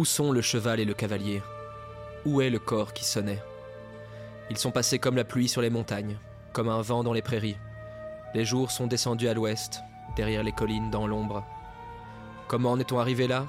Où 0.00 0.06
sont 0.06 0.32
le 0.32 0.40
cheval 0.40 0.80
et 0.80 0.86
le 0.86 0.94
cavalier? 0.94 1.42
Où 2.24 2.40
est 2.40 2.48
le 2.48 2.58
corps 2.58 2.94
qui 2.94 3.04
sonnait? 3.04 3.42
Ils 4.48 4.56
sont 4.56 4.70
passés 4.70 4.98
comme 4.98 5.14
la 5.14 5.24
pluie 5.24 5.46
sur 5.46 5.60
les 5.60 5.68
montagnes, 5.68 6.16
comme 6.54 6.70
un 6.70 6.80
vent 6.80 7.04
dans 7.04 7.12
les 7.12 7.20
prairies. 7.20 7.58
Les 8.34 8.46
jours 8.46 8.70
sont 8.70 8.86
descendus 8.86 9.28
à 9.28 9.34
l'ouest, 9.34 9.82
derrière 10.16 10.42
les 10.42 10.52
collines 10.52 10.90
dans 10.90 11.06
l'ombre. 11.06 11.44
Comment 12.48 12.70
en 12.70 12.80
est-on 12.80 12.98
arrivé 12.98 13.26
là? 13.26 13.44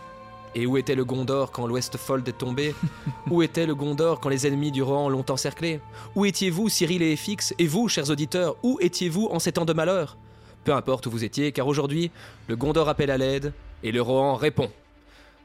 Et 0.53 0.65
où 0.65 0.75
était 0.75 0.93
le 0.93 1.05
Gondor 1.05 1.53
quand 1.53 1.67
l'ouest 1.67 1.95
fold 1.95 2.27
est 2.27 2.37
tombé 2.37 2.75
Où 3.29 3.41
était 3.41 3.65
le 3.65 3.73
Gondor 3.73 4.19
quand 4.19 4.27
les 4.27 4.45
ennemis 4.45 4.73
du 4.73 4.83
Rohan 4.83 5.07
l'ont 5.07 5.23
encerclé? 5.29 5.79
Où 6.15 6.25
étiez-vous, 6.25 6.67
Cyril 6.67 7.01
et 7.01 7.15
Fix? 7.15 7.53
Et 7.59 7.67
vous, 7.67 7.87
chers 7.87 8.09
auditeurs, 8.09 8.57
où 8.61 8.77
étiez-vous 8.81 9.29
en 9.31 9.39
ces 9.39 9.53
temps 9.53 9.63
de 9.63 9.71
malheur? 9.71 10.17
Peu 10.65 10.73
importe 10.73 11.05
où 11.05 11.11
vous 11.11 11.23
étiez, 11.23 11.53
car 11.53 11.67
aujourd'hui, 11.67 12.11
le 12.49 12.57
Gondor 12.57 12.89
appelle 12.89 13.11
à 13.11 13.17
l'aide 13.17 13.53
et 13.83 13.93
le 13.93 14.01
Rohan 14.01 14.35
répond. 14.35 14.69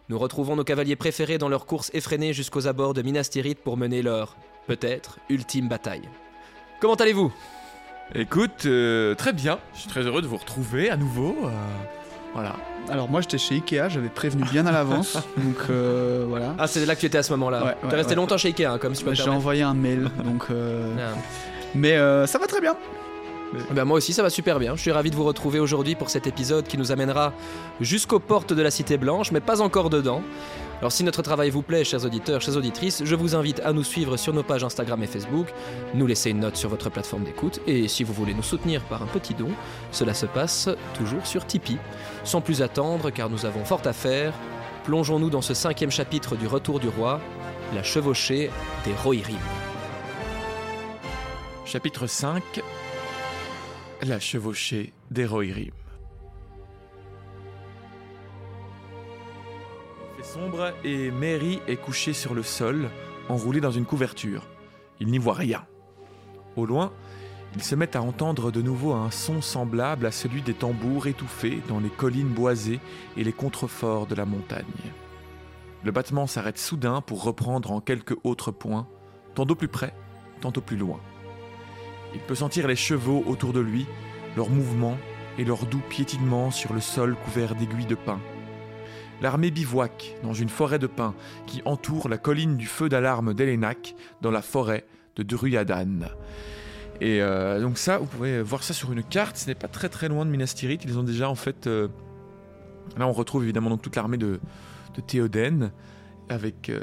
Nous 0.09 0.19
retrouvons 0.19 0.55
nos 0.57 0.65
cavaliers 0.65 0.97
préférés 0.97 1.39
dans 1.39 1.49
leur 1.49 1.67
course 1.67 1.91
effrénée 1.95 2.33
jusqu'aux 2.33 2.69
abords 2.69 2.95
de 2.95 3.03
Minas 3.03 3.25
Tirith 3.31 3.59
pour 3.59 3.77
mener 3.77 4.03
leur, 4.03 4.37
peut-être, 4.67 5.19
ultime 5.29 5.69
bataille. 5.69 6.09
Comment 6.81 6.95
allez-vous? 6.95 7.33
Écoute, 8.15 8.67
euh, 8.67 9.15
très 9.17 9.33
bien. 9.33 9.59
Je 9.75 9.81
suis 9.81 9.89
très 9.89 10.03
heureux 10.03 10.23
de 10.23 10.29
vous 10.29 10.37
retrouver 10.37 10.91
à 10.91 10.97
nouveau. 10.97 11.35
euh, 11.45 11.51
voilà. 12.35 12.55
Alors 12.89 13.09
moi 13.09 13.21
j'étais 13.21 13.39
chez 13.39 13.57
Ikea, 13.57 13.89
j'avais 13.89 14.09
prévenu 14.09 14.45
bien 14.45 14.65
à 14.67 14.71
l'avance, 14.71 15.15
donc 15.39 15.57
euh, 15.71 16.25
voilà. 16.29 16.55
Ah, 16.57 16.69
c'est 16.69 16.87
là 16.87 16.95
que 16.95 17.01
tu 17.01 17.07
étais 17.07 17.19
à 17.19 17.25
ce 17.25 17.33
moment-là. 17.33 17.65
Ouais, 17.65 17.77
T'es 17.81 17.87
ouais, 17.89 17.95
resté 17.97 18.11
ouais. 18.11 18.15
longtemps 18.17 18.37
chez 18.39 18.49
Ikea, 18.49 18.65
hein, 18.67 18.79
comme 18.79 18.95
si 18.95 19.03
peux 19.03 19.11
me 19.11 19.17
J'ai 19.17 19.29
envoyé 19.29 19.63
un 19.63 19.75
mail, 19.75 20.09
donc 20.23 20.45
euh, 20.53 20.95
Ah. 21.01 21.19
mais 21.75 21.97
euh, 21.97 22.27
ça 22.29 22.39
va 22.39 22.47
très 22.47 22.61
bien. 22.61 22.77
Ben, 23.71 23.85
moi 23.85 23.99
aussi, 23.99 24.13
ça 24.13 24.23
va 24.23 24.31
super 24.31 24.59
bien. 24.59 24.75
Je 24.77 24.81
suis 24.81 24.93
ravi 24.93 25.11
de 25.11 25.17
vous 25.17 25.25
retrouver 25.25 25.61
aujourd'hui 25.61 25.95
pour 25.95 26.11
cet 26.11 26.27
épisode 26.27 26.67
qui 26.67 26.77
nous 26.77 26.91
amènera 26.93 27.33
jusqu'aux 27.81 28.19
portes 28.19 28.53
de 28.53 28.63
la 28.63 28.71
Cité 28.71 28.97
Blanche, 28.97 29.31
mais 29.31 29.41
pas 29.41 29.61
encore 29.61 29.89
dedans. 29.91 30.23
Alors 30.81 30.93
si 30.93 31.05
notre 31.05 31.23
travail 31.23 31.49
vous 31.49 31.63
plaît, 31.63 31.85
chers 31.85 32.05
auditeurs, 32.05 32.43
chères 32.43 32.57
auditrices, 32.57 33.03
je 33.05 33.15
vous 33.15 33.35
invite 33.35 33.61
à 33.61 33.73
nous 33.73 33.85
suivre 33.85 34.19
sur 34.19 34.35
nos 34.35 34.43
pages 34.43 34.63
Instagram 34.63 35.03
et 35.03 35.07
Facebook, 35.07 35.47
nous 35.95 36.07
laisser 36.07 36.31
une 36.31 36.41
note 36.41 36.57
sur 36.57 36.69
votre 36.69 36.91
plateforme 36.91 37.25
d'écoute, 37.25 37.61
et 37.67 37.89
si 37.89 38.05
vous 38.05 38.13
voulez 38.13 38.35
nous 38.35 38.43
soutenir 38.43 38.83
par 38.83 39.03
un 39.03 39.07
petit 39.07 39.33
don, 39.33 39.49
cela 39.91 40.13
se 40.13 40.27
passe 40.27 40.69
toujours 40.95 41.27
sur 41.27 41.47
Tipeee. 41.47 41.79
Sans 42.25 42.43
plus 42.43 42.61
attendre, 42.61 43.11
car 43.11 43.31
nous 43.31 43.47
avons 43.47 43.65
fort 43.65 43.81
à 43.87 43.95
faire, 43.95 44.35
plongeons-nous 44.85 45.31
dans 45.31 45.41
ce 45.41 45.55
cinquième 45.55 45.91
chapitre 45.91 46.37
du 46.37 46.47
Retour 46.47 46.79
du 46.79 46.89
Roi, 46.89 47.21
la 47.75 47.83
chevauchée 47.83 48.51
des 48.85 48.93
Rohirrim. 49.03 49.39
Chapitre 51.65 52.07
5 52.07 52.43
La 54.03 54.21
chevauchée 54.21 54.93
des. 55.11 55.23
Il 55.23 55.73
fait 60.17 60.23
sombre 60.23 60.75
et 60.85 61.11
Mary 61.11 61.61
est 61.67 61.77
couchée 61.77 62.13
sur 62.13 62.35
le 62.35 62.43
sol, 62.43 62.91
enroulée 63.29 63.61
dans 63.61 63.71
une 63.71 63.87
couverture. 63.87 64.47
Il 65.01 65.09
n'y 65.09 65.17
voit 65.19 65.35
rien. 65.35 65.65
Au 66.57 66.67
loin, 66.67 66.93
il 67.55 67.63
se 67.63 67.75
met 67.75 67.97
à 67.97 68.03
entendre 68.03 68.51
de 68.51 68.61
nouveau 68.61 68.93
un 68.93 69.11
son 69.11 69.41
semblable 69.41 70.05
à 70.05 70.11
celui 70.11 70.43
des 70.43 70.55
tambours 70.55 71.07
étouffés 71.07 71.63
dans 71.67 71.81
les 71.81 71.89
collines 71.89 72.29
boisées 72.29 72.81
et 73.17 73.25
les 73.25 73.33
contreforts 73.33 74.07
de 74.07 74.15
la 74.15 74.27
montagne. 74.27 74.65
Le 75.85 75.91
battement 75.91 76.27
s'arrête 76.27 76.59
soudain 76.59 77.01
pour 77.01 77.25
reprendre 77.25 77.73
en 77.73 77.81
quelques 77.81 78.17
autres 78.25 78.51
points, 78.51 78.87
tantôt 79.35 79.55
plus 79.55 79.69
près, 79.69 79.95
tantôt 80.43 80.61
plus 80.61 80.77
loin. 80.77 81.01
Il 82.17 82.23
peut 82.23 82.35
sentir 82.35 82.67
les 82.67 82.77
chevaux 82.77 83.23
autour 83.27 83.53
de 83.53 83.61
lui, 83.61 83.85
leurs 84.39 84.49
mouvements 84.49 84.97
et 85.37 85.45
leurs 85.45 85.67
doux 85.67 85.83
piétinements 85.91 86.51
sur 86.51 86.73
le 86.73 86.81
sol 86.81 87.15
couvert 87.15 87.55
d'aiguilles 87.55 87.85
de 87.85 87.95
pin. 87.95 88.19
L'armée 89.21 89.51
bivouaque 89.51 90.15
dans 90.23 90.33
une 90.33 90.49
forêt 90.49 90.79
de 90.79 90.87
pins 90.87 91.15
qui 91.47 91.61
entoure 91.67 92.09
la 92.09 92.17
colline 92.17 92.57
du 92.57 92.65
feu 92.65 92.89
d'alarme 92.89 93.35
d'Elenac 93.35 93.95
dans 94.23 94.31
la 94.31 94.41
forêt 94.41 94.87
de 95.17 95.23
Druadan. 95.23 96.09
Et 97.03 97.21
euh, 97.21 97.61
donc 97.61 97.77
ça, 97.77 97.99
vous 97.99 98.07
pouvez 98.07 98.41
voir 98.41 98.63
ça 98.63 98.73
sur 98.73 98.93
une 98.93 99.03
carte, 99.03 99.37
ce 99.37 99.49
n'est 99.49 99.55
pas 99.55 99.69
très 99.69 99.91
très 99.91 100.09
loin 100.09 100.25
de 100.25 100.31
Minas 100.31 100.55
Tirith, 100.57 100.85
ils 100.87 100.99
ont 100.99 101.03
déjà 101.03 101.29
en 101.29 101.35
fait... 101.35 101.67
euh, 101.67 101.89
là 102.97 103.07
on 103.07 103.13
retrouve 103.13 103.45
évidemment 103.45 103.77
toute 103.77 103.95
l'armée 103.95 104.17
de, 104.17 104.41
de 104.95 105.01
Théoden 105.03 105.71
avec, 106.29 106.69
euh, 106.69 106.83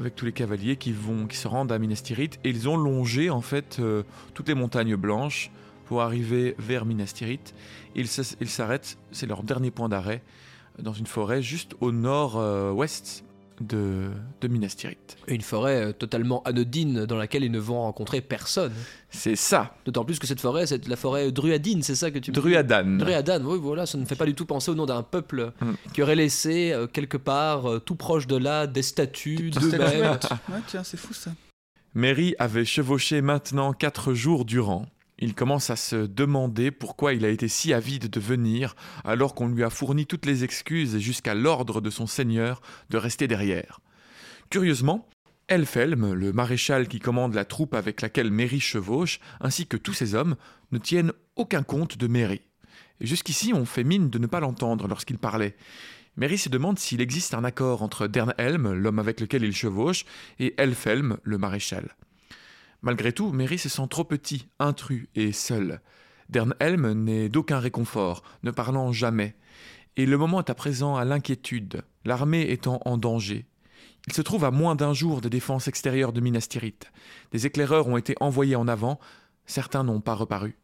avec 0.00 0.14
tous 0.16 0.24
les 0.24 0.32
cavaliers 0.32 0.76
qui, 0.76 0.92
vont, 0.92 1.26
qui 1.26 1.36
se 1.36 1.48
rendent 1.48 1.72
à 1.72 1.78
Minas 1.78 2.02
Tirith 2.04 2.38
et 2.44 2.50
ils 2.50 2.68
ont 2.68 2.76
longé 2.76 3.30
en 3.30 3.40
fait 3.40 3.78
euh, 3.80 4.02
toutes 4.34 4.48
les 4.48 4.54
montagnes 4.54 4.96
blanches 4.96 5.50
pour 5.86 6.02
arriver 6.02 6.54
vers 6.58 6.84
Minas 6.84 7.12
Tirith. 7.14 7.54
Ils 7.94 8.08
s'arrêtent, 8.08 8.98
c'est 9.10 9.26
leur 9.26 9.42
dernier 9.42 9.70
point 9.70 9.88
d'arrêt, 9.88 10.22
dans 10.78 10.92
une 10.94 11.06
forêt 11.06 11.42
juste 11.42 11.74
au 11.80 11.92
nord-ouest 11.92 13.24
de, 13.60 14.10
de 14.40 14.48
Minas 14.48 14.74
Tirith. 14.76 15.16
Une 15.28 15.40
forêt 15.42 15.86
euh, 15.86 15.92
totalement 15.92 16.42
anodine 16.44 17.04
dans 17.06 17.16
laquelle 17.16 17.44
ils 17.44 17.50
ne 17.52 17.58
vont 17.58 17.80
rencontrer 17.82 18.20
personne. 18.20 18.72
C'est 19.10 19.36
ça, 19.36 19.76
D'autant 19.84 20.04
plus 20.04 20.18
que 20.18 20.26
cette 20.26 20.40
forêt, 20.40 20.66
c'est 20.66 20.88
la 20.88 20.96
forêt 20.96 21.30
druadine, 21.32 21.82
c'est 21.82 21.94
ça 21.94 22.10
que 22.10 22.18
tu 22.18 22.30
me 22.30 22.34
dis 22.34 22.40
Druadan. 22.40 22.96
Druadan, 22.98 23.44
oui, 23.44 23.58
voilà, 23.60 23.84
ça 23.86 23.98
ne 23.98 24.04
fait 24.04 24.14
pas 24.16 24.24
du 24.26 24.34
tout 24.34 24.46
penser 24.46 24.70
au 24.70 24.74
nom 24.74 24.86
d'un 24.86 25.02
peuple 25.02 25.52
Mm. 25.60 25.72
qui 25.92 26.02
aurait 26.02 26.16
laissé 26.16 26.72
euh, 26.72 26.86
quelque 26.86 27.16
part, 27.16 27.70
euh, 27.70 27.78
tout 27.78 27.94
proche 27.94 28.26
de 28.26 28.36
là, 28.36 28.66
des 28.66 28.82
statues 28.82 29.50
d'eux-mêmes. 29.50 29.80
Statuette. 30.18 30.28
Ouais 30.48 30.58
tiens 30.66 30.82
c'est 30.84 30.96
fou 30.96 31.12
ça. 31.14 31.30
Mary 31.94 32.34
avait 32.38 32.64
chevauché 32.64 33.20
maintenant 33.20 33.72
quatre 33.72 34.14
jours 34.14 34.44
durant. 34.44 34.86
Il 35.18 35.34
commence 35.34 35.70
à 35.70 35.76
se 35.76 35.96
demander 36.06 36.70
pourquoi 36.70 37.12
il 37.12 37.24
a 37.24 37.28
été 37.28 37.48
si 37.48 37.72
avide 37.72 38.08
de 38.08 38.20
venir 38.20 38.74
alors 39.04 39.34
qu'on 39.34 39.48
lui 39.48 39.62
a 39.62 39.70
fourni 39.70 40.06
toutes 40.06 40.26
les 40.26 40.44
excuses 40.44 40.98
jusqu'à 40.98 41.34
l'ordre 41.34 41.80
de 41.80 41.90
son 41.90 42.06
seigneur 42.06 42.60
de 42.90 42.96
rester 42.96 43.28
derrière. 43.28 43.80
Curieusement, 44.50 45.06
Elfelm, 45.48 46.12
le 46.12 46.32
maréchal 46.32 46.88
qui 46.88 46.98
commande 46.98 47.34
la 47.34 47.44
troupe 47.44 47.74
avec 47.74 48.00
laquelle 48.00 48.30
Mary 48.30 48.60
chevauche, 48.60 49.20
ainsi 49.40 49.66
que 49.66 49.76
tous 49.76 49.92
ses 49.92 50.14
hommes, 50.14 50.36
ne 50.70 50.78
tiennent 50.78 51.12
aucun 51.36 51.62
compte 51.62 51.98
de 51.98 52.06
Mary. 52.06 52.40
Et 53.00 53.06
jusqu'ici, 53.06 53.52
on 53.52 53.64
fait 53.64 53.84
mine 53.84 54.08
de 54.08 54.18
ne 54.18 54.26
pas 54.26 54.40
l'entendre 54.40 54.88
lorsqu'il 54.88 55.18
parlait. 55.18 55.56
Mary 56.16 56.38
se 56.38 56.48
demande 56.48 56.78
s'il 56.78 57.00
existe 57.00 57.34
un 57.34 57.44
accord 57.44 57.82
entre 57.82 58.06
Dernhelm, 58.06 58.72
l'homme 58.72 58.98
avec 58.98 59.20
lequel 59.20 59.44
il 59.44 59.54
chevauche, 59.54 60.04
et 60.38 60.54
Elfelm, 60.58 61.18
le 61.22 61.38
maréchal. 61.38 61.96
Malgré 62.82 63.12
tout, 63.12 63.30
Mary 63.30 63.58
se 63.58 63.68
sent 63.68 63.86
trop 63.88 64.04
petit, 64.04 64.48
intrus 64.58 65.08
et 65.14 65.32
seul. 65.32 65.80
Dernhelm 66.28 66.92
n'est 66.92 67.28
d'aucun 67.28 67.60
réconfort, 67.60 68.22
ne 68.42 68.50
parlant 68.50 68.92
jamais. 68.92 69.36
Et 69.96 70.06
le 70.06 70.18
moment 70.18 70.40
est 70.40 70.50
à 70.50 70.54
présent 70.54 70.96
à 70.96 71.04
l'inquiétude, 71.04 71.82
l'armée 72.04 72.50
étant 72.50 72.80
en 72.84 72.96
danger. 72.96 73.46
Il 74.08 74.12
se 74.12 74.22
trouve 74.22 74.44
à 74.44 74.50
moins 74.50 74.74
d'un 74.74 74.94
jour 74.94 75.20
des 75.20 75.30
défenses 75.30 75.68
extérieures 75.68 76.12
de 76.12 76.20
Minas 76.20 76.46
Tirith. 76.48 76.90
Des 77.30 77.46
éclaireurs 77.46 77.86
ont 77.86 77.96
été 77.96 78.14
envoyés 78.20 78.56
en 78.56 78.66
avant, 78.66 78.98
certains 79.46 79.84
n'ont 79.84 80.00
pas 80.00 80.14
reparu. 80.14 80.58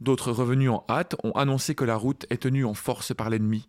D'autres 0.00 0.32
revenus 0.32 0.70
en 0.70 0.84
hâte 0.88 1.16
ont 1.24 1.32
annoncé 1.32 1.74
que 1.74 1.84
la 1.84 1.96
route 1.96 2.24
est 2.30 2.42
tenue 2.42 2.64
en 2.64 2.74
force 2.74 3.14
par 3.14 3.28
l'ennemi. 3.28 3.68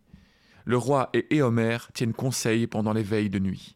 Le 0.64 0.78
roi 0.78 1.10
et 1.14 1.36
Éomer 1.36 1.80
tiennent 1.94 2.14
conseil 2.14 2.68
pendant 2.68 2.94
les 2.94 3.04
veilles 3.04 3.32
de 3.32 3.40
nuit. 3.40 3.76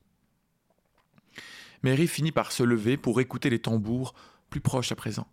Mary 1.84 2.08
finit 2.08 2.32
par 2.32 2.52
se 2.52 2.64
lever 2.64 2.98
pour 2.98 3.20
écouter 3.20 3.50
les 3.50 3.60
tambours, 3.60 4.14
plus 4.50 4.62
proches 4.62 4.92
à 4.92 4.96
présent. 4.96 5.28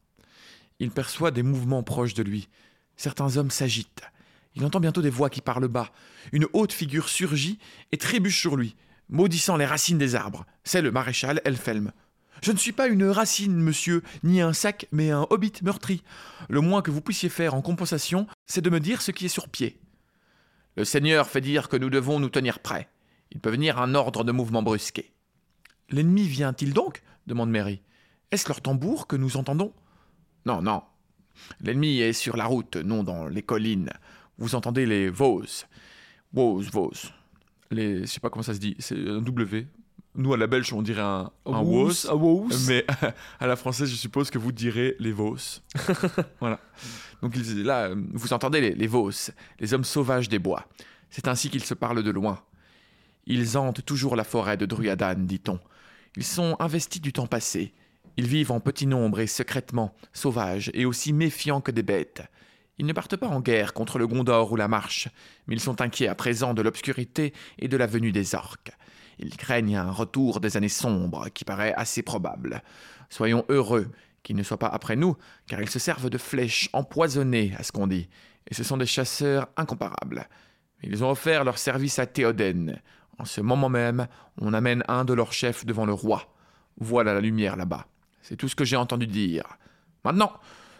Il 0.80 0.90
perçoit 0.90 1.30
des 1.30 1.42
mouvements 1.42 1.82
proches 1.82 2.14
de 2.14 2.22
lui. 2.22 2.48
Certains 2.96 3.36
hommes 3.36 3.50
s'agitent. 3.50 4.02
Il 4.56 4.64
entend 4.64 4.80
bientôt 4.80 5.02
des 5.02 5.10
voix 5.10 5.30
qui 5.30 5.40
parlent 5.40 5.68
bas. 5.68 5.92
Une 6.32 6.46
haute 6.52 6.72
figure 6.72 7.08
surgit 7.08 7.58
et 7.92 7.98
trébuche 7.98 8.40
sur 8.40 8.56
lui, 8.56 8.76
maudissant 9.08 9.56
les 9.56 9.66
racines 9.66 9.98
des 9.98 10.16
arbres. 10.16 10.44
C'est 10.64 10.82
le 10.82 10.90
maréchal 10.90 11.40
Elfelm. 11.44 11.92
Je 12.42 12.52
ne 12.52 12.56
suis 12.56 12.72
pas 12.72 12.88
une 12.88 13.04
racine, 13.04 13.56
monsieur, 13.56 14.02
ni 14.24 14.40
un 14.40 14.52
sac, 14.52 14.86
mais 14.92 15.10
un 15.10 15.26
hobbit 15.30 15.52
meurtri. 15.62 16.02
Le 16.48 16.60
moins 16.60 16.82
que 16.82 16.90
vous 16.90 17.02
puissiez 17.02 17.28
faire 17.28 17.54
en 17.54 17.62
compensation, 17.62 18.26
c'est 18.46 18.62
de 18.62 18.70
me 18.70 18.80
dire 18.80 19.02
ce 19.02 19.10
qui 19.10 19.26
est 19.26 19.28
sur 19.28 19.48
pied. 19.48 19.78
Le 20.76 20.84
Seigneur 20.84 21.28
fait 21.28 21.42
dire 21.42 21.68
que 21.68 21.76
nous 21.76 21.90
devons 21.90 22.18
nous 22.18 22.30
tenir 22.30 22.60
prêts. 22.60 22.88
Il 23.30 23.40
peut 23.40 23.50
venir 23.50 23.78
un 23.78 23.94
ordre 23.94 24.24
de 24.24 24.32
mouvement 24.32 24.62
brusqué. 24.62 25.12
L'ennemi 25.90 26.22
vient-il 26.22 26.72
donc? 26.72 27.02
demande 27.26 27.50
Mary. 27.50 27.80
Est-ce 28.30 28.48
leur 28.48 28.60
tambour 28.60 29.06
que 29.06 29.16
nous 29.16 29.36
entendons? 29.36 29.72
Non, 30.46 30.62
non. 30.62 30.82
L'ennemi 31.60 32.00
est 32.00 32.12
sur 32.12 32.36
la 32.36 32.46
route, 32.46 32.76
non 32.76 33.02
dans 33.02 33.26
les 33.26 33.42
collines. 33.42 33.90
Vous 34.38 34.54
entendez 34.54 34.86
les 34.86 35.08
Vos. 35.08 35.44
Vos, 36.32 36.60
Vos. 36.60 36.92
Les, 37.70 38.00
je 38.00 38.06
sais 38.06 38.20
pas 38.20 38.30
comment 38.30 38.42
ça 38.42 38.54
se 38.54 38.58
dit, 38.58 38.76
c'est 38.78 38.96
un 38.96 39.20
W. 39.20 39.66
Nous, 40.16 40.32
à 40.34 40.36
la 40.36 40.48
belge, 40.48 40.72
on 40.72 40.82
dirait 40.82 41.02
un, 41.02 41.30
un 41.46 41.60
wos. 41.60 42.08
Mais 42.66 42.84
à 43.40 43.46
la 43.46 43.54
française, 43.54 43.88
je 43.88 43.94
suppose 43.94 44.30
que 44.30 44.38
vous 44.38 44.50
direz 44.50 44.96
les 44.98 45.12
Vos. 45.12 45.36
voilà. 46.40 46.58
Donc 47.22 47.36
là, 47.36 47.90
vous 48.12 48.32
entendez 48.32 48.60
les, 48.60 48.74
les 48.74 48.86
Vos, 48.86 49.10
les 49.60 49.74
hommes 49.74 49.84
sauvages 49.84 50.28
des 50.28 50.38
bois. 50.38 50.66
C'est 51.10 51.28
ainsi 51.28 51.48
qu'ils 51.48 51.64
se 51.64 51.74
parlent 51.74 52.02
de 52.02 52.10
loin. 52.10 52.40
Ils 53.26 53.56
hantent 53.56 53.84
toujours 53.84 54.16
la 54.16 54.24
forêt 54.24 54.56
de 54.56 54.66
Druadan, 54.66 55.14
dit-on. 55.14 55.60
Ils 56.16 56.24
sont 56.24 56.56
investis 56.58 57.00
du 57.00 57.12
temps 57.12 57.26
passé. 57.26 57.72
Ils 58.16 58.26
vivent 58.26 58.52
en 58.52 58.60
petit 58.60 58.86
nombre 58.86 59.20
et 59.20 59.26
secrètement, 59.26 59.94
sauvages 60.12 60.70
et 60.74 60.84
aussi 60.84 61.12
méfiants 61.12 61.60
que 61.60 61.70
des 61.70 61.82
bêtes. 61.82 62.22
Ils 62.78 62.86
ne 62.86 62.92
partent 62.92 63.16
pas 63.16 63.28
en 63.28 63.40
guerre 63.40 63.74
contre 63.74 63.98
le 63.98 64.06
Gondor 64.06 64.52
ou 64.52 64.56
la 64.56 64.66
Marche, 64.66 65.08
mais 65.46 65.54
ils 65.54 65.60
sont 65.60 65.80
inquiets 65.80 66.08
à 66.08 66.14
présent 66.14 66.54
de 66.54 66.62
l'obscurité 66.62 67.32
et 67.58 67.68
de 67.68 67.76
la 67.76 67.86
venue 67.86 68.10
des 68.10 68.34
orques. 68.34 68.72
Ils 69.18 69.36
craignent 69.36 69.76
un 69.76 69.90
retour 69.90 70.40
des 70.40 70.56
années 70.56 70.68
sombres 70.68 71.28
qui 71.28 71.44
paraît 71.44 71.74
assez 71.74 72.02
probable. 72.02 72.62
Soyons 73.10 73.44
heureux 73.50 73.90
qu'ils 74.22 74.36
ne 74.36 74.42
soient 74.42 74.58
pas 74.58 74.68
après 74.68 74.96
nous, 74.96 75.16
car 75.46 75.60
ils 75.60 75.70
se 75.70 75.78
servent 75.78 76.10
de 76.10 76.18
flèches 76.18 76.70
empoisonnées, 76.72 77.54
à 77.58 77.62
ce 77.62 77.70
qu'on 77.70 77.86
dit, 77.86 78.08
et 78.50 78.54
ce 78.54 78.64
sont 78.64 78.78
des 78.78 78.86
chasseurs 78.86 79.48
incomparables. 79.56 80.26
Ils 80.82 81.04
ont 81.04 81.10
offert 81.10 81.44
leur 81.44 81.58
service 81.58 81.98
à 81.98 82.06
Théoden. 82.06 82.80
En 83.20 83.26
ce 83.26 83.42
moment 83.42 83.68
même, 83.68 84.08
on 84.40 84.54
amène 84.54 84.82
un 84.88 85.04
de 85.04 85.12
leurs 85.12 85.34
chefs 85.34 85.66
devant 85.66 85.84
le 85.84 85.92
roi. 85.92 86.32
Voilà 86.78 87.12
la 87.12 87.20
lumière 87.20 87.54
là-bas. 87.54 87.86
C'est 88.22 88.36
tout 88.36 88.48
ce 88.48 88.56
que 88.56 88.64
j'ai 88.64 88.76
entendu 88.76 89.06
dire. 89.06 89.44
Maintenant, 90.06 90.32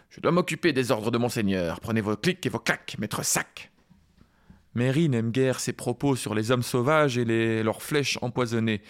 je 0.09 0.21
dois 0.21 0.31
m'occuper 0.31 0.73
des 0.73 0.89
ordres 0.89 1.11
de 1.11 1.19
monseigneur. 1.19 1.79
Prenez 1.79 2.01
vos 2.01 2.15
clics 2.15 2.43
et 2.43 2.49
vos 2.49 2.57
claques, 2.57 2.95
maître 2.97 3.23
sac. 3.23 3.71
Mary 4.73 5.07
n'aime 5.07 5.29
guère 5.29 5.59
ses 5.59 5.73
propos 5.73 6.15
sur 6.15 6.33
les 6.33 6.49
hommes 6.49 6.63
sauvages 6.63 7.19
et 7.19 7.61
leurs 7.61 7.83
flèches 7.83 8.17
empoisonnées, 8.23 8.81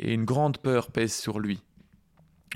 et 0.00 0.12
une 0.12 0.24
grande 0.24 0.58
peur 0.58 0.90
pèse 0.90 1.14
sur 1.14 1.38
lui. 1.38 1.62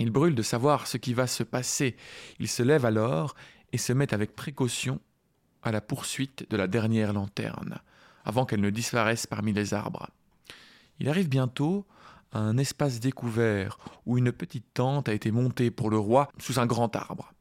Il 0.00 0.10
brûle 0.10 0.34
de 0.34 0.42
savoir 0.42 0.88
ce 0.88 0.96
qui 0.96 1.14
va 1.14 1.28
se 1.28 1.44
passer. 1.44 1.94
Il 2.40 2.48
se 2.48 2.64
lève 2.64 2.84
alors 2.84 3.36
et 3.72 3.78
se 3.78 3.92
met 3.92 4.12
avec 4.12 4.34
précaution 4.34 4.98
à 5.62 5.70
la 5.70 5.80
poursuite 5.80 6.50
de 6.50 6.56
la 6.56 6.66
dernière 6.66 7.12
lanterne, 7.12 7.78
avant 8.24 8.44
qu'elle 8.44 8.60
ne 8.60 8.70
disparaisse 8.70 9.28
parmi 9.28 9.52
les 9.52 9.72
arbres. 9.72 10.08
Il 11.02 11.08
arrive 11.08 11.28
bientôt 11.28 11.84
à 12.31 12.38
un 12.38 12.56
espace 12.58 13.00
découvert 13.00 13.76
où 14.06 14.19
une 14.19 14.31
petite 14.31 14.72
tente 14.72 15.08
a 15.08 15.12
été 15.12 15.32
montée 15.32 15.72
pour 15.72 15.90
le 15.90 15.99
roi 15.99 16.31
sous 16.38 16.60
un 16.60 16.66
grand 16.66 16.94
arbre. 16.94 17.32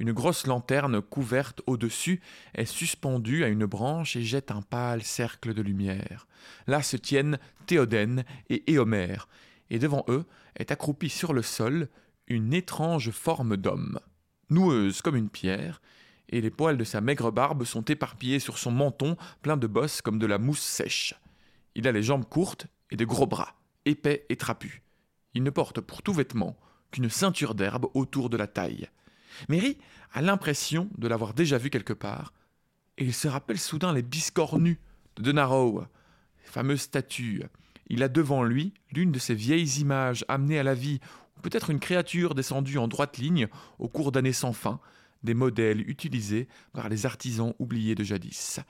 Une 0.00 0.10
grosse 0.10 0.48
lanterne 0.48 1.00
couverte 1.00 1.62
au-dessus 1.68 2.20
est 2.54 2.64
suspendue 2.64 3.44
à 3.44 3.48
une 3.48 3.66
branche 3.66 4.16
et 4.16 4.24
jette 4.24 4.50
un 4.50 4.62
pâle 4.62 5.04
cercle 5.04 5.54
de 5.54 5.62
lumière. 5.62 6.26
Là 6.66 6.82
se 6.82 6.96
tiennent 6.96 7.38
Théoden 7.66 8.24
et 8.48 8.72
Éomer, 8.72 9.28
et 9.70 9.78
devant 9.78 10.04
eux 10.08 10.24
est 10.56 10.72
accroupie 10.72 11.08
sur 11.08 11.32
le 11.34 11.42
sol 11.42 11.88
une 12.26 12.52
étrange 12.52 13.12
forme 13.12 13.56
d'homme, 13.56 14.00
noueuse 14.50 15.02
comme 15.02 15.14
une 15.14 15.30
pierre, 15.30 15.80
et 16.30 16.40
les 16.40 16.50
poils 16.50 16.78
de 16.78 16.82
sa 16.82 17.00
maigre 17.00 17.30
barbe 17.30 17.62
sont 17.62 17.84
éparpillés 17.84 18.40
sur 18.40 18.58
son 18.58 18.72
menton 18.72 19.16
plein 19.40 19.56
de 19.56 19.68
bosses 19.68 20.02
comme 20.02 20.18
de 20.18 20.26
la 20.26 20.38
mousse 20.38 20.62
sèche. 20.62 21.14
Il 21.74 21.88
a 21.88 21.92
les 21.92 22.02
jambes 22.02 22.24
courtes 22.24 22.66
et 22.90 22.96
de 22.96 23.04
gros 23.04 23.26
bras, 23.26 23.54
épais 23.84 24.26
et 24.28 24.36
trapus. 24.36 24.82
Il 25.34 25.42
ne 25.42 25.50
porte 25.50 25.80
pour 25.80 26.02
tout 26.02 26.12
vêtement 26.12 26.56
qu'une 26.90 27.08
ceinture 27.08 27.54
d'herbe 27.54 27.86
autour 27.94 28.28
de 28.28 28.36
la 28.36 28.46
taille. 28.46 28.88
Mary 29.48 29.78
a 30.12 30.20
l'impression 30.20 30.88
de 30.98 31.08
l'avoir 31.08 31.32
déjà 31.32 31.56
vu 31.56 31.70
quelque 31.70 31.94
part, 31.94 32.32
et 32.98 33.04
il 33.04 33.14
se 33.14 33.28
rappelle 33.28 33.58
soudain 33.58 33.92
les 33.92 34.02
biscornus 34.02 34.76
de 35.16 35.22
Denarrow, 35.22 35.84
fameuse 36.44 36.82
statue. 36.82 37.42
Il 37.88 38.02
a 38.02 38.08
devant 38.08 38.42
lui 38.42 38.74
l'une 38.90 39.12
de 39.12 39.18
ces 39.18 39.34
vieilles 39.34 39.80
images 39.80 40.24
amenées 40.28 40.58
à 40.58 40.62
la 40.62 40.74
vie, 40.74 41.00
ou 41.36 41.40
peut-être 41.40 41.70
une 41.70 41.80
créature 41.80 42.34
descendue 42.34 42.78
en 42.78 42.88
droite 42.88 43.16
ligne 43.16 43.48
au 43.78 43.88
cours 43.88 44.12
d'années 44.12 44.34
sans 44.34 44.52
fin, 44.52 44.80
des 45.22 45.34
modèles 45.34 45.88
utilisés 45.88 46.48
par 46.72 46.88
les 46.88 47.06
artisans 47.06 47.54
oubliés 47.58 47.94
de 47.94 48.04
jadis. 48.04 48.60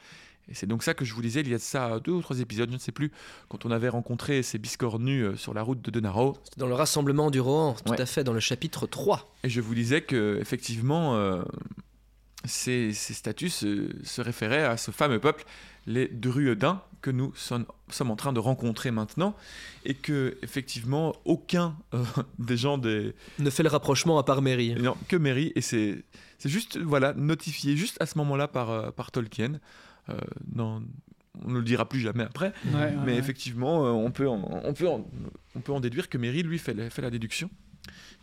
Et 0.49 0.55
c'est 0.55 0.67
donc 0.67 0.83
ça 0.83 0.93
que 0.95 1.05
je 1.05 1.15
vous 1.15 1.23
disais 1.23 1.41
il 1.41 1.49
y 1.49 1.55
a 1.55 1.59
de 1.59 1.63
ça 1.63 2.01
deux 2.01 2.13
ou 2.13 2.21
trois 2.21 2.41
épisodes, 2.41 2.69
je 2.69 2.75
ne 2.75 2.81
sais 2.81 2.93
plus, 2.93 3.11
quand 3.49 3.65
on 3.65 3.71
avait 3.71 3.89
rencontré 3.89 4.43
ces 4.43 4.59
biscornus 4.59 5.25
euh, 5.25 5.37
sur 5.37 5.55
la 5.55 5.63
route 5.63 5.81
de 5.81 5.91
Denaro. 5.91 6.37
C'était 6.45 6.61
dans 6.61 6.67
le 6.67 6.75
rassemblement 6.75 7.31
du 7.31 7.41
Rohan, 7.41 7.75
tout 7.85 7.93
Ouais. 7.93 8.01
à 8.01 8.07
fait, 8.07 8.25
dans 8.25 8.33
le 8.33 8.41
chapitre 8.41 8.87
3. 8.87 9.33
Et 9.45 9.49
je 9.49 9.61
vous 9.61 9.75
disais 9.75 10.01
que 10.03 10.39
effectivement, 10.41 11.15
euh, 11.17 11.43
ces, 12.45 12.93
ces 12.93 13.15
statues 13.15 13.51
se, 13.51 13.89
se 14.03 14.21
référaient 14.21 14.65
à 14.65 14.77
ce 14.77 14.91
fameux 14.91 15.21
peuple, 15.21 15.45
les 15.87 16.09
Druidins, 16.09 16.83
que 17.01 17.11
nous 17.11 17.33
sommes, 17.35 17.67
sommes 17.91 18.11
en 18.11 18.17
train 18.17 18.33
de 18.33 18.39
rencontrer 18.41 18.91
maintenant, 18.91 19.35
et 19.85 19.95
que 19.95 20.37
effectivement 20.43 21.15
aucun 21.25 21.77
euh, 21.95 22.03
des 22.39 22.57
gens 22.57 22.79
des 22.79 23.15
Ne 23.39 23.51
fait 23.51 23.63
le 23.63 23.69
rapprochement 23.69 24.19
à 24.19 24.25
part 24.25 24.43
Mary. 24.43 24.75
non, 24.75 24.97
que 25.09 25.17
Mary, 25.17 25.53
et 25.55 25.61
c'est 25.61 26.03
juste 26.45 26.79
voilà 26.79 27.13
notifié 27.15 27.77
juste 27.77 27.97
à 28.01 28.07
ce 28.07 28.19
moment-là 28.19 28.49
par 28.49 28.93
par 28.93 29.11
Tolkien. 29.13 29.61
Euh, 30.09 30.15
on 30.59 31.49
ne 31.49 31.59
le 31.59 31.63
dira 31.65 31.89
plus 31.89 32.01
jamais 32.01 32.25
après, 32.25 32.53
Ouais, 32.75 32.93
mais 33.07 33.13
ouais. 33.13 33.19
effectivement, 33.19 33.87
euh, 33.87 33.91
on 33.91 34.11
peut 34.11 34.29
en, 34.29 34.43
on 34.65 34.75
peut 34.75 34.89
en, 34.89 35.09
on 35.55 35.61
peut 35.61 35.73
en 35.73 35.81
déduire 35.81 36.09
que 36.09 36.19
Mary 36.19 36.43
lui 36.43 36.59
fait, 36.59 36.75
la- 36.75 36.91
fait 36.91 37.03
la 37.03 37.11
déduction 37.11 37.49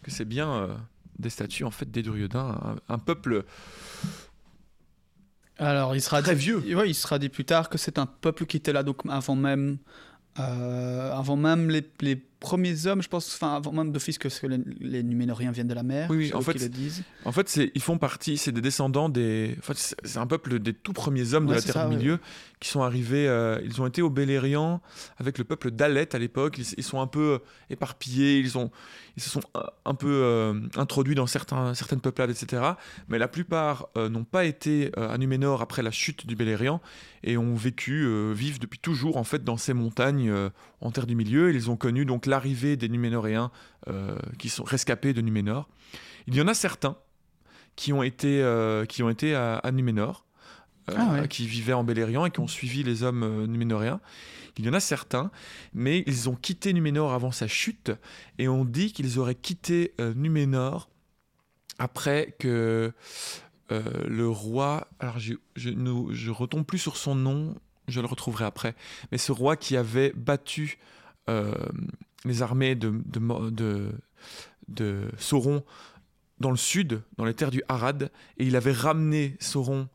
que 0.03 0.11
c'est 0.11 0.25
bien 0.25 0.49
euh, 0.53 0.67
des 1.17 1.29
statues 1.29 1.63
en 1.65 1.71
fait 1.71 1.89
des 1.89 2.03
Druidins, 2.03 2.57
un, 2.89 2.93
un 2.93 2.97
peuple 2.99 3.43
Alors, 5.57 5.95
il 5.95 6.01
sera 6.01 6.21
très 6.21 6.35
dit, 6.35 6.41
vieux. 6.41 6.75
ouais, 6.75 6.89
il 6.89 6.93
sera 6.93 7.19
dit 7.19 7.29
plus 7.29 7.45
tard 7.45 7.69
que 7.69 7.77
c'est 7.77 7.97
un 7.99 8.05
peuple 8.05 8.45
qui 8.45 8.57
était 8.57 8.71
là 8.73 8.83
donc 8.83 9.01
avant 9.09 9.35
même, 9.35 9.77
euh, 10.39 11.11
avant 11.11 11.35
même 11.35 11.69
les, 11.69 11.83
les 12.01 12.23
premiers 12.39 12.88
hommes, 12.88 13.01
je 13.01 13.07
pense, 13.09 13.33
enfin 13.36 13.56
avant 13.56 13.71
même 13.71 13.91
d'office 13.91 14.18
que 14.18 14.30
les, 14.47 14.59
les 14.80 15.03
Numénoriens 15.03 15.51
viennent 15.51 15.68
de 15.68 15.74
la 15.74 15.83
mer. 15.83 16.07
Oui, 16.09 16.31
en 16.33 16.41
fait, 16.41 16.53
le 16.53 16.69
disent. 16.69 17.03
En 17.25 17.31
fait, 17.31 17.50
c'est, 17.50 17.71
ils 17.75 17.81
font 17.81 17.97
partie, 17.97 18.38
c'est 18.38 18.51
des 18.51 18.62
descendants 18.62 19.09
des. 19.09 19.56
En 19.59 19.62
fait, 19.62 19.95
c'est 20.03 20.18
un 20.18 20.27
peuple 20.27 20.59
des 20.59 20.74
tout 20.74 20.94
premiers 20.94 21.33
hommes 21.33 21.47
de 21.47 21.53
la 21.53 21.62
Terre 21.62 21.74
ça, 21.74 21.86
du 21.86 21.91
ouais. 21.91 21.97
Milieu 21.97 22.19
qui 22.59 22.69
sont 22.69 22.81
arrivés. 22.81 23.27
euh, 23.27 23.59
ils 23.63 23.81
ont 23.81 23.88
été 23.88 24.01
au 24.01 24.09
Beleriand 24.09 24.81
avec 25.18 25.38
le 25.38 25.44
peuple 25.44 25.71
d'Alet 25.71 26.15
à 26.15 26.19
l'époque. 26.19 26.57
Ils, 26.57 26.65
ils 26.77 26.83
sont 26.83 27.01
un 27.01 27.07
peu 27.07 27.33
euh, 27.33 27.39
éparpillés. 27.69 28.39
Ils, 28.39 28.57
ont, 28.57 28.71
ils 29.19 29.21
se 29.21 29.30
sont 29.30 29.42
euh, 29.57 29.63
un 29.83 29.95
peu 29.95 30.21
euh, 30.24 30.62
introduits 30.77 31.13
dans 31.13 31.27
certaines 31.27 32.00
peuplades, 32.00 32.30
etc. 32.30 32.63
Mais 33.10 33.19
la 33.19 33.27
plupart 33.27 33.89
euh, 33.98 34.07
n'ont 34.07 34.24
pas 34.24 34.45
été 34.45 34.92
à 34.95 35.18
Numénor 35.18 35.62
après 35.62 35.81
la 35.81 35.92
chute 35.92 36.25
du 36.25 36.38
Beleriand 36.38 36.80
et 37.24 37.38
ont 37.38 37.54
vécu, 37.54 38.07
vivent 38.33 38.60
depuis 38.60 38.80
toujours 38.80 39.18
en 39.18 39.25
fait 39.25 39.44
dans 39.44 39.57
ces 39.57 39.74
montagnes 39.74 40.33
en 40.80 40.92
Terre 40.92 41.06
du 41.06 41.16
Milieu. 41.16 41.54
Ils 41.54 41.69
ont 41.69 41.75
connu 41.75 42.06
donc 42.06 42.27
l'arrivée 42.27 42.77
des 42.77 42.88
Numénoréens 42.88 43.51
qui 44.38 44.48
sont 44.48 44.63
rescapés 44.63 45.12
de 45.12 45.19
Numénor. 45.19 45.68
Il 46.27 46.36
y 46.36 46.42
en 46.42 46.48
a 46.48 46.54
certains 46.54 46.95
qui 47.75 47.92
ont 47.92 48.04
été, 48.04 48.38
qui 48.88 49.04
à, 49.33 49.72
Numénor, 49.74 50.25
Ah 50.97 51.13
ouais. 51.13 51.27
qui 51.27 51.45
vivaient 51.47 51.74
en 51.74 51.83
Beleriand 51.83 52.25
et 52.25 52.31
qui 52.31 52.39
ont 52.39 52.47
suivi 52.47 52.83
les 52.83 53.03
hommes 53.03 53.24
euh, 53.24 53.47
numénoréens. 53.47 54.00
Il 54.57 54.65
y 54.65 54.69
en 54.69 54.74
a 54.74 54.80
certains, 54.81 55.31
mais 55.74 56.03
ils 56.06 56.27
ont 56.27 56.36
quitté 56.36 56.74
Numénor 56.74 57.13
avant 57.13 57.31
sa 57.31 57.47
chute, 57.47 57.91
et 58.38 58.50
on 58.50 58.65
dit 58.65 58.91
qu'ils 58.91 59.18
auraient 59.18 59.36
quitté 59.36 59.94
euh, 60.01 60.13
Numénor 60.15 60.89
après 61.77 62.36
que 62.39 62.91
euh, 63.72 63.84
le 64.08 64.27
roi, 64.27 64.88
alors 65.00 65.17
je 65.19 65.36
ne 65.69 66.13
je 66.13 66.31
retombe 66.31 66.65
plus 66.65 66.79
sur 66.79 66.98
son 66.98 67.15
nom, 67.15 67.55
je 67.88 68.01
le 68.01 68.08
retrouverai 68.08 68.43
après, 68.43 68.75
mais 69.12 69.17
ce 69.17 69.31
roi 69.31 69.55
qui 69.55 69.77
avait 69.77 70.12
battu 70.13 70.77
euh, 71.29 71.53
les 72.25 72.41
armées 72.41 72.75
de, 72.75 72.91
de, 73.05 73.19
Mo- 73.19 73.50
de, 73.51 73.91
de 74.67 75.10
Sauron 75.17 75.63
dans 76.39 76.51
le 76.51 76.58
sud, 76.58 77.01
dans 77.17 77.24
les 77.24 77.34
terres 77.34 77.51
du 77.51 77.63
Harad, 77.69 78.12
et 78.38 78.46
il 78.46 78.58
avait 78.58 78.74
ramené 78.74 79.38
Sauron 79.39 79.88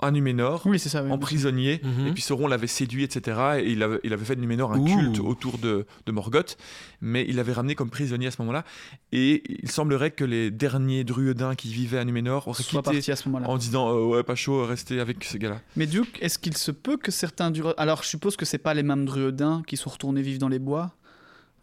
à 0.00 0.10
Numénor 0.10 0.62
Oui, 0.66 0.78
c'est 0.78 0.88
ça. 0.88 1.02
oui. 1.02 1.10
en 1.10 1.18
prisonnier, 1.18 1.80
Mhm. 1.82 2.08
et 2.08 2.12
puis 2.12 2.22
Sauron 2.22 2.46
l'avait 2.48 2.66
séduit, 2.66 3.04
etc. 3.04 3.60
Et 3.60 3.70
il 3.72 3.82
avait, 3.82 4.00
il 4.04 4.12
avait 4.12 4.24
fait 4.24 4.36
de 4.36 4.40
Numénor 4.40 4.72
un 4.72 4.78
Ouh. 4.80 4.84
culte 4.84 5.20
autour 5.20 5.56
de, 5.58 5.86
de 6.04 6.12
Morgoth, 6.12 6.56
mais 7.00 7.24
il 7.28 7.36
l'avait 7.36 7.52
ramené 7.52 7.74
comme 7.74 7.90
prisonnier 7.90 8.26
à 8.26 8.30
ce 8.30 8.42
moment-là. 8.42 8.64
Et 9.12 9.42
il 9.62 9.70
semblerait 9.70 10.10
que 10.10 10.24
les 10.24 10.50
derniers 10.50 11.04
druidins 11.04 11.54
qui 11.54 11.72
vivaient 11.72 11.98
à 11.98 12.04
Numénor 12.04 12.48
auraient 12.48 12.62
soit 12.62 12.82
quitté 12.82 13.12
à 13.12 13.16
ce 13.16 13.28
moment-là. 13.28 13.48
en 13.48 13.56
disant 13.56 13.88
euh, 13.96 14.04
Ouais, 14.04 14.22
pas 14.22 14.34
chaud, 14.34 14.66
restez 14.66 15.00
avec 15.00 15.24
ce 15.24 15.38
gars-là. 15.38 15.60
Mais 15.76 15.86
Duke, 15.86 16.18
est-ce 16.20 16.38
qu'il 16.38 16.56
se 16.56 16.70
peut 16.72 16.96
que 16.96 17.10
certains 17.10 17.50
du... 17.50 17.62
Alors, 17.78 18.02
je 18.02 18.08
suppose 18.08 18.36
que 18.36 18.44
c'est 18.44 18.58
pas 18.58 18.74
les 18.74 18.82
mêmes 18.82 19.04
druidins 19.06 19.62
qui 19.66 19.76
sont 19.76 19.90
retournés 19.90 20.22
vivre 20.22 20.38
dans 20.38 20.48
les 20.48 20.58
bois. 20.58 20.92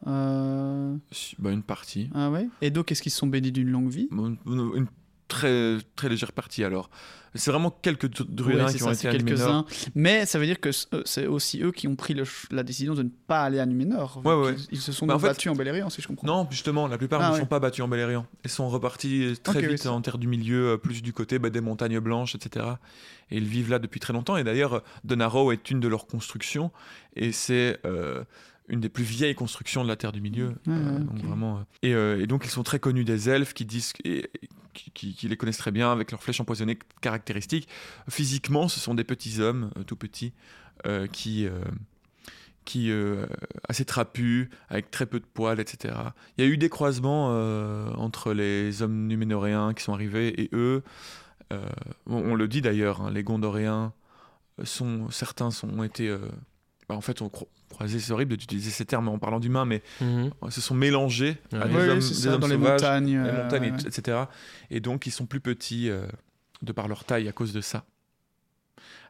Euh, 0.08 0.96
Bah, 1.38 1.52
une 1.52 1.64
partie. 1.64 2.10
Ah 2.16 2.32
ouais? 2.32 2.48
Et 2.62 2.72
donc, 2.72 2.92
est-ce 2.92 3.02
qu'ils 3.02 3.12
se 3.12 3.20
sont 3.20 3.28
bénis 3.28 3.52
d'une 3.52 3.70
longue 3.70 3.90
vie? 3.90 4.08
Une, 4.12 4.38
une 4.48 4.88
très, 5.32 5.78
très 5.96 6.10
légère 6.10 6.32
partie 6.34 6.64
alors. 6.64 6.90
C'est 7.34 7.50
vraiment 7.50 7.72
quelques 7.72 8.08
dru- 8.10 8.26
druidins 8.28 8.66
Ouais, 8.66 8.74
qui 8.74 8.80
ça, 8.80 8.88
ont 8.88 8.92
été 8.92 9.08
à 9.08 9.14
Numénor. 9.14 9.66
Mais 9.96 10.26
ça 10.26 10.38
veut 10.38 10.46
dire 10.46 10.60
que 10.60 10.68
euh, 10.94 11.02
c'est 11.06 11.28
aussi 11.28 11.64
eux 11.64 11.72
qui 11.72 11.88
ont 11.88 11.96
pris 11.96 12.14
le 12.14 12.26
la 12.52 12.62
décision 12.62 12.94
de 12.94 13.04
ne 13.04 13.10
pas 13.28 13.44
aller 13.44 13.60
à 13.60 13.66
Numénor. 13.66 14.22
Ouais, 14.26 14.34
ouais. 14.36 14.56
Ils 14.70 14.82
se 14.82 14.92
sont 14.92 15.06
Bah, 15.08 15.16
en 15.16 15.20
fait- 15.20 15.28
battus 15.28 15.50
en 15.50 15.56
Beleriand, 15.56 15.90
si 15.90 16.02
je 16.02 16.08
comprends. 16.10 16.28
Non, 16.28 16.46
justement, 16.52 16.90
la 16.90 16.98
plupart 16.98 17.22
Ah, 17.22 17.32
ne 17.32 17.38
sont 17.40 17.46
pas 17.46 17.62
battus 17.62 17.86
en 17.86 17.88
Beleriand. 17.88 18.26
Ils 18.44 18.50
sont 18.50 18.68
repartis 18.68 19.36
très 19.44 19.60
Ok, 19.60 19.66
oui, 19.66 19.76
vite 19.76 19.86
en 19.88 20.02
terre 20.02 20.18
du 20.18 20.28
milieu, 20.28 20.72
euh, 20.72 20.78
plus 20.78 21.02
du 21.02 21.14
côté 21.14 21.40
bah, 21.40 21.50
des 21.50 21.62
montagnes 21.62 22.00
blanches, 22.02 22.36
etc. 22.36 22.66
Et 23.30 23.38
ils 23.38 23.48
vivent 23.48 23.70
là 23.70 23.80
depuis 23.80 24.02
très 24.02 24.12
longtemps. 24.12 24.36
Et 24.36 24.44
d'ailleurs, 24.44 24.84
Donaro 25.06 25.54
est 25.54 25.72
une 25.72 25.80
de 25.80 25.88
leurs 25.88 26.08
constructions. 26.08 26.70
Et 27.16 27.32
c'est 27.32 27.80
euh, 27.86 28.26
une 28.68 28.82
des 28.82 28.90
plus 28.90 29.06
vieilles 29.06 29.36
constructions 29.36 29.84
de 29.84 29.88
la 29.88 29.96
terre 29.96 30.12
du 30.12 30.20
milieu. 30.20 30.56
Euh, 30.68 30.72
ouais, 30.98 31.00
donc 31.00 31.24
vraiment, 31.24 31.60
euh, 31.60 31.62
et, 31.82 31.94
euh, 31.96 32.22
et 32.22 32.28
donc, 32.28 32.44
ils 32.44 32.50
sont 32.52 32.64
très 32.64 32.80
connus 32.80 33.06
des 33.06 33.30
elfes 33.30 33.54
qui 33.54 33.64
disent. 33.64 33.94
et- 34.04 34.30
qui, 34.74 35.28
les 35.28 35.38
connaissent 35.38 35.58
très 35.58 35.72
bien 35.72 35.92
avec 35.92 36.12
leurs 36.12 36.22
flèches 36.22 36.40
empoisonnées 36.40 36.78
caractéristiques. 37.01 37.68
Physiquement, 38.10 38.68
ce 38.68 38.80
sont 38.80 38.94
des 38.94 39.04
petits 39.04 39.42
hommes, 39.42 39.72
euh, 39.78 39.84
tout 39.84 39.96
petits, 39.96 40.34
euh, 40.86 41.08
qui, 41.08 41.48
euh, 41.48 41.63
qui 42.66 42.92
assez 43.68 43.86
trapus, 43.86 44.50
avec 44.70 44.92
très 44.92 45.06
peu 45.06 45.20
de 45.20 45.25
poils, 45.25 45.60
etc. 45.60 45.94
Il 46.38 46.46
y 46.46 46.48
a 46.48 46.50
eu 46.50 46.58
des 46.58 46.70
croisements 46.70 47.30
entre 47.98 48.34
les 48.34 48.82
hommes 48.82 49.08
numénoréens 49.08 49.74
qui 49.74 49.84
sont 49.84 49.94
arrivés 49.94 50.42
et 50.42 50.50
eux. 50.54 50.84
On, 52.06 52.36
le 52.36 52.48
dit 52.48 52.62
d'ailleurs, 52.62 53.01
hein, 53.01 53.12
les 53.12 53.24
gondoréens 53.24 53.94
sont 54.63 55.10
certains 55.10 55.51
sont, 55.51 55.70
ont 55.70 55.84
été 55.84 56.16
bah, 56.91 56.98
en 56.98 57.01
fait, 57.01 57.21
on 57.21 57.27
cro- 57.29 57.48
croisait, 57.69 58.00
c'est 58.00 58.12
horrible 58.12 58.36
d'utiliser 58.36 58.69
ces 58.69 58.83
termes 58.86 59.07
en 59.07 59.17
parlant 59.17 59.39
d'humains, 59.39 59.63
mais 59.65 59.81
Mhm. 60.01 60.31
euh, 60.43 60.50
se 60.50 60.60
sont 60.60 60.75
mélangés 60.75 61.38
à 61.53 61.60
Ouais. 61.60 61.69
des 61.69 61.75
Oui, 61.75 61.89
hommes, 61.89 62.01
c'est 62.01 62.13
des 62.15 62.19
ça, 62.21 62.33
hommes 62.33 62.41
dans 62.41 62.48
les 62.48 62.57
montagnes. 62.57 63.05
les 63.24 63.29
euh, 63.29 63.43
montagnes, 63.43 63.71
ouais. 63.71 63.88
etc. 63.88 64.17
Et 64.69 64.81
donc, 64.81 65.07
ils 65.07 65.12
sont 65.12 65.25
plus 65.25 65.39
petits 65.39 65.89
euh, 65.89 66.05
de 66.62 66.74
par 66.74 66.89
leur 66.89 67.05
taille 67.05 67.29
à 67.29 67.31
cause 67.31 67.53
de 67.53 67.62
ça. 67.62 67.86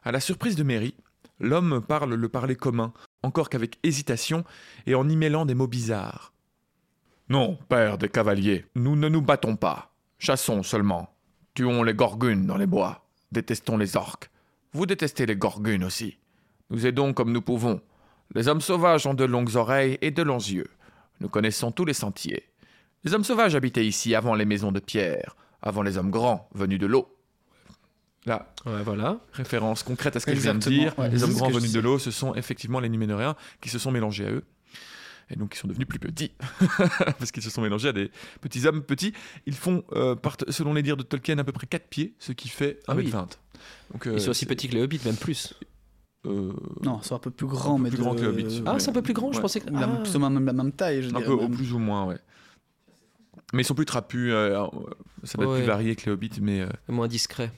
À 0.04 0.12
la 0.12 0.20
surprise 0.20 0.54
de 0.54 0.62
Mary, 0.62 0.94
l'homme 1.40 1.82
parle 1.86 2.14
le 2.14 2.28
parler 2.28 2.54
commun, 2.54 2.92
encore 3.24 3.48
qu'avec 3.48 3.78
hésitation 3.82 4.44
et 4.86 4.94
en 4.94 5.08
y 5.08 5.16
mêlant 5.16 5.44
des 5.44 5.54
mots 5.54 5.66
bizarres. 5.66 6.32
Non, 7.28 7.58
père 7.68 7.98
des 7.98 8.08
cavaliers, 8.08 8.64
nous 8.76 8.94
ne 8.94 9.08
nous 9.08 9.22
battons 9.22 9.56
pas. 9.56 9.92
Chassons 10.18 10.62
seulement. 10.62 11.12
Tuons 11.54 11.82
les 11.82 11.94
gorgunes 11.94 12.46
dans 12.46 12.56
les 12.56 12.66
bois. 12.66 13.04
Détestons 13.32 13.76
les 13.76 13.96
orques. 13.96 14.30
Vous 14.72 14.86
détestez 14.86 15.26
les 15.26 15.36
gorgunes 15.36 15.84
aussi. 15.84 16.18
Nous 16.72 16.86
aidons 16.86 17.12
comme 17.12 17.32
nous 17.32 17.42
pouvons. 17.42 17.80
Les 18.34 18.48
hommes 18.48 18.60
sauvages 18.62 19.06
ont 19.06 19.14
de 19.14 19.24
longues 19.24 19.54
oreilles 19.56 19.98
et 20.00 20.10
de 20.10 20.22
longs 20.22 20.38
yeux. 20.38 20.68
Nous 21.20 21.28
connaissons 21.28 21.70
tous 21.70 21.84
les 21.84 21.92
sentiers. 21.92 22.48
Les 23.04 23.14
hommes 23.14 23.24
sauvages 23.24 23.54
habitaient 23.54 23.86
ici 23.86 24.14
avant 24.14 24.34
les 24.34 24.44
maisons 24.46 24.72
de 24.72 24.80
pierre, 24.80 25.36
avant 25.60 25.82
les 25.82 25.98
hommes 25.98 26.10
grands 26.10 26.48
venus 26.54 26.78
de 26.78 26.86
l'eau. 26.86 27.14
Là, 28.24 28.52
Ouais, 28.64 28.82
voilà. 28.84 29.18
référence 29.32 29.82
concrète 29.82 30.16
à 30.16 30.20
ce 30.20 30.26
que 30.26 30.34
je 30.34 30.40
viens 30.40 30.52
de 30.54 30.58
Exactement, 30.58 30.82
dire. 30.84 30.98
ouais, 30.98 31.10
les 31.10 31.22
hommes 31.24 31.32
grands 31.34 31.50
venus 31.50 31.72
de 31.72 31.80
l'eau, 31.80 31.98
ce 31.98 32.10
sont 32.12 32.34
effectivement 32.36 32.78
les 32.80 32.88
Numénoréens 32.88 33.34
qui 33.60 33.68
se 33.68 33.78
sont 33.78 33.90
mélangés 33.90 34.26
à 34.26 34.30
eux. 34.30 34.44
Et 35.30 35.36
donc, 35.36 35.54
ils 35.54 35.58
sont 35.58 35.66
devenus 35.68 35.88
plus 35.88 35.98
petits. 35.98 36.32
Parce 37.18 37.32
qu'ils 37.32 37.42
se 37.42 37.50
sont 37.50 37.62
mélangés 37.62 37.88
à 37.88 37.92
des 37.92 38.10
petits 38.40 38.66
hommes 38.66 38.82
petits. 38.82 39.12
Ils 39.46 39.54
font, 39.54 39.82
euh, 39.92 40.14
selon 40.48 40.72
les 40.74 40.82
dires 40.82 40.96
de 40.96 41.02
Tolkien, 41.02 41.38
à 41.38 41.44
peu 41.44 41.52
près 41.52 41.66
4 41.66 41.88
pieds, 41.88 42.14
ce 42.18 42.32
qui 42.32 42.48
fait 42.48 42.80
1m20. 42.86 42.88
Ah 42.88 42.94
oui. 42.96 43.12
Donc, 43.92 44.06
euh, 44.06 44.12
Ils 44.14 44.20
sont 44.20 44.30
aussi 44.30 44.40
c'est- 44.40 44.46
petits 44.46 44.68
que 44.68 44.74
les 44.74 44.82
hobbits, 44.82 45.00
même 45.04 45.16
plus. 45.16 45.54
Euh, 46.26 46.52
Non, 46.82 47.00
c'est 47.02 47.14
un 47.14 47.18
peu 47.18 47.30
plus 47.30 47.46
grand, 47.46 47.74
Un 47.74 47.76
peu 47.78 47.82
mais 47.84 47.88
plus 47.90 47.98
de- 47.98 48.02
grand 48.02 48.14
que 48.14 48.20
les 48.20 48.26
hobbits. 48.26 48.62
Ah, 48.66 48.74
Ouais. 48.74 48.80
c'est 48.80 48.90
un 48.90 48.92
peu 48.92 49.02
plus 49.02 49.14
grand, 49.14 49.32
je 49.32 49.40
pensais 49.40 49.60
que. 49.60 49.68
Il 49.70 49.76
a 49.76 49.88
Ah. 49.92 49.96
plus 50.02 50.14
ou 50.16 50.18
moins 50.18 50.30
même 50.30 50.46
la 50.46 50.52
même 50.52 50.72
taille, 50.72 51.02
je 51.02 51.08
un 51.08 51.12
dirais 51.12 51.24
peu, 51.24 51.32
au 51.32 51.40
même. 51.42 51.54
plus 51.54 51.72
ou 51.72 51.78
moins, 51.78 52.04
ouais. 52.06 52.18
Mais 53.52 53.62
ils 53.62 53.66
sont 53.66 53.74
plus 53.74 53.84
trapus. 53.86 54.30
euh, 54.32 54.66
ça 55.24 55.36
doit 55.38 55.46
être 55.54 55.58
plus 55.60 55.66
varié 55.66 55.94
que 55.96 56.06
les 56.06 56.12
hobbits, 56.12 56.30
mais. 56.40 56.60
euh, 56.62 56.68
Moins 56.88 57.08
discret. 57.08 57.52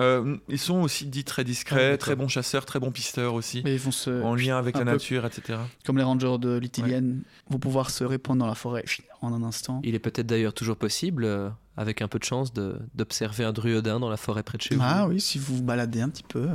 euh, 0.00 0.36
ils 0.48 0.58
sont 0.58 0.80
aussi 0.80 1.04
dits 1.06 1.22
très 1.24 1.42
Ah, 1.42 1.44
discrets, 1.44 1.98
très 1.98 2.16
bons 2.16 2.28
chasseurs, 2.28 2.64
très 2.64 2.80
bons 2.80 2.90
pisteurs 2.90 3.34
aussi. 3.34 3.60
Mais 3.64 3.74
ils 3.74 3.80
vont 3.80 3.90
se, 3.90 4.22
En 4.22 4.34
lien 4.34 4.56
avec 4.56 4.74
un 4.76 4.80
la 4.80 4.84
peu 4.86 4.90
nature, 4.92 5.26
etc. 5.26 5.58
comme 5.84 5.98
les 5.98 6.02
rangers 6.02 6.38
de 6.40 6.56
Lithilienne, 6.56 7.22
vont 7.50 7.58
pouvoir 7.58 7.90
se 7.90 8.02
répandre 8.04 8.40
dans 8.40 8.46
la 8.46 8.54
forêt 8.54 8.84
en 9.20 9.34
un 9.34 9.42
instant. 9.42 9.80
Il 9.84 9.94
est 9.94 9.98
peut-être 9.98 10.26
d'ailleurs 10.26 10.54
toujours 10.54 10.76
possible, 10.76 11.24
euh, 11.24 11.50
avec 11.76 12.00
un 12.00 12.08
peu 12.08 12.18
de 12.18 12.24
chance, 12.24 12.52
de- 12.54 12.78
d'observer 12.94 13.44
un 13.44 13.52
druidin 13.52 14.00
dans 14.00 14.08
la 14.08 14.16
forêt 14.16 14.42
près 14.42 14.56
de 14.56 14.62
chez 14.62 14.76
vous. 14.76 14.82
Ah 14.82 15.06
oui, 15.08 15.20
si 15.20 15.38
vous 15.38 15.56
vous 15.56 15.62
baladez 15.62 16.00
un 16.00 16.08
petit 16.08 16.24
peu. 16.26 16.48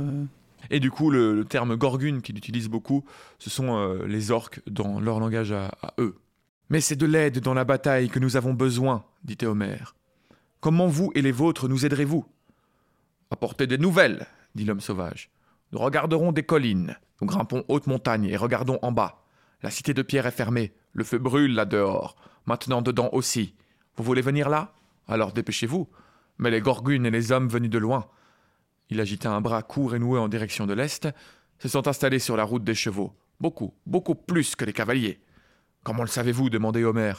Et 0.70 0.80
du 0.80 0.90
coup, 0.90 1.10
le, 1.10 1.44
terme 1.44 1.76
gorgune 1.76 2.22
qu'il 2.22 2.36
utilise 2.36 2.68
beaucoup, 2.68 3.04
ce 3.38 3.50
sont 3.50 3.76
euh, 3.76 4.06
les 4.06 4.30
orques 4.30 4.60
dans 4.66 5.00
leur 5.00 5.20
langage 5.20 5.52
à, 5.52 5.66
à 5.82 5.94
eux. 5.98 6.16
Mais 6.70 6.80
c'est 6.80 6.96
de 6.96 7.06
l'aide 7.06 7.40
dans 7.40 7.54
la 7.54 7.64
bataille 7.64 8.10
que 8.10 8.18
nous 8.18 8.36
avons 8.36 8.52
besoin, 8.52 9.04
dit 9.24 9.36
Théomer. 9.36 9.94
Comment 10.60 10.86
vous 10.86 11.12
et 11.14 11.22
les 11.22 11.32
vôtres 11.32 11.68
nous 11.68 11.86
aiderez-vous? 11.86 12.26
Apportez 13.30 13.66
des 13.66 13.78
nouvelles, 13.78 14.26
dit 14.54 14.64
l'homme 14.64 14.80
sauvage. 14.80 15.30
Nous 15.72 15.78
regarderons 15.78 16.32
des 16.32 16.42
collines, 16.42 16.96
nous 17.20 17.26
grimpons 17.26 17.64
haute 17.68 17.86
montagne 17.86 18.24
et 18.24 18.36
regardons 18.36 18.78
en 18.82 18.92
bas. 18.92 19.22
La 19.62 19.70
cité 19.70 19.94
de 19.94 20.02
pierre 20.02 20.26
est 20.26 20.32
fermée, 20.32 20.72
le 20.92 21.04
feu 21.04 21.18
brûle 21.18 21.54
là 21.54 21.64
dehors, 21.64 22.16
maintenant 22.46 22.82
dedans 22.82 23.10
aussi. 23.12 23.54
Vous 23.96 24.04
voulez 24.04 24.22
venir 24.22 24.48
là? 24.48 24.72
Alors 25.08 25.32
dépêchez-vous. 25.32 25.88
Mais 26.38 26.50
les 26.50 26.60
gorgunes 26.60 27.06
et 27.06 27.10
les 27.10 27.32
hommes 27.32 27.48
venus 27.48 27.70
de 27.70 27.78
loin, 27.78 28.06
il 28.90 29.00
agita 29.00 29.30
un 29.30 29.40
bras 29.40 29.62
court 29.62 29.94
et 29.94 29.98
noué 29.98 30.18
en 30.18 30.28
direction 30.28 30.66
de 30.66 30.74
l'est, 30.74 31.08
se 31.58 31.68
sont 31.68 31.88
installés 31.88 32.18
sur 32.18 32.36
la 32.36 32.44
route 32.44 32.64
des 32.64 32.74
chevaux. 32.74 33.12
Beaucoup, 33.40 33.74
beaucoup 33.86 34.14
plus 34.14 34.56
que 34.56 34.64
les 34.64 34.72
cavaliers. 34.72 35.20
Comment 35.84 36.02
le 36.02 36.08
savez-vous 36.08 36.50
demandait 36.50 36.84
Homer. 36.84 37.12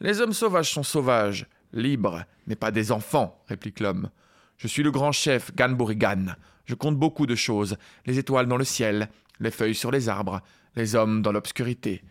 Les 0.00 0.20
hommes 0.20 0.32
sauvages 0.32 0.72
sont 0.72 0.82
sauvages, 0.82 1.46
libres, 1.72 2.24
mais 2.46 2.56
pas 2.56 2.70
des 2.70 2.92
enfants, 2.92 3.42
réplique 3.48 3.80
l'homme. 3.80 4.10
Je 4.56 4.68
suis 4.68 4.82
le 4.82 4.90
grand 4.90 5.12
chef 5.12 5.54
Ganburigan. 5.54 6.34
Je 6.64 6.74
compte 6.74 6.98
beaucoup 6.98 7.26
de 7.26 7.34
choses 7.34 7.76
les 8.06 8.18
étoiles 8.18 8.46
dans 8.46 8.56
le 8.56 8.64
ciel, 8.64 9.08
les 9.40 9.50
feuilles 9.50 9.74
sur 9.74 9.90
les 9.90 10.08
arbres, 10.08 10.40
les 10.74 10.94
hommes 10.94 11.22
dans 11.22 11.32
l'obscurité. 11.32 12.02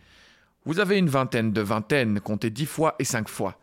Vous 0.64 0.80
avez 0.80 0.98
une 0.98 1.08
vingtaine 1.08 1.52
de 1.52 1.60
vingtaines, 1.60 2.20
comptez 2.20 2.50
dix 2.50 2.66
fois 2.66 2.96
et 2.98 3.04
cinq 3.04 3.28
fois. 3.28 3.58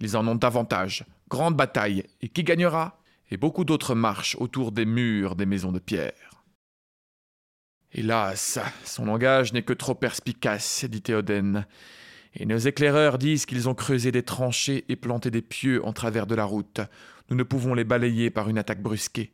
Ils 0.00 0.16
en 0.16 0.26
ont 0.26 0.34
davantage. 0.34 1.04
Grande 1.28 1.56
bataille. 1.56 2.04
Et 2.20 2.28
qui 2.28 2.44
gagnera? 2.44 3.01
Et 3.32 3.38
beaucoup 3.38 3.64
d'autres 3.64 3.94
marchent 3.94 4.36
autour 4.38 4.72
des 4.72 4.84
murs 4.84 5.36
des 5.36 5.46
maisons 5.46 5.72
de 5.72 5.78
pierre. 5.78 6.44
Hélas, 7.90 8.58
son 8.84 9.06
langage 9.06 9.54
n'est 9.54 9.62
que 9.62 9.72
trop 9.72 9.94
perspicace, 9.94 10.84
dit 10.84 11.00
Théoden. 11.00 11.64
Et 12.34 12.44
nos 12.44 12.58
éclaireurs 12.58 13.16
disent 13.16 13.46
qu'ils 13.46 13.70
ont 13.70 13.74
creusé 13.74 14.12
des 14.12 14.22
tranchées 14.22 14.84
et 14.90 14.96
planté 14.96 15.30
des 15.30 15.40
pieux 15.40 15.82
en 15.82 15.94
travers 15.94 16.26
de 16.26 16.34
la 16.34 16.44
route. 16.44 16.82
Nous 17.30 17.36
ne 17.36 17.42
pouvons 17.42 17.72
les 17.72 17.84
balayer 17.84 18.28
par 18.28 18.50
une 18.50 18.58
attaque 18.58 18.82
brusquée. 18.82 19.32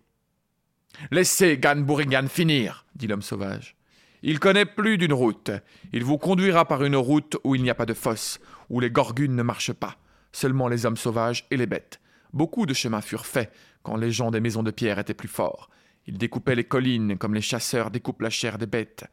Laissez 1.10 1.58
Ganburigan 1.58 2.28
finir, 2.28 2.86
dit 2.94 3.08
l'homme 3.08 3.20
sauvage. 3.20 3.74
Il 4.22 4.38
connaît 4.38 4.64
plus 4.64 4.96
d'une 4.96 5.12
route. 5.12 5.50
Il 5.92 6.04
vous 6.04 6.18
conduira 6.18 6.68
par 6.68 6.84
une 6.84 6.94
route 6.94 7.36
où 7.42 7.56
il 7.56 7.64
n'y 7.64 7.70
a 7.70 7.74
pas 7.74 7.84
de 7.84 7.94
fosse, 7.94 8.38
où 8.70 8.78
les 8.78 8.92
gorgunes 8.92 9.34
ne 9.34 9.42
marchent 9.42 9.72
pas, 9.72 9.96
seulement 10.30 10.68
les 10.68 10.86
hommes 10.86 10.96
sauvages 10.96 11.48
et 11.50 11.56
les 11.56 11.66
bêtes. 11.66 11.98
Beaucoup 12.32 12.66
de 12.66 12.74
chemins 12.74 13.00
furent 13.00 13.26
faits 13.26 13.50
quand 13.82 13.96
les 13.96 14.10
gens 14.10 14.30
des 14.30 14.40
maisons 14.40 14.62
de 14.62 14.70
pierre 14.70 14.98
étaient 14.98 15.14
plus 15.14 15.28
forts. 15.28 15.70
Ils 16.06 16.18
découpaient 16.18 16.54
les 16.54 16.64
collines 16.64 17.18
comme 17.18 17.34
les 17.34 17.40
chasseurs 17.40 17.90
découpent 17.90 18.22
la 18.22 18.30
chair 18.30 18.58
des 18.58 18.66
bêtes. 18.66 19.04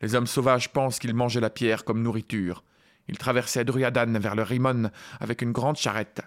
Les 0.00 0.14
hommes 0.14 0.26
sauvages 0.26 0.72
pensent 0.72 0.98
qu'ils 0.98 1.14
mangeaient 1.14 1.40
la 1.40 1.50
pierre 1.50 1.84
comme 1.84 2.02
nourriture. 2.02 2.64
Ils 3.08 3.18
traversaient 3.18 3.64
Druyadan 3.64 4.18
vers 4.18 4.34
le 4.34 4.42
Rimon 4.42 4.90
avec 5.20 5.42
une 5.42 5.52
grande 5.52 5.76
charrette. 5.76 6.22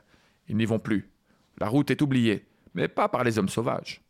Ils 0.48 0.58
n'y 0.58 0.66
vont 0.66 0.80
plus. 0.80 1.10
La 1.60 1.68
route 1.68 1.92
est 1.92 2.02
oubliée, 2.02 2.46
mais 2.74 2.88
pas 2.88 3.10
par 3.10 3.24
les 3.24 3.40
hommes 3.40 3.50
sauvages. 3.50 4.02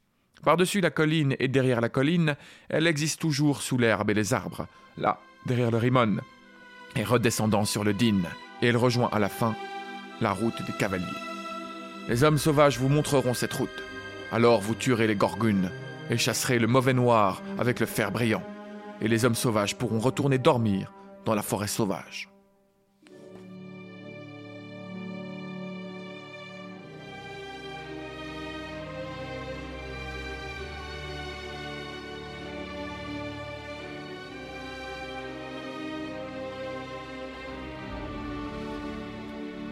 Par-dessus 0.44 0.82
la 0.82 0.92
colline 0.92 1.36
et 1.40 1.48
derrière 1.48 1.82
la 1.82 1.90
colline, 1.90 2.36
elle 2.70 2.88
existe 2.88 3.22
toujours 3.22 3.62
sous 3.62 3.78
l'herbe 3.78 4.10
et 4.10 4.14
les 4.14 4.34
arbres, 4.34 4.68
là, 4.98 5.20
derrière 5.46 5.72
le 5.72 5.78
Rimon, 5.78 6.18
et 6.96 7.04
redescendant 7.04 7.66
sur 7.66 7.84
le 7.84 7.94
Din, 7.94 8.22
et 8.62 8.68
elle 8.68 8.78
rejoint 8.78 9.10
à 9.12 9.20
la 9.20 9.30
fin 9.30 9.56
la 10.22 10.32
route 10.32 10.66
des 10.66 10.74
cavaliers. 10.74 11.37
Les 12.08 12.24
hommes 12.24 12.38
sauvages 12.38 12.80
vous 12.80 12.88
montreront 12.88 13.34
cette 13.34 13.54
route. 13.54 13.84
Alors 14.32 14.62
vous 14.62 14.76
tuerez 14.76 15.08
les 15.08 15.16
gorgunes 15.16 15.72
et 16.10 16.18
chasserez 16.18 16.58
le 16.58 16.68
mauvais 16.68 16.94
noir 16.94 17.42
avec 17.60 17.82
le 17.82 17.86
fer 17.86 18.12
brillant, 18.12 18.44
et 19.02 19.10
les 19.10 19.26
hommes 19.26 19.36
sauvages 19.36 19.76
pourront 19.76 20.00
retourner 20.00 20.38
dormir 20.38 20.94
dans 21.26 21.36
la 21.36 21.42
forêt 21.42 21.68
sauvage. 21.68 22.30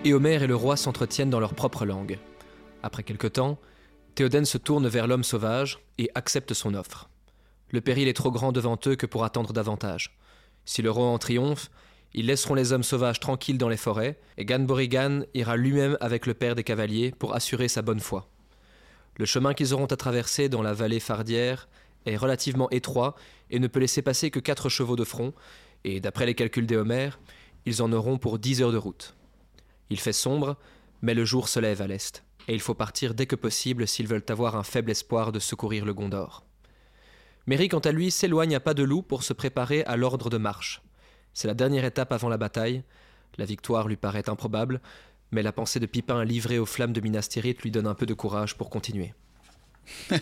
Et 0.05 0.13
Homer 0.13 0.43
et 0.43 0.45
le 0.45 0.55
roi 0.55 0.77
s'entretiennent 0.77 1.31
dans 1.31 1.39
leur 1.39 1.55
propre 1.55 1.83
langue. 1.83 2.19
Après 2.83 3.01
quelque 3.01 3.25
temps, 3.25 3.57
Théoden 4.13 4.45
se 4.45 4.59
tourne 4.59 4.87
vers 4.87 5.07
l'homme 5.07 5.23
sauvage 5.23 5.79
et 5.97 6.11
accepte 6.13 6.53
son 6.53 6.75
offre. 6.75 7.09
Le 7.71 7.81
péril 7.81 8.07
est 8.07 8.13
trop 8.13 8.29
grand 8.29 8.51
devant 8.51 8.77
eux 8.85 8.95
que 8.95 9.07
pour 9.07 9.23
attendre 9.23 9.51
davantage. 9.51 10.15
Si 10.63 10.83
le 10.83 10.91
roi 10.91 11.07
en 11.07 11.17
triomphe, 11.17 11.71
ils 12.13 12.27
laisseront 12.27 12.53
les 12.53 12.71
hommes 12.71 12.83
sauvages 12.83 13.19
tranquilles 13.19 13.57
dans 13.57 13.67
les 13.67 13.77
forêts, 13.77 14.19
et 14.37 14.45
Ganborigan 14.45 15.23
ira 15.33 15.57
lui-même 15.57 15.97
avec 16.01 16.27
le 16.27 16.35
père 16.35 16.53
des 16.53 16.63
cavaliers 16.63 17.11
pour 17.17 17.33
assurer 17.33 17.67
sa 17.67 17.81
bonne 17.81 17.99
foi. 17.99 18.29
Le 19.17 19.25
chemin 19.25 19.55
qu'ils 19.55 19.73
auront 19.73 19.87
à 19.87 19.97
traverser 19.97 20.49
dans 20.49 20.61
la 20.61 20.73
vallée 20.73 20.99
fardière 20.99 21.67
est 22.05 22.15
relativement 22.15 22.69
étroit 22.69 23.15
et 23.49 23.57
ne 23.57 23.65
peut 23.65 23.79
laisser 23.79 24.03
passer 24.03 24.29
que 24.29 24.39
quatre 24.39 24.69
chevaux 24.69 24.97
de 24.97 25.03
front, 25.03 25.33
et 25.83 25.99
d'après 25.99 26.27
les 26.27 26.35
calculs 26.35 26.67
des 26.67 26.77
Homères, 26.77 27.19
ils 27.65 27.81
en 27.81 27.91
auront 27.91 28.19
pour 28.19 28.37
dix 28.37 28.61
heures 28.61 28.71
de 28.71 28.77
route. 28.77 29.15
Il 29.89 29.99
fait 29.99 30.13
sombre, 30.13 30.57
mais 31.01 31.13
le 31.13 31.25
jour 31.25 31.49
se 31.49 31.59
lève 31.59 31.81
à 31.81 31.87
l'est, 31.87 32.23
et 32.47 32.53
il 32.53 32.61
faut 32.61 32.73
partir 32.73 33.13
dès 33.13 33.25
que 33.25 33.35
possible 33.35 33.87
s'ils 33.87 34.07
veulent 34.07 34.25
avoir 34.29 34.55
un 34.55 34.63
faible 34.63 34.91
espoir 34.91 35.31
de 35.31 35.39
secourir 35.39 35.85
le 35.85 35.93
Gondor. 35.93 36.45
Merry, 37.47 37.69
quant 37.69 37.79
à 37.79 37.91
lui, 37.91 38.09
s'éloigne 38.09 38.55
à 38.55 38.59
pas 38.59 38.73
de 38.73 38.83
loup 38.83 39.03
pour 39.03 39.23
se 39.23 39.33
préparer 39.33 39.83
à 39.83 39.97
l'ordre 39.97 40.29
de 40.29 40.37
marche. 40.37 40.81
C'est 41.33 41.47
la 41.47 41.53
dernière 41.53 41.85
étape 41.85 42.11
avant 42.11 42.29
la 42.29 42.37
bataille. 42.37 42.83
La 43.37 43.45
victoire 43.45 43.87
lui 43.87 43.97
paraît 43.97 44.29
improbable, 44.29 44.81
mais 45.31 45.43
la 45.43 45.51
pensée 45.51 45.79
de 45.79 45.85
Pipin 45.85 46.23
livré 46.23 46.57
aux 46.57 46.65
flammes 46.65 46.93
de 46.93 47.01
Minas 47.01 47.27
Tirith 47.29 47.61
lui 47.61 47.71
donne 47.71 47.87
un 47.87 47.93
peu 47.93 48.05
de 48.05 48.13
courage 48.13 48.57
pour 48.57 48.69
continuer. 48.69 49.13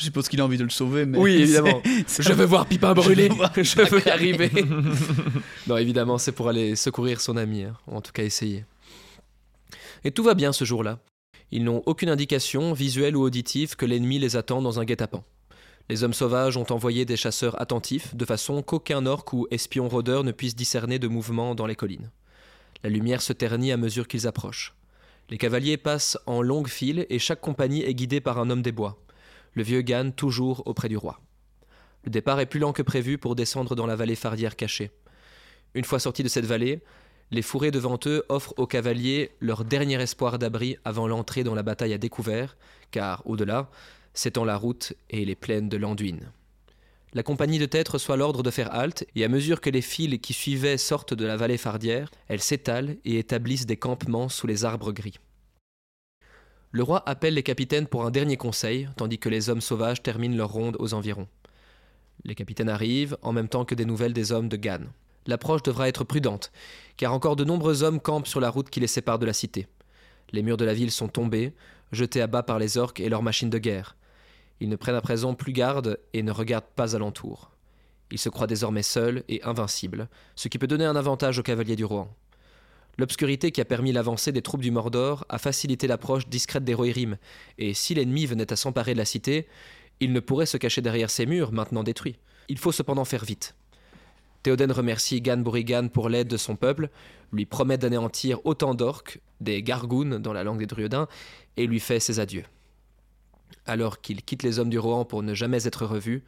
Je 0.00 0.02
suppose 0.02 0.28
qu'il 0.28 0.40
a 0.40 0.44
envie 0.44 0.56
de 0.56 0.64
le 0.64 0.70
sauver, 0.70 1.04
mais. 1.04 1.18
Oui, 1.18 1.32
évidemment. 1.42 1.82
Je 2.06 2.32
veux 2.32 2.46
voir 2.46 2.66
Pipin 2.66 2.94
brûler. 2.94 3.24
Je 3.24 3.30
veux 3.30 3.36
voir 3.36 3.52
Je 3.54 3.82
veux 3.82 4.06
y 4.06 4.08
arriver. 4.08 4.50
non, 5.66 5.76
évidemment, 5.76 6.16
c'est 6.16 6.32
pour 6.32 6.48
aller 6.48 6.74
secourir 6.76 7.20
son 7.20 7.36
ami, 7.36 7.64
hein, 7.64 7.76
ou 7.86 7.96
en 7.96 8.00
tout 8.00 8.12
cas 8.12 8.22
essayer. 8.22 8.64
Et 10.04 10.10
tout 10.10 10.22
va 10.22 10.34
bien 10.34 10.52
ce 10.52 10.64
jour-là. 10.64 10.98
Ils 11.52 11.64
n'ont 11.64 11.82
aucune 11.84 12.08
indication, 12.08 12.72
visuelle 12.72 13.16
ou 13.16 13.22
auditive, 13.22 13.76
que 13.76 13.84
l'ennemi 13.84 14.18
les 14.18 14.36
attend 14.36 14.62
dans 14.62 14.80
un 14.80 14.84
guet-apens. 14.84 15.24
Les 15.90 16.04
hommes 16.04 16.14
sauvages 16.14 16.56
ont 16.56 16.70
envoyé 16.70 17.04
des 17.04 17.16
chasseurs 17.16 17.60
attentifs, 17.60 18.14
de 18.14 18.24
façon 18.24 18.62
qu'aucun 18.62 19.04
orc 19.06 19.24
ou 19.32 19.48
espion 19.50 19.88
rôdeur 19.88 20.22
ne 20.22 20.32
puisse 20.32 20.54
discerner 20.54 20.98
de 20.98 21.08
mouvement 21.08 21.54
dans 21.54 21.66
les 21.66 21.74
collines. 21.74 22.10
La 22.84 22.90
lumière 22.90 23.20
se 23.20 23.32
ternit 23.32 23.72
à 23.72 23.76
mesure 23.76 24.06
qu'ils 24.06 24.26
approchent. 24.26 24.74
Les 25.30 25.38
cavaliers 25.38 25.76
passent 25.76 26.18
en 26.26 26.42
longue 26.42 26.68
file 26.68 27.06
et 27.08 27.20
chaque 27.20 27.40
compagnie 27.40 27.82
est 27.82 27.94
guidée 27.94 28.20
par 28.20 28.38
un 28.38 28.50
homme 28.50 28.62
des 28.62 28.72
bois. 28.72 28.98
Le 29.54 29.62
vieux 29.62 29.82
Gann 29.82 30.12
toujours 30.12 30.64
auprès 30.66 30.88
du 30.88 30.96
roi. 30.96 31.20
Le 32.04 32.10
départ 32.10 32.40
est 32.40 32.46
plus 32.46 32.58
lent 32.58 32.72
que 32.72 32.82
prévu 32.82 33.16
pour 33.16 33.36
descendre 33.36 33.76
dans 33.76 33.86
la 33.86 33.94
vallée 33.94 34.16
fardière 34.16 34.56
cachée. 34.56 34.90
Une 35.74 35.84
fois 35.84 36.00
sortis 36.00 36.24
de 36.24 36.28
cette 36.28 36.46
vallée, 36.46 36.82
les 37.30 37.42
fourrés 37.42 37.70
devant 37.70 37.98
eux 38.06 38.24
offrent 38.28 38.54
aux 38.56 38.66
cavaliers 38.66 39.30
leur 39.38 39.64
dernier 39.64 40.00
espoir 40.00 40.38
d'abri 40.40 40.76
avant 40.84 41.06
l'entrée 41.06 41.44
dans 41.44 41.54
la 41.54 41.62
bataille 41.62 41.92
à 41.92 41.98
découvert, 41.98 42.56
car 42.90 43.22
au-delà, 43.24 43.70
s'étend 44.14 44.44
la 44.44 44.56
route 44.56 44.94
et 45.10 45.24
les 45.24 45.36
plaines 45.36 45.68
de 45.68 45.76
l'Anduin. 45.76 46.18
La 47.12 47.24
compagnie 47.24 47.58
de 47.58 47.66
tête 47.66 47.88
reçoit 47.88 48.16
l'ordre 48.16 48.44
de 48.44 48.50
faire 48.50 48.72
halte, 48.72 49.04
et 49.16 49.24
à 49.24 49.28
mesure 49.28 49.60
que 49.60 49.70
les 49.70 49.82
files 49.82 50.20
qui 50.20 50.32
suivaient 50.32 50.78
sortent 50.78 51.14
de 51.14 51.26
la 51.26 51.36
vallée 51.36 51.58
fardière, 51.58 52.08
elles 52.28 52.40
s'étalent 52.40 52.98
et 53.04 53.18
établissent 53.18 53.66
des 53.66 53.76
campements 53.76 54.28
sous 54.28 54.46
les 54.46 54.64
arbres 54.64 54.92
gris. 54.92 55.18
Le 56.70 56.84
roi 56.84 57.02
appelle 57.08 57.34
les 57.34 57.42
capitaines 57.42 57.88
pour 57.88 58.06
un 58.06 58.12
dernier 58.12 58.36
conseil, 58.36 58.88
tandis 58.96 59.18
que 59.18 59.28
les 59.28 59.50
hommes 59.50 59.60
sauvages 59.60 60.04
terminent 60.04 60.36
leur 60.36 60.52
ronde 60.52 60.76
aux 60.78 60.94
environs. 60.94 61.26
Les 62.24 62.36
capitaines 62.36 62.68
arrivent, 62.68 63.16
en 63.22 63.32
même 63.32 63.48
temps 63.48 63.64
que 63.64 63.74
des 63.74 63.84
nouvelles 63.84 64.12
des 64.12 64.30
hommes 64.30 64.48
de 64.48 64.56
Gann. 64.56 64.88
L'approche 65.26 65.64
devra 65.64 65.88
être 65.88 66.04
prudente, 66.04 66.52
car 66.96 67.12
encore 67.12 67.34
de 67.34 67.44
nombreux 67.44 67.82
hommes 67.82 67.98
campent 67.98 68.28
sur 68.28 68.40
la 68.40 68.50
route 68.50 68.70
qui 68.70 68.78
les 68.78 68.86
sépare 68.86 69.18
de 69.18 69.26
la 69.26 69.32
cité. 69.32 69.66
Les 70.30 70.44
murs 70.44 70.56
de 70.56 70.64
la 70.64 70.74
ville 70.74 70.92
sont 70.92 71.08
tombés, 71.08 71.54
jetés 71.90 72.22
à 72.22 72.28
bas 72.28 72.44
par 72.44 72.60
les 72.60 72.78
orques 72.78 73.00
et 73.00 73.08
leurs 73.08 73.24
machines 73.24 73.50
de 73.50 73.58
guerre. 73.58 73.96
Ils 74.60 74.68
ne 74.68 74.76
prennent 74.76 74.94
à 74.94 75.00
présent 75.00 75.34
plus 75.34 75.52
garde 75.52 75.98
et 76.12 76.22
ne 76.22 76.32
regardent 76.32 76.64
pas 76.76 76.94
alentour. 76.94 77.50
Ils 78.10 78.18
se 78.18 78.28
croient 78.28 78.46
désormais 78.46 78.82
seuls 78.82 79.24
et 79.28 79.42
invincibles, 79.42 80.08
ce 80.36 80.48
qui 80.48 80.58
peut 80.58 80.66
donner 80.66 80.84
un 80.84 80.96
avantage 80.96 81.38
aux 81.38 81.42
cavaliers 81.42 81.76
du 81.76 81.84
Rohan. 81.84 82.14
L'obscurité 82.98 83.52
qui 83.52 83.60
a 83.60 83.64
permis 83.64 83.92
l'avancée 83.92 84.32
des 84.32 84.42
troupes 84.42 84.60
du 84.60 84.70
Mordor 84.70 85.24
a 85.28 85.38
facilité 85.38 85.86
l'approche 85.86 86.28
discrète 86.28 86.64
des 86.64 86.74
Rohirrim, 86.74 87.16
et 87.56 87.72
si 87.72 87.94
l'ennemi 87.94 88.26
venait 88.26 88.52
à 88.52 88.56
s'emparer 88.56 88.92
de 88.92 88.98
la 88.98 89.04
cité, 89.04 89.46
il 90.00 90.12
ne 90.12 90.20
pourrait 90.20 90.46
se 90.46 90.56
cacher 90.56 90.82
derrière 90.82 91.08
ces 91.08 91.24
murs, 91.24 91.52
maintenant 91.52 91.82
détruits. 91.82 92.18
Il 92.48 92.58
faut 92.58 92.72
cependant 92.72 93.04
faire 93.04 93.24
vite. 93.24 93.54
Théoden 94.42 94.72
remercie 94.72 95.20
Gan 95.20 95.38
Borigan 95.38 95.88
pour 95.88 96.08
l'aide 96.08 96.28
de 96.28 96.36
son 96.36 96.56
peuple, 96.56 96.88
lui 97.32 97.46
promet 97.46 97.78
d'anéantir 97.78 98.40
autant 98.44 98.74
d'orques, 98.74 99.20
des 99.40 99.62
gargounes 99.62 100.18
dans 100.18 100.32
la 100.32 100.44
langue 100.44 100.58
des 100.58 100.66
Druidins, 100.66 101.08
et 101.56 101.66
lui 101.66 101.80
fait 101.80 102.00
ses 102.00 102.18
adieux. 102.18 102.44
Alors 103.66 104.00
qu'il 104.00 104.22
quitte 104.22 104.42
les 104.42 104.58
hommes 104.58 104.70
du 104.70 104.78
Rohan 104.78 105.04
pour 105.04 105.22
ne 105.22 105.34
jamais 105.34 105.66
être 105.66 105.86
revu, 105.86 106.24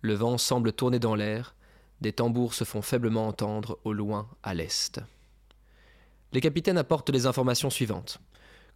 le 0.00 0.14
vent 0.14 0.38
semble 0.38 0.72
tourner 0.72 0.98
dans 0.98 1.14
l'air, 1.14 1.54
des 2.00 2.12
tambours 2.12 2.54
se 2.54 2.64
font 2.64 2.82
faiblement 2.82 3.28
entendre 3.28 3.78
au 3.84 3.92
loin 3.92 4.28
à 4.42 4.54
l'est. 4.54 5.00
Les 6.32 6.40
capitaines 6.40 6.78
apportent 6.78 7.10
les 7.10 7.26
informations 7.26 7.70
suivantes. 7.70 8.18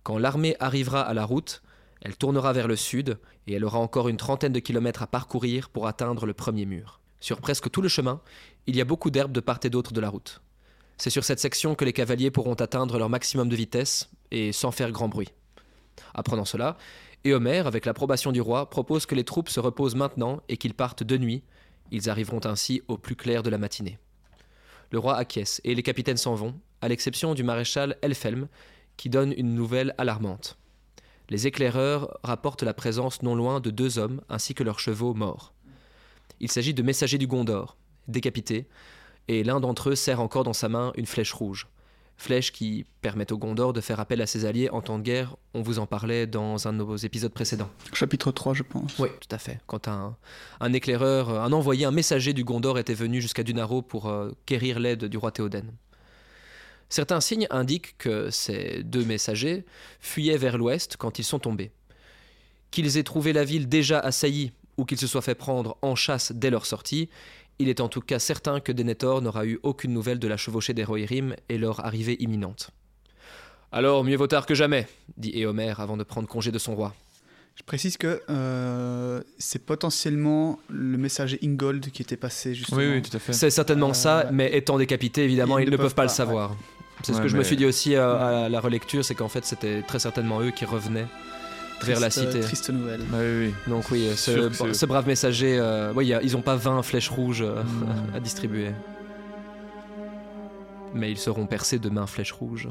Quand 0.02 0.18
l'armée 0.18 0.56
arrivera 0.60 1.00
à 1.00 1.14
la 1.14 1.24
route, 1.24 1.62
elle 2.02 2.16
tournera 2.16 2.52
vers 2.52 2.68
le 2.68 2.76
sud 2.76 3.18
et 3.46 3.54
elle 3.54 3.64
aura 3.64 3.78
encore 3.78 4.08
une 4.08 4.18
trentaine 4.18 4.52
de 4.52 4.60
kilomètres 4.60 5.02
à 5.02 5.06
parcourir 5.06 5.70
pour 5.70 5.86
atteindre 5.86 6.26
le 6.26 6.34
premier 6.34 6.66
mur. 6.66 7.00
Sur 7.18 7.40
presque 7.40 7.70
tout 7.70 7.82
le 7.82 7.88
chemin, 7.88 8.20
il 8.66 8.76
y 8.76 8.80
a 8.80 8.84
beaucoup 8.84 9.10
d'herbes 9.10 9.32
de 9.32 9.40
part 9.40 9.58
et 9.64 9.70
d'autre 9.70 9.92
de 9.92 10.00
la 10.00 10.10
route. 10.10 10.42
C'est 10.98 11.10
sur 11.10 11.24
cette 11.24 11.40
section 11.40 11.74
que 11.74 11.84
les 11.84 11.92
cavaliers 11.92 12.30
pourront 12.30 12.54
atteindre 12.54 12.98
leur 12.98 13.08
maximum 13.08 13.48
de 13.48 13.56
vitesse 13.56 14.10
et 14.30 14.52
sans 14.52 14.70
faire 14.70 14.92
grand 14.92 15.08
bruit. 15.08 15.32
Apprenant 16.14 16.44
cela, 16.44 16.76
et 17.24 17.32
avec 17.32 17.86
l'approbation 17.86 18.30
du 18.30 18.40
roi, 18.40 18.70
propose 18.70 19.04
que 19.06 19.14
les 19.14 19.24
troupes 19.24 19.48
se 19.48 19.58
reposent 19.58 19.96
maintenant 19.96 20.42
et 20.48 20.56
qu'ils 20.56 20.74
partent 20.74 21.02
de 21.02 21.18
nuit. 21.18 21.42
Ils 21.90 22.08
arriveront 22.08 22.40
ainsi 22.44 22.82
au 22.88 22.98
plus 22.98 23.16
clair 23.16 23.42
de 23.42 23.50
la 23.50 23.58
matinée. 23.58 23.98
Le 24.92 24.98
roi 24.98 25.16
acquiesce 25.16 25.60
et 25.64 25.74
les 25.74 25.82
capitaines 25.82 26.16
s'en 26.16 26.34
vont, 26.34 26.54
à 26.80 26.88
l'exception 26.88 27.34
du 27.34 27.42
maréchal 27.42 27.96
Elfelm, 28.02 28.48
qui 28.96 29.10
donne 29.10 29.34
une 29.36 29.54
nouvelle 29.54 29.94
alarmante. 29.98 30.56
Les 31.28 31.48
éclaireurs 31.48 32.16
rapportent 32.22 32.62
la 32.62 32.74
présence 32.74 33.22
non 33.22 33.34
loin 33.34 33.58
de 33.58 33.70
deux 33.70 33.98
hommes 33.98 34.20
ainsi 34.28 34.54
que 34.54 34.62
leurs 34.62 34.78
chevaux 34.78 35.14
morts. 35.14 35.52
Il 36.38 36.50
s'agit 36.50 36.74
de 36.74 36.82
messagers 36.82 37.18
du 37.18 37.26
Gondor, 37.26 37.76
décapités, 38.06 38.68
et 39.26 39.42
l'un 39.42 39.58
d'entre 39.58 39.90
eux 39.90 39.96
serre 39.96 40.20
encore 40.20 40.44
dans 40.44 40.52
sa 40.52 40.68
main 40.68 40.92
une 40.96 41.06
flèche 41.06 41.32
rouge 41.32 41.66
flèche 42.16 42.52
qui 42.52 42.86
permet 43.02 43.30
au 43.32 43.38
Gondor 43.38 43.72
de 43.72 43.80
faire 43.80 44.00
appel 44.00 44.22
à 44.22 44.26
ses 44.26 44.44
alliés 44.44 44.70
en 44.70 44.80
temps 44.80 44.98
de 44.98 45.02
guerre. 45.02 45.36
On 45.54 45.62
vous 45.62 45.78
en 45.78 45.86
parlait 45.86 46.26
dans 46.26 46.66
un 46.66 46.72
de 46.72 46.78
nos 46.78 46.96
épisodes 46.96 47.32
précédents. 47.32 47.68
Chapitre 47.92 48.32
3, 48.32 48.54
je 48.54 48.62
pense. 48.62 48.98
Oui, 48.98 49.08
tout 49.20 49.34
à 49.34 49.38
fait. 49.38 49.60
Quand 49.66 49.88
un, 49.88 50.16
éclaireur, 50.72 51.30
un 51.30 51.52
envoyé, 51.52 51.84
un 51.84 51.90
messager 51.90 52.32
du 52.32 52.44
Gondor 52.44 52.78
était 52.78 52.94
venu 52.94 53.20
jusqu'à 53.20 53.42
Dunaro 53.42 53.82
pour 53.82 54.08
euh, 54.08 54.30
quérir 54.46 54.80
l'aide 54.80 55.04
du 55.04 55.16
roi 55.16 55.30
Théoden. 55.30 55.70
Certains 56.88 57.20
signes 57.20 57.46
indiquent 57.50 57.98
que 57.98 58.30
ces 58.30 58.82
deux 58.84 59.04
messagers 59.04 59.64
fuyaient 60.00 60.38
vers 60.38 60.56
l'ouest 60.56 60.96
quand 60.96 61.18
ils 61.18 61.24
sont 61.24 61.38
tombés. 61.38 61.72
Qu'ils 62.70 62.96
aient 62.96 63.02
trouvé 63.02 63.32
la 63.32 63.44
ville 63.44 63.68
déjà 63.68 63.98
assaillie 63.98 64.52
ou 64.76 64.84
qu'ils 64.84 64.98
se 64.98 65.06
soient 65.06 65.22
fait 65.22 65.34
prendre 65.34 65.76
en 65.82 65.94
chasse 65.94 66.32
dès 66.32 66.50
leur 66.50 66.66
sortie, 66.66 67.08
il 67.58 67.68
est 67.68 67.80
en 67.80 67.88
tout 67.88 68.00
cas 68.00 68.18
certain 68.18 68.60
que 68.60 68.72
Denethor 68.72 69.22
n'aura 69.22 69.46
eu 69.46 69.58
aucune 69.62 69.92
nouvelle 69.92 70.18
de 70.18 70.28
la 70.28 70.36
chevauchée 70.36 70.74
des 70.74 70.84
Rohirrim 70.84 71.34
et 71.48 71.58
leur 71.58 71.84
arrivée 71.84 72.16
imminente. 72.20 72.70
Alors, 73.72 74.04
mieux 74.04 74.16
vaut 74.16 74.26
tard 74.26 74.46
que 74.46 74.54
jamais, 74.54 74.86
dit 75.16 75.30
Éomer 75.34 75.74
avant 75.78 75.96
de 75.96 76.04
prendre 76.04 76.28
congé 76.28 76.52
de 76.52 76.58
son 76.58 76.74
roi. 76.74 76.94
Je 77.56 77.62
précise 77.62 77.96
que 77.96 78.20
euh, 78.28 79.22
c'est 79.38 79.64
potentiellement 79.64 80.58
le 80.68 80.98
messager 80.98 81.38
Ingold 81.42 81.90
qui 81.90 82.02
était 82.02 82.16
passé 82.16 82.54
justement. 82.54 82.78
Oui, 82.78 82.86
oui, 82.86 83.02
tout 83.02 83.16
à 83.16 83.18
fait. 83.18 83.32
C'est 83.32 83.48
certainement 83.48 83.94
ça, 83.94 84.20
euh, 84.20 84.30
mais 84.30 84.54
étant 84.56 84.76
décapité, 84.76 85.24
évidemment, 85.24 85.58
ils, 85.58 85.70
ne 85.70 85.76
peuvent, 85.76 85.94
pas, 85.94 86.02
le 86.02 86.10
savoir. 86.10 86.54
C'est 87.02 87.14
ce 87.14 87.20
que 87.20 87.28
je 87.28 87.36
me 87.36 87.42
suis 87.42 87.56
dit 87.56 87.64
aussi 87.64 87.94
euh, 87.94 88.44
à 88.44 88.48
la 88.50 88.60
relecture, 88.60 89.04
c'est 89.04 89.14
qu'en 89.14 89.28
fait, 89.28 89.44
c'était 89.46 89.82
très 89.82 89.98
certainement 89.98 90.42
eux 90.42 90.50
qui 90.50 90.66
revenaient 90.66 91.06
vers 91.82 92.00
la 92.00 92.10
cité. 92.10 92.40
Triste 92.40 92.70
nouvelle. 92.70 93.00
oui, 93.12 93.54
Donc 93.66 93.90
oui, 93.90 94.08
ce, 94.16 94.86
brave 94.86 95.06
messager, 95.06 95.58
euh, 95.58 95.92
ils 96.22 96.32
n'ont 96.32 96.42
pas 96.42 96.56
20 96.56 96.82
flèches 96.82 97.10
rouges 97.10 97.42
euh, 97.42 97.62
hmm. 97.62 98.14
à 98.14 98.20
distribuer. 98.20 98.70
Mais 100.94 101.10
ils 101.10 101.18
seront 101.18 101.46
percés 101.46 101.78
de 101.78 101.88
mains 101.90 102.06
flèches 102.06 102.32
rouges. 102.32 102.68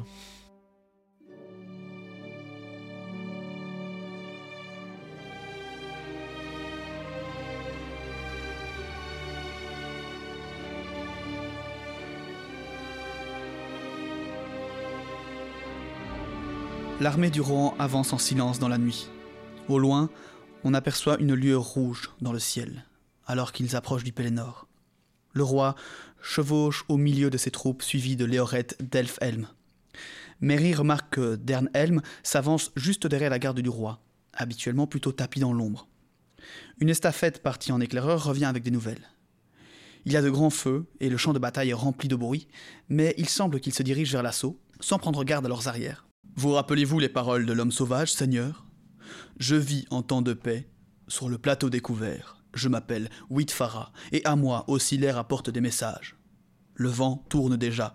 L'armée 17.01 17.29
du 17.29 17.41
Rohan 17.41 17.75
avance 17.77 18.13
en 18.13 18.17
silence 18.17 18.57
dans 18.57 18.69
la 18.69 18.77
nuit. 18.77 19.09
Au 19.67 19.79
loin, 19.79 20.09
on 20.63 20.73
aperçoit 20.73 21.19
une 21.19 21.33
lueur 21.33 21.61
rouge 21.61 22.09
dans 22.21 22.31
le 22.31 22.39
ciel, 22.39 22.85
alors 23.27 23.51
qu'ils 23.51 23.75
approchent 23.75 24.05
du 24.05 24.13
Pélénor. 24.13 24.65
Le 25.33 25.43
roi 25.43 25.75
chevauche 26.21 26.85
au 26.87 26.95
milieu 26.95 27.29
de 27.29 27.37
ses 27.37 27.51
troupes, 27.51 27.81
suivi 27.81 28.15
de 28.15 28.23
Léoret 28.23 28.67
d'Elfhelm. 28.79 29.49
Merry 30.39 30.73
remarque 30.73 31.15
que 31.15 31.35
Dernhelm 31.35 32.01
s'avance 32.23 32.71
juste 32.77 33.07
derrière 33.07 33.29
la 33.29 33.39
garde 33.39 33.59
du 33.59 33.69
roi, 33.69 33.99
habituellement 34.33 34.87
plutôt 34.87 35.11
tapis 35.11 35.41
dans 35.41 35.51
l'ombre. 35.51 35.89
Une 36.79 36.89
estafette 36.89 37.43
partie 37.43 37.73
en 37.73 37.81
éclaireur 37.81 38.23
revient 38.23 38.45
avec 38.45 38.63
des 38.63 38.71
nouvelles. 38.71 39.09
Il 40.05 40.13
y 40.13 40.17
a 40.17 40.21
de 40.21 40.29
grands 40.29 40.49
feux 40.49 40.85
et 41.01 41.09
le 41.09 41.17
champ 41.17 41.33
de 41.33 41.39
bataille 41.39 41.71
est 41.71 41.73
rempli 41.73 42.07
de 42.07 42.15
bruit, 42.15 42.47
mais 42.87 43.13
il 43.17 43.27
semble 43.27 43.59
qu'ils 43.59 43.73
se 43.73 43.83
dirigent 43.83 44.13
vers 44.13 44.23
l'assaut, 44.23 44.57
sans 44.79 44.97
prendre 44.97 45.25
garde 45.25 45.45
à 45.45 45.49
leurs 45.49 45.67
arrières. 45.67 46.05
Vous 46.37 46.51
rappelez-vous 46.51 46.99
les 46.99 47.07
paroles 47.07 47.45
de 47.45 47.53
l'homme 47.53 47.71
sauvage, 47.71 48.11
Seigneur? 48.11 48.65
Je 49.39 49.55
vis 49.55 49.85
en 49.89 50.01
temps 50.01 50.21
de 50.21 50.33
paix, 50.33 50.67
sur 51.07 51.29
le 51.29 51.37
plateau 51.37 51.69
découvert. 51.69 52.43
Je 52.53 52.67
m'appelle 52.67 53.09
Whitfara, 53.29 53.93
et 54.11 54.23
à 54.25 54.35
moi 54.35 54.65
aussi 54.67 54.97
l'air 54.97 55.17
apporte 55.17 55.49
des 55.49 55.61
messages. 55.61 56.17
Le 56.73 56.89
vent 56.89 57.23
tourne 57.29 57.55
déjà. 57.55 57.93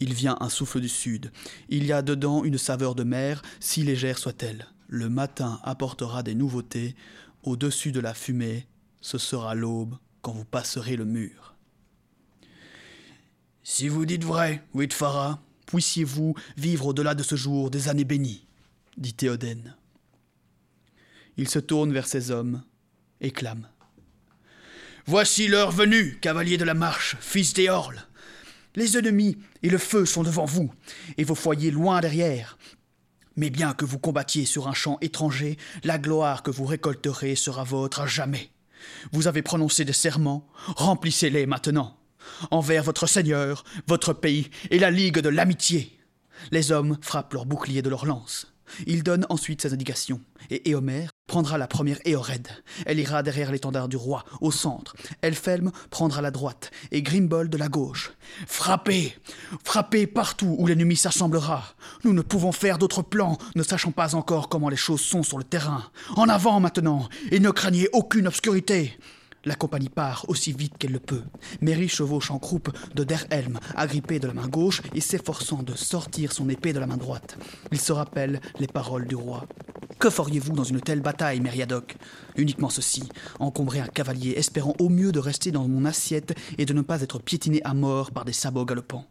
Il 0.00 0.12
vient 0.12 0.36
un 0.40 0.48
souffle 0.48 0.80
du 0.80 0.88
sud. 0.88 1.30
Il 1.68 1.84
y 1.84 1.92
a 1.92 2.02
dedans 2.02 2.42
une 2.42 2.58
saveur 2.58 2.96
de 2.96 3.04
mer, 3.04 3.42
si 3.60 3.84
légère 3.84 4.18
soit-elle. 4.18 4.66
Le 4.88 5.08
matin 5.08 5.60
apportera 5.62 6.24
des 6.24 6.34
nouveautés. 6.34 6.96
Au-dessus 7.44 7.92
de 7.92 8.00
la 8.00 8.12
fumée, 8.12 8.66
ce 9.00 9.18
sera 9.18 9.54
l'aube 9.54 9.96
quand 10.22 10.32
vous 10.32 10.44
passerez 10.44 10.96
le 10.96 11.04
mur. 11.04 11.54
Si 13.62 13.86
vous 13.86 14.04
dites 14.04 14.24
vrai, 14.24 14.66
puissiez-vous 15.68 16.34
vivre 16.56 16.86
au-delà 16.86 17.14
de 17.14 17.22
ce 17.22 17.36
jour 17.36 17.70
des 17.70 17.88
années 17.88 18.04
bénies, 18.04 18.46
dit 18.96 19.12
Théoden. 19.12 19.76
Il 21.36 21.48
se 21.48 21.58
tourne 21.58 21.92
vers 21.92 22.06
ses 22.06 22.30
hommes 22.30 22.62
et 23.20 23.30
clame. 23.30 23.68
Voici 25.06 25.46
l'heure 25.46 25.70
venue, 25.70 26.18
cavalier 26.20 26.56
de 26.56 26.64
la 26.64 26.74
marche, 26.74 27.16
fils 27.20 27.52
d'Éorle. 27.52 28.00
Les 28.76 28.96
ennemis 28.96 29.36
et 29.62 29.68
le 29.68 29.78
feu 29.78 30.06
sont 30.06 30.22
devant 30.22 30.46
vous, 30.46 30.72
et 31.18 31.24
vos 31.24 31.34
foyers 31.34 31.70
loin 31.70 32.00
derrière. 32.00 32.58
Mais 33.36 33.50
bien 33.50 33.74
que 33.74 33.84
vous 33.84 33.98
combattiez 33.98 34.46
sur 34.46 34.68
un 34.68 34.74
champ 34.74 34.98
étranger, 35.00 35.58
la 35.84 35.98
gloire 35.98 36.42
que 36.42 36.50
vous 36.50 36.64
récolterez 36.64 37.36
sera 37.36 37.62
vôtre 37.62 38.00
à 38.00 38.06
jamais. 38.06 38.50
Vous 39.12 39.26
avez 39.26 39.42
prononcé 39.42 39.84
des 39.84 39.92
serments, 39.92 40.48
remplissez-les 40.76 41.46
maintenant, 41.46 41.97
envers 42.50 42.82
votre 42.82 43.06
Seigneur, 43.06 43.64
votre 43.86 44.12
pays 44.12 44.50
et 44.70 44.78
la 44.78 44.90
Ligue 44.90 45.18
de 45.18 45.28
l'amitié. 45.28 45.98
Les 46.50 46.72
hommes 46.72 46.96
frappent 47.00 47.32
leurs 47.34 47.46
boucliers 47.46 47.82
de 47.82 47.90
leurs 47.90 48.06
lances. 48.06 48.46
Ils 48.86 49.02
donnent 49.02 49.26
ensuite 49.28 49.62
ses 49.62 49.72
indications, 49.72 50.20
et 50.50 50.68
Éomer 50.68 51.06
prendra 51.26 51.58
la 51.58 51.66
première 51.66 51.98
Éored. 52.04 52.48
Elle 52.86 52.98
ira 52.98 53.22
derrière 53.22 53.50
l'étendard 53.50 53.88
du 53.88 53.96
roi, 53.96 54.24
au 54.40 54.50
centre. 54.50 54.94
Elfelm 55.22 55.70
prendra 55.90 56.22
la 56.22 56.30
droite, 56.30 56.70
et 56.90 57.02
Grimbold 57.02 57.54
la 57.54 57.68
gauche. 57.68 58.12
Frappez 58.46 59.16
Frappez 59.64 60.06
partout 60.06 60.54
où 60.58 60.66
l'ennemi 60.66 60.96
s'assemblera 60.96 61.64
Nous 62.04 62.12
ne 62.12 62.22
pouvons 62.22 62.52
faire 62.52 62.78
d'autres 62.78 63.02
plans, 63.02 63.38
ne 63.56 63.62
sachant 63.62 63.92
pas 63.92 64.14
encore 64.14 64.48
comment 64.48 64.68
les 64.68 64.76
choses 64.76 65.00
sont 65.00 65.22
sur 65.22 65.38
le 65.38 65.44
terrain. 65.44 65.84
En 66.16 66.28
avant 66.28 66.60
maintenant, 66.60 67.08
et 67.30 67.40
ne 67.40 67.50
craignez 67.50 67.88
aucune 67.92 68.26
obscurité 68.26 68.98
la 69.48 69.54
compagnie 69.54 69.88
part 69.88 70.26
aussi 70.28 70.52
vite 70.52 70.78
qu'elle 70.78 70.92
le 70.92 71.00
peut. 71.00 71.22
Mary 71.60 71.88
chevauche 71.88 72.30
en 72.30 72.38
croupe 72.38 72.70
de 72.94 73.02
Der 73.02 73.24
Helm, 73.30 73.58
agrippé 73.74 74.20
de 74.20 74.28
la 74.28 74.34
main 74.34 74.46
gauche 74.46 74.82
et 74.94 75.00
s'efforçant 75.00 75.62
de 75.62 75.74
sortir 75.74 76.32
son 76.32 76.48
épée 76.48 76.72
de 76.72 76.78
la 76.78 76.86
main 76.86 76.98
droite. 76.98 77.38
Il 77.72 77.80
se 77.80 77.92
rappelle 77.92 78.40
les 78.60 78.66
paroles 78.66 79.06
du 79.06 79.16
roi. 79.16 79.46
Que 79.98 80.10
feriez-vous 80.10 80.52
dans 80.52 80.64
une 80.64 80.80
telle 80.80 81.00
bataille, 81.00 81.40
Meriadoc? 81.40 81.96
Uniquement 82.36 82.68
ceci, 82.68 83.08
encombrer 83.40 83.80
un 83.80 83.86
cavalier, 83.86 84.34
espérant 84.36 84.74
au 84.78 84.90
mieux 84.90 85.10
de 85.10 85.18
rester 85.18 85.50
dans 85.50 85.66
mon 85.66 85.84
assiette 85.86 86.36
et 86.58 86.66
de 86.66 86.72
ne 86.72 86.82
pas 86.82 87.00
être 87.00 87.18
piétiné 87.18 87.60
à 87.64 87.74
mort 87.74 88.10
par 88.12 88.24
des 88.24 88.34
sabots 88.34 88.66
galopants. 88.66 89.06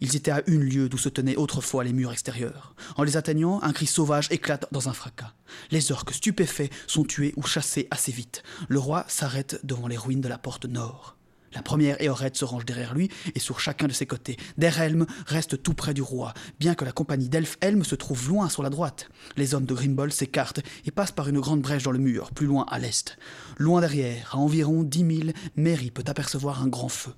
Ils 0.00 0.16
étaient 0.16 0.30
à 0.30 0.42
une 0.46 0.62
lieue 0.62 0.88
d'où 0.88 0.98
se 0.98 1.08
tenaient 1.08 1.36
autrefois 1.36 1.84
les 1.84 1.92
murs 1.92 2.12
extérieurs. 2.12 2.74
En 2.96 3.02
les 3.02 3.16
atteignant, 3.16 3.62
un 3.62 3.72
cri 3.72 3.86
sauvage 3.86 4.28
éclate 4.30 4.66
dans 4.72 4.88
un 4.88 4.92
fracas. 4.92 5.34
Les 5.70 5.92
orques 5.92 6.14
stupéfaits 6.14 6.70
sont 6.86 7.04
tués 7.04 7.34
ou 7.36 7.42
chassés 7.42 7.88
assez 7.90 8.12
vite. 8.12 8.42
Le 8.68 8.78
roi 8.78 9.04
s'arrête 9.08 9.60
devant 9.64 9.88
les 9.88 9.98
ruines 9.98 10.20
de 10.20 10.28
la 10.28 10.38
porte 10.38 10.64
nord. 10.64 11.16
La 11.52 11.62
première 11.62 12.00
Éorette 12.00 12.36
se 12.36 12.44
range 12.44 12.64
derrière 12.64 12.94
lui 12.94 13.10
et 13.34 13.40
sur 13.40 13.58
chacun 13.58 13.88
de 13.88 13.92
ses 13.92 14.06
côtés. 14.06 14.36
Derhelm 14.56 15.06
reste 15.26 15.62
tout 15.62 15.74
près 15.74 15.94
du 15.94 16.02
roi, 16.02 16.32
bien 16.60 16.76
que 16.76 16.84
la 16.84 16.92
compagnie 16.92 17.28
d'Elfhelm 17.28 17.82
se 17.82 17.96
trouve 17.96 18.28
loin 18.28 18.48
sur 18.48 18.62
la 18.62 18.70
droite. 18.70 19.08
Les 19.36 19.54
hommes 19.54 19.66
de 19.66 19.74
Grimbold 19.74 20.12
s'écartent 20.12 20.60
et 20.84 20.92
passent 20.92 21.10
par 21.10 21.28
une 21.28 21.40
grande 21.40 21.60
brèche 21.60 21.82
dans 21.82 21.90
le 21.90 21.98
mur, 21.98 22.30
plus 22.30 22.46
loin 22.46 22.66
à 22.68 22.78
l'est. 22.78 23.18
Loin 23.58 23.80
derrière, 23.80 24.30
à 24.32 24.38
environ 24.38 24.84
dix 24.84 25.02
milles, 25.02 25.34
Mary 25.56 25.90
peut 25.90 26.04
apercevoir 26.06 26.62
un 26.62 26.68
grand 26.68 26.88
feu. 26.88 27.12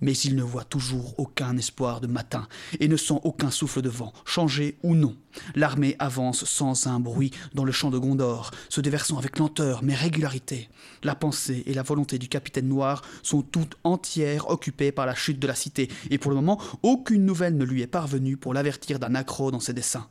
Mais 0.00 0.12
il 0.12 0.36
ne 0.36 0.42
voit 0.42 0.64
toujours 0.64 1.14
aucun 1.18 1.56
espoir 1.56 2.00
de 2.00 2.06
matin 2.06 2.48
et 2.80 2.88
ne 2.88 2.96
sent 2.96 3.20
aucun 3.24 3.50
souffle 3.50 3.82
de 3.82 3.88
vent, 3.88 4.12
changé 4.24 4.78
ou 4.82 4.94
non. 4.94 5.16
L'armée 5.54 5.96
avance 5.98 6.44
sans 6.44 6.86
un 6.86 7.00
bruit 7.00 7.30
dans 7.54 7.64
le 7.64 7.72
champ 7.72 7.90
de 7.90 7.98
Gondor, 7.98 8.50
se 8.68 8.80
déversant 8.80 9.18
avec 9.18 9.38
lenteur 9.38 9.82
mais 9.82 9.94
régularité. 9.94 10.68
La 11.02 11.14
pensée 11.14 11.62
et 11.66 11.74
la 11.74 11.82
volonté 11.82 12.18
du 12.18 12.28
capitaine 12.28 12.68
noir 12.68 13.02
sont 13.22 13.42
toutes 13.42 13.76
entières 13.84 14.50
occupées 14.50 14.92
par 14.92 15.06
la 15.06 15.14
chute 15.14 15.38
de 15.38 15.46
la 15.46 15.54
cité, 15.54 15.88
et 16.10 16.18
pour 16.18 16.30
le 16.30 16.36
moment, 16.36 16.60
aucune 16.82 17.24
nouvelle 17.24 17.56
ne 17.56 17.64
lui 17.64 17.82
est 17.82 17.86
parvenue 17.86 18.36
pour 18.36 18.54
l'avertir 18.54 18.98
d'un 18.98 19.14
accroc 19.14 19.50
dans 19.50 19.60
ses 19.60 19.74
desseins. 19.74 20.08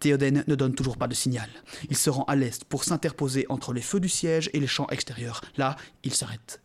Théoden 0.00 0.44
ne 0.46 0.54
donne 0.54 0.74
toujours 0.74 0.96
pas 0.96 1.08
de 1.08 1.14
signal. 1.14 1.48
Il 1.88 1.96
se 1.96 2.10
rend 2.10 2.24
à 2.24 2.36
l'est 2.36 2.64
pour 2.64 2.84
s'interposer 2.84 3.46
entre 3.48 3.72
les 3.72 3.80
feux 3.80 4.00
du 4.00 4.08
siège 4.08 4.50
et 4.52 4.60
les 4.60 4.66
champs 4.66 4.88
extérieurs. 4.90 5.40
Là, 5.56 5.76
il 6.02 6.14
s'arrête. 6.14 6.60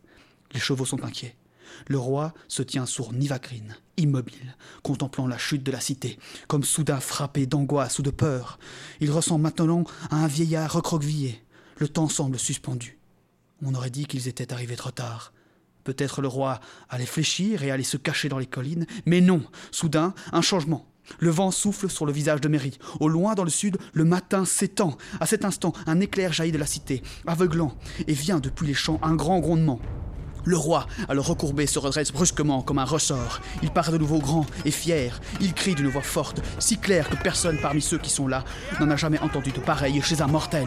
Les 0.52 0.60
chevaux 0.60 0.84
sont 0.84 1.04
inquiets. 1.04 1.36
Le 1.88 1.98
roi 1.98 2.32
se 2.48 2.62
tient 2.62 2.86
sur 2.86 3.12
Nivagrin, 3.12 3.74
immobile, 3.96 4.56
contemplant 4.82 5.26
la 5.26 5.38
chute 5.38 5.62
de 5.62 5.72
la 5.72 5.80
cité, 5.80 6.18
comme 6.48 6.64
soudain 6.64 7.00
frappé 7.00 7.46
d'angoisse 7.46 7.98
ou 7.98 8.02
de 8.02 8.10
peur. 8.10 8.58
Il 9.00 9.10
ressemble 9.10 9.42
maintenant 9.42 9.84
à 10.10 10.16
un 10.16 10.26
vieillard 10.26 10.72
recroquevillé. 10.72 11.42
Le 11.78 11.88
temps 11.88 12.08
semble 12.08 12.38
suspendu. 12.38 12.98
On 13.62 13.74
aurait 13.74 13.90
dit 13.90 14.06
qu'ils 14.06 14.28
étaient 14.28 14.52
arrivés 14.52 14.76
trop 14.76 14.90
tard. 14.90 15.32
Peut-être 15.84 16.20
le 16.20 16.28
roi 16.28 16.60
allait 16.88 17.06
fléchir 17.06 17.62
et 17.62 17.70
allait 17.70 17.82
se 17.82 17.96
cacher 17.96 18.28
dans 18.28 18.38
les 18.38 18.46
collines, 18.46 18.86
mais 19.06 19.20
non, 19.20 19.42
soudain, 19.70 20.14
un 20.32 20.42
changement. 20.42 20.86
Le 21.18 21.30
vent 21.30 21.50
souffle 21.50 21.90
sur 21.90 22.06
le 22.06 22.12
visage 22.12 22.40
de 22.40 22.48
Mary. 22.48 22.78
Au 23.00 23.08
loin, 23.08 23.34
dans 23.34 23.44
le 23.44 23.50
sud, 23.50 23.78
le 23.92 24.04
matin 24.04 24.44
s'étend. 24.44 24.96
À 25.18 25.26
cet 25.26 25.44
instant, 25.44 25.72
un 25.86 26.00
éclair 26.00 26.32
jaillit 26.32 26.52
de 26.52 26.58
la 26.58 26.66
cité, 26.66 27.02
aveuglant, 27.26 27.74
et 28.06 28.12
vient 28.12 28.38
depuis 28.38 28.66
les 28.66 28.74
champs 28.74 29.00
un 29.02 29.14
grand 29.14 29.40
grondement. 29.40 29.80
Le 30.44 30.56
roi, 30.56 30.86
alors 31.08 31.26
recourbé, 31.26 31.66
se 31.66 31.78
redresse 31.78 32.12
brusquement 32.12 32.62
comme 32.62 32.78
un 32.78 32.84
ressort. 32.84 33.40
Il 33.62 33.70
paraît 33.70 33.92
de 33.92 33.98
nouveau 33.98 34.18
grand 34.18 34.46
et 34.64 34.70
fier. 34.70 35.20
Il 35.40 35.54
crie 35.54 35.74
d'une 35.74 35.88
voix 35.88 36.02
forte, 36.02 36.40
si 36.58 36.78
claire 36.78 37.08
que 37.08 37.16
personne 37.16 37.58
parmi 37.60 37.82
ceux 37.82 37.98
qui 37.98 38.10
sont 38.10 38.28
là 38.28 38.44
n'en 38.80 38.90
a 38.90 38.96
jamais 38.96 39.18
entendu 39.20 39.52
de 39.52 39.60
pareil 39.60 40.00
chez 40.02 40.20
un 40.22 40.26
mortel. 40.26 40.66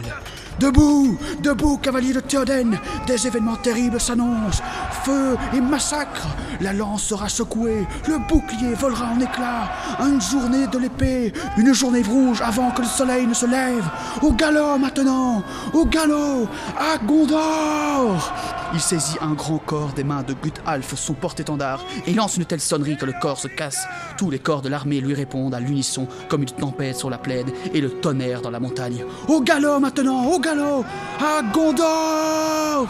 Debout 0.60 1.18
Debout, 1.42 1.78
cavalier 1.78 2.12
de 2.12 2.20
Théoden 2.20 2.78
Des 3.06 3.26
événements 3.26 3.56
terribles 3.56 4.00
s'annoncent 4.00 4.62
Feu 5.04 5.36
et 5.52 5.60
massacre 5.60 6.28
La 6.60 6.72
lance 6.72 7.02
sera 7.02 7.28
secouée, 7.28 7.86
le 8.06 8.18
bouclier 8.28 8.74
volera 8.74 9.06
en 9.06 9.20
éclats 9.20 9.68
Une 10.00 10.20
journée 10.20 10.66
de 10.68 10.78
l'épée, 10.78 11.32
une 11.56 11.72
journée 11.72 12.02
rouge 12.02 12.40
avant 12.40 12.70
que 12.70 12.82
le 12.82 12.86
soleil 12.86 13.26
ne 13.26 13.34
se 13.34 13.46
lève 13.46 13.84
Au 14.22 14.32
galop 14.32 14.78
maintenant 14.78 15.42
Au 15.72 15.84
galop 15.86 16.48
À 16.78 16.98
Gondor 16.98 18.32
Il 18.74 18.80
saisit 18.80 19.16
un 19.20 19.34
grand 19.34 19.58
corps 19.58 19.92
des 19.92 20.02
mains 20.02 20.24
de 20.24 20.34
Gut-Alf, 20.34 20.94
son 20.96 21.14
porte-étendard, 21.14 21.80
et 22.08 22.12
lance 22.12 22.36
une 22.36 22.44
telle 22.44 22.60
sonnerie 22.60 22.96
que 22.96 23.06
le 23.06 23.14
corps 23.20 23.38
se 23.38 23.46
casse. 23.46 23.86
Tous 24.18 24.30
les 24.30 24.40
corps 24.40 24.62
de 24.62 24.68
l'armée 24.68 25.00
lui 25.00 25.14
répondent 25.14 25.54
à 25.54 25.60
l'unisson 25.60 26.08
comme 26.28 26.42
une 26.42 26.50
tempête 26.50 26.96
sur 26.96 27.08
la 27.08 27.18
plaine 27.18 27.46
et 27.72 27.80
le 27.80 27.90
tonnerre 27.90 28.42
dans 28.42 28.50
la 28.50 28.58
montagne. 28.58 29.04
Au 29.28 29.40
galop 29.40 29.78
maintenant 29.78 30.24
Au 30.26 30.40
galop 30.40 30.84
À 31.20 31.40
Gondor 31.52 32.88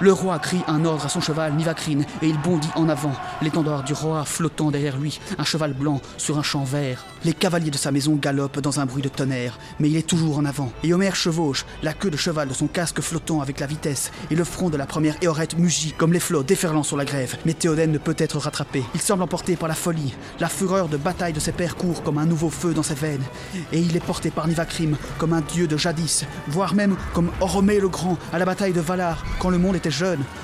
le 0.00 0.12
roi 0.12 0.38
crie 0.38 0.62
un 0.68 0.84
ordre 0.84 1.06
à 1.06 1.08
son 1.08 1.20
cheval 1.20 1.54
Nivacrine 1.54 2.06
et 2.22 2.28
il 2.28 2.40
bondit 2.40 2.70
en 2.76 2.88
avant, 2.88 3.12
l'étendard 3.42 3.82
du 3.82 3.92
roi 3.92 4.24
flottant 4.24 4.70
derrière 4.70 4.96
lui, 4.96 5.20
un 5.38 5.44
cheval 5.44 5.72
blanc 5.72 6.00
sur 6.16 6.38
un 6.38 6.42
champ 6.42 6.64
vert. 6.64 7.04
Les 7.24 7.32
cavaliers 7.32 7.70
de 7.70 7.76
sa 7.76 7.90
maison 7.90 8.14
galopent 8.14 8.60
dans 8.60 8.78
un 8.78 8.86
bruit 8.86 9.02
de 9.02 9.08
tonnerre, 9.08 9.58
mais 9.80 9.90
il 9.90 9.96
est 9.96 10.06
toujours 10.06 10.38
en 10.38 10.44
avant. 10.44 10.70
Et 10.84 10.94
Homer 10.94 11.10
chevauche, 11.14 11.66
la 11.82 11.94
queue 11.94 12.10
de 12.10 12.16
cheval 12.16 12.48
de 12.48 12.54
son 12.54 12.68
casque 12.68 13.00
flottant 13.00 13.40
avec 13.40 13.58
la 13.58 13.66
vitesse, 13.66 14.12
et 14.30 14.36
le 14.36 14.44
front 14.44 14.70
de 14.70 14.76
la 14.76 14.86
première 14.86 15.16
éorette 15.20 15.58
mugit 15.58 15.92
comme 15.92 16.12
les 16.12 16.20
flots 16.20 16.44
déferlant 16.44 16.84
sur 16.84 16.96
la 16.96 17.04
grève. 17.04 17.36
Mais 17.44 17.54
Théoden 17.54 17.90
ne 17.90 17.98
peut 17.98 18.14
être 18.18 18.38
rattrapé. 18.38 18.84
Il 18.94 19.00
semble 19.00 19.22
emporté 19.24 19.56
par 19.56 19.68
la 19.68 19.74
folie. 19.74 20.14
La 20.38 20.48
fureur 20.48 20.88
de 20.88 20.96
bataille 20.96 21.32
de 21.32 21.40
ses 21.40 21.52
pères 21.52 21.76
court 21.76 22.02
comme 22.02 22.18
un 22.18 22.26
nouveau 22.26 22.50
feu 22.50 22.72
dans 22.72 22.82
ses 22.84 22.94
veines. 22.94 23.24
Et 23.72 23.80
il 23.80 23.96
est 23.96 24.04
porté 24.04 24.30
par 24.30 24.46
Nivacrim 24.46 24.96
comme 25.18 25.32
un 25.32 25.40
dieu 25.40 25.66
de 25.66 25.76
jadis, 25.76 26.24
voire 26.46 26.74
même 26.74 26.96
comme 27.14 27.30
Oromé 27.40 27.80
le 27.80 27.88
Grand 27.88 28.16
à 28.32 28.38
la 28.38 28.44
bataille 28.44 28.72
de 28.72 28.80
Valar, 28.80 29.24
quand 29.40 29.50
le 29.50 29.58
monde 29.58 29.76
était 29.76 29.87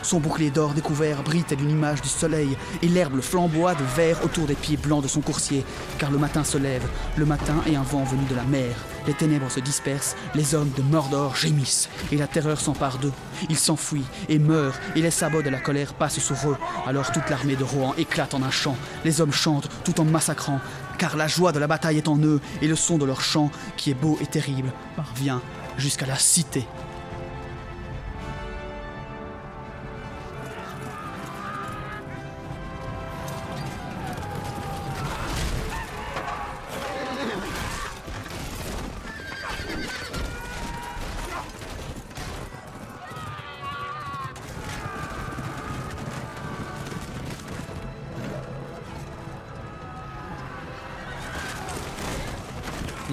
Son 0.03 0.21
bouclier 0.21 0.51
d'or 0.51 0.73
découvert 0.75 1.23
brille 1.23 1.45
tel 1.45 1.61
une 1.61 1.71
image 1.71 2.01
du 2.01 2.09
soleil, 2.09 2.57
et 2.83 2.89
l'herbe 2.89 3.21
flamboie 3.21 3.75
de 3.75 3.85
vert 3.97 4.25
autour 4.25 4.47
des 4.47 4.55
pieds 4.55 4.77
blancs 4.77 5.03
de 5.03 5.09
son 5.09 5.21
coursier, 5.21 5.65
car 5.99 6.11
le 6.11 6.19
matin 6.19 6.45
se 6.45 6.57
lève, 6.57 6.87
le 7.17 7.27
matin 7.27 7.57
et 7.67 7.77
un 7.77 7.83
vent 7.83 8.05
venu 8.05 8.25
de 8.25 8.35
la 8.35 8.45
mer. 8.45 8.75
Les 9.07 9.13
ténèbres 9.13 9.51
se 9.51 9.61
dispersent, 9.61 10.17
les 10.35 10.55
hommes 10.55 10.71
de 10.77 10.83
Mordor 10.83 11.37
gémissent, 11.37 11.91
et 12.11 12.17
la 12.17 12.27
terreur 12.27 12.59
s'empare 12.59 12.99
d'eux. 12.99 13.13
Ils 13.51 13.59
s'enfuient 13.59 14.07
et 14.29 14.39
meurent, 14.39 14.79
et 14.97 15.03
les 15.03 15.11
sabots 15.11 15.43
de 15.43 15.51
la 15.51 15.61
colère 15.61 15.93
passent 15.95 16.21
sur 16.21 16.37
eux. 16.49 16.57
Alors 16.87 17.13
toute 17.13 17.29
l'armée 17.29 17.57
de 17.57 17.65
Rohan 17.65 17.95
éclate 17.99 18.35
en 18.35 18.43
un 18.43 18.51
chant. 18.51 18.77
Les 19.05 19.21
hommes 19.21 19.33
chantent 19.33 19.69
tout 19.85 20.01
en 20.01 20.05
massacrant, 20.05 20.61
car 20.97 21.17
la 21.17 21.29
joie 21.29 21.53
de 21.53 21.59
la 21.59 21.67
bataille 21.67 21.99
est 21.99 22.09
en 22.09 22.19
eux, 22.19 22.41
et 22.63 22.69
le 22.69 22.77
son 22.77 22.97
de 22.97 23.05
leur 23.05 23.21
chant, 23.21 23.51
qui 23.77 23.91
est 23.91 23.95
beau 23.95 24.19
et 24.23 24.27
terrible, 24.27 24.73
parvient 24.97 25.43
jusqu'à 25.77 26.07
la 26.07 26.17
cité. 26.17 26.67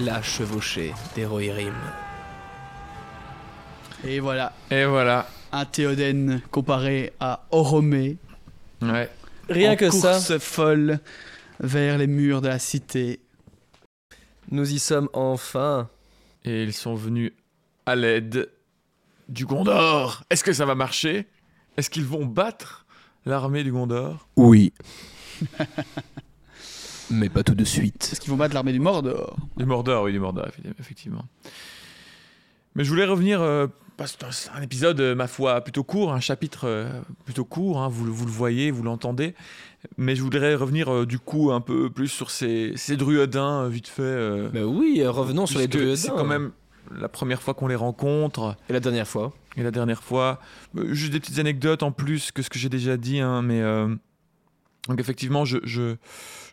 La 0.04 0.22
chevauchée 0.22 0.92
des 1.14 1.26
Rohirrim. 1.26 1.74
Et 4.04 4.20
voilà, 4.20 4.52
Et 4.70 4.84
voilà. 4.84 5.28
un 5.52 5.64
Théoden 5.64 6.40
comparé 6.50 7.12
à 7.20 7.44
Oromé. 7.50 8.16
Ouais. 8.80 9.08
Rien 9.48 9.72
en 9.72 9.76
que 9.76 9.90
ça, 9.90 10.12
course 10.12 10.38
folle 10.38 10.98
vers 11.60 11.98
les 11.98 12.06
murs 12.08 12.40
de 12.40 12.48
la 12.48 12.58
cité. 12.58 13.20
nous 14.50 14.72
y 14.72 14.78
sommes 14.78 15.08
enfin. 15.12 15.88
Et 16.44 16.64
ils 16.64 16.72
sont 16.72 16.94
venus 16.94 17.32
à 17.86 17.94
l'aide 17.94 18.50
du 19.28 19.46
Gondor. 19.46 20.24
Est-ce 20.30 20.42
que 20.42 20.52
ça 20.52 20.64
va 20.66 20.74
marcher? 20.74 21.26
Est-ce 21.76 21.90
qu'ils 21.90 22.04
vont 22.04 22.26
battre 22.26 22.86
l'armée 23.24 23.62
du 23.62 23.70
Gondor? 23.72 24.28
Oui. 24.36 24.72
Mais 27.12 27.28
pas 27.28 27.42
tout 27.42 27.54
de 27.54 27.64
suite. 27.64 28.08
Est-ce 28.12 28.20
qu'ils 28.20 28.30
vont 28.30 28.36
battre 28.36 28.54
l'armée 28.54 28.72
du 28.72 28.80
Mordor? 28.80 29.36
Du 29.56 29.64
Mordor, 29.64 30.04
oui, 30.04 30.12
du 30.12 30.18
Mordor, 30.18 30.48
effectivement. 30.78 31.24
Mais 32.74 32.84
je 32.84 32.90
voulais 32.90 33.04
revenir 33.04 33.40
euh, 33.42 33.66
c'est 34.06 34.50
un 34.54 34.62
épisode, 34.62 35.00
euh, 35.00 35.14
ma 35.14 35.26
foi, 35.26 35.60
plutôt 35.60 35.84
court, 35.84 36.12
un 36.12 36.20
chapitre 36.20 36.64
euh, 36.64 36.88
plutôt 37.24 37.44
court, 37.44 37.80
hein, 37.80 37.88
vous, 37.88 38.12
vous, 38.12 38.24
le 38.24 38.30
voyez, 38.30 38.70
vous 38.70 38.82
l'entendez. 38.82 39.34
Mais 39.96 40.16
je 40.16 40.22
voudrais 40.22 40.54
revenir 40.54 40.92
euh, 40.92 41.06
du 41.06 41.18
coup 41.18 41.52
un 41.52 41.60
peu 41.60 41.90
plus 41.90 42.08
sur 42.08 42.30
ces, 42.30 42.72
ces 42.76 42.96
druidins, 42.96 43.68
vite 43.68 43.88
fait. 43.88 44.50
Mais 44.52 44.62
oui, 44.62 45.04
revenons 45.06 45.46
sur 45.46 45.58
les 45.58 45.68
druidins. 45.68 45.96
C'est 45.96 46.10
quand 46.10 46.24
même 46.24 46.52
la 46.96 47.08
première 47.08 47.42
fois 47.42 47.54
qu'on 47.54 47.68
les 47.68 47.74
rencontre. 47.74 48.56
Et 48.68 48.72
la 48.72 48.80
dernière 48.80 49.08
fois. 49.08 49.32
Et 49.56 49.62
la 49.62 49.70
dernière 49.70 50.02
fois. 50.02 50.40
Juste 50.90 51.12
des 51.12 51.20
petites 51.20 51.38
anecdotes 51.38 51.82
en 51.82 51.92
plus 51.92 52.32
que 52.32 52.42
ce 52.42 52.50
que 52.50 52.58
j'ai 52.58 52.68
déjà 52.68 52.96
dit, 52.96 53.20
hein, 53.20 53.42
mais. 53.42 53.62
Donc 54.88 55.00
effectivement, 55.00 55.44
je, 55.44 55.58
je, 55.64 55.96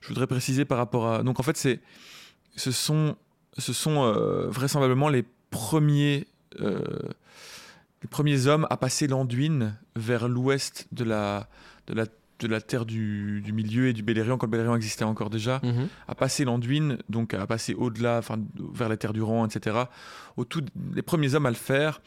je, 0.01 0.07
voudrais 0.07 0.27
préciser 0.27 0.65
par 0.65 0.77
rapport 0.77 1.11
à. 1.11 1.23
Donc 1.23 1.39
en 1.39 1.43
fait, 1.43 1.57
c'est, 1.57 1.79
ce 2.55 2.71
sont, 2.71 3.15
ce 3.57 3.73
sont 3.73 4.13
vraisemblablement 4.49 5.09
les 5.09 5.25
premiers 5.49 6.27
les 8.01 8.07
premiers 8.07 8.47
hommes 8.47 8.67
à 8.69 8.77
passer 8.77 9.07
l'Anduin 9.07 9.73
vers 9.95 10.27
l'ouest 10.27 10.87
de 10.91 11.03
la, 11.03 11.49
de 11.87 11.93
la, 11.93 12.05
de 12.39 12.47
la 12.47 12.61
terre 12.61 12.85
du, 12.85 13.41
du, 13.41 13.51
milieu 13.51 13.87
et 13.87 13.93
du 13.93 14.03
Beleriand, 14.03 14.37
quand 14.37 14.47
le 14.47 14.51
Beleriand 14.51 14.75
existait 14.75 15.03
encore 15.03 15.29
déjà, 15.29 15.59
mhm. 15.63 15.87
à 16.07 16.15
passer 16.15 16.45
l'Anduin, 16.45 16.97
donc 17.09 17.33
à 17.33 17.45
passer 17.45 17.73
au-delà, 17.73 18.21
vers 18.73 18.89
la 18.89 18.97
terre 18.97 19.13
du 19.13 19.21
Rang, 19.21 19.45
etc. 19.45 19.77
Au 20.37 20.45
tout, 20.45 20.63
les 20.93 21.01
premiers 21.01 21.35
hommes 21.35 21.45
à 21.45 21.49
le 21.49 21.55
faire, 21.55 22.01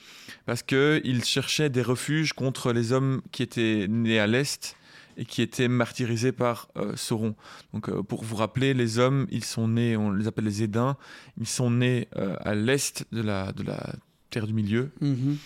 parce 0.47 0.63
qu'ils 0.63 1.25
cherchaient 1.25 1.71
des 1.71 1.83
refuges 1.83 2.33
contre 2.33 2.73
les 2.73 2.93
hommes 2.93 3.21
qui 3.31 3.43
étaient 3.43 3.87
nés 3.89 4.19
à 4.19 4.27
l'est 4.27 4.77
et 5.23 5.25
qui 5.25 5.41
étaient 5.41 5.69
martyrisés 5.69 6.33
par 6.33 6.69
euh, 6.77 6.97
Sauron. 6.97 7.37
Donc, 7.73 7.89
euh, 7.89 8.03
pour 8.03 8.25
vous 8.25 8.35
rappeler, 8.35 8.75
les 8.75 8.99
hommes, 8.99 9.29
ils 9.31 9.45
sont 9.45 9.69
nés, 9.69 9.97
on 9.97 10.11
les 10.11 10.27
appelle 10.27 10.47
les 10.47 10.65
Édins, 10.65 10.97
ils 11.41 11.47
sont 11.47 11.71
nés 11.71 12.09
euh, 12.17 12.35
à 12.41 12.57
l'est 12.57 13.07
de 13.13 13.23
la, 13.23 13.53
de 13.53 13.63
la 13.63 13.95
terre 14.31 14.49
du 14.49 14.53
milieu. 14.53 14.91
Mhm. 15.01 15.37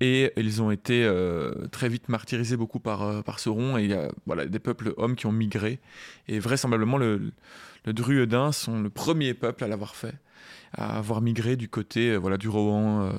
Et 0.00 0.32
ils 0.36 0.62
ont 0.62 0.70
été 0.70 1.12
très 1.72 1.88
vite 1.88 2.08
martyrisés 2.08 2.56
beaucoup 2.56 2.78
par, 2.78 3.24
par 3.24 3.40
Sauron. 3.40 3.78
Et 3.78 3.82
il 3.82 3.90
y 3.90 3.94
a 3.94 4.12
voilà, 4.26 4.46
des 4.46 4.60
peuples 4.60 4.94
hommes 4.96 5.16
qui 5.16 5.26
ont 5.26 5.32
migré. 5.32 5.80
Et 6.28 6.38
vraisemblablement, 6.38 6.98
le, 6.98 7.32
le 7.84 7.92
Druidin 7.92 8.52
sont 8.52 8.80
le 8.80 8.90
premier 8.90 9.34
peuple 9.34 9.64
à 9.64 9.66
l'avoir 9.66 9.96
fait, 9.96 10.14
à 10.70 10.98
avoir 10.98 11.20
migré 11.20 11.56
du 11.56 11.68
côté 11.68 12.16
voilà, 12.16 12.36
du 12.36 12.48
Rohan, 12.48 13.10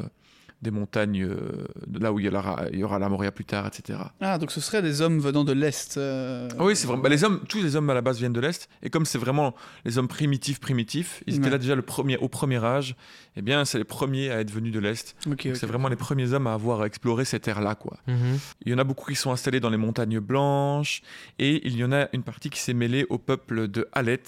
des 0.61 0.71
montagnes, 0.71 1.23
euh, 1.23 1.65
là 1.99 2.11
où 2.11 2.19
il 2.19 2.25
y, 2.25 2.29
aura, 2.29 2.65
il 2.73 2.79
y 2.79 2.83
aura 2.83 2.99
la 2.99 3.07
Moria 3.07 3.31
plus 3.31 3.45
tard, 3.45 3.67
etc. 3.67 3.99
Ah, 4.19 4.37
donc 4.37 4.51
ce 4.51 4.59
seraient 4.59 4.81
des 4.81 5.01
hommes 5.01 5.19
venant 5.19 5.45
de 5.45 5.53
l'Est 5.53 5.97
euh, 5.97 6.49
Oui, 6.59 6.75
c'est 6.75 6.85
vrai. 6.85 6.97
Bah, 6.97 7.07
les 7.07 7.23
hommes, 7.23 7.41
tous 7.47 7.61
les 7.61 7.77
hommes 7.77 7.89
à 7.89 7.93
la 7.93 8.01
base 8.01 8.19
viennent 8.19 8.33
de 8.33 8.41
l'Est. 8.41 8.67
Et 8.83 8.89
comme 8.89 9.05
c'est 9.05 9.17
vraiment 9.17 9.55
les 9.85 9.97
hommes 9.97 10.09
primitifs, 10.09 10.59
primitifs, 10.59 11.23
ils 11.27 11.37
étaient 11.37 11.49
là 11.49 11.57
déjà 11.57 11.75
le 11.75 11.81
premier, 11.81 12.17
au 12.17 12.27
premier 12.27 12.63
âge, 12.63 12.95
eh 13.37 13.41
bien, 13.41 13.63
c'est 13.63 13.77
les 13.77 13.85
premiers 13.85 14.31
à 14.31 14.41
être 14.41 14.51
venus 14.51 14.73
de 14.73 14.79
l'Est. 14.79 15.15
c'est 15.53 15.65
vraiment 15.65 15.87
les 15.87 15.95
premiers 15.95 16.33
hommes 16.33 16.47
à 16.47 16.53
avoir 16.53 16.83
exploré 16.83 17.23
cette 17.23 17.47
ère-là, 17.47 17.75
quoi. 17.75 17.97
Mhm. 18.07 18.39
Il 18.65 18.71
y 18.71 18.75
en 18.75 18.79
a 18.79 18.83
beaucoup 18.83 19.09
qui 19.09 19.15
sont 19.15 19.31
installés 19.31 19.61
dans 19.61 19.69
les 19.69 19.77
montagnes 19.77 20.19
blanches. 20.19 21.01
Et 21.37 21.65
il 21.65 21.77
y 21.77 21.83
en 21.83 21.91
a 21.91 22.09
une 22.13 22.23
partie 22.23 22.49
qui 22.49 22.59
s'est 22.59 22.73
mêlée 22.73 23.05
au 23.09 23.17
peuple 23.17 23.67
de 23.67 23.87
Halet. 23.93 24.21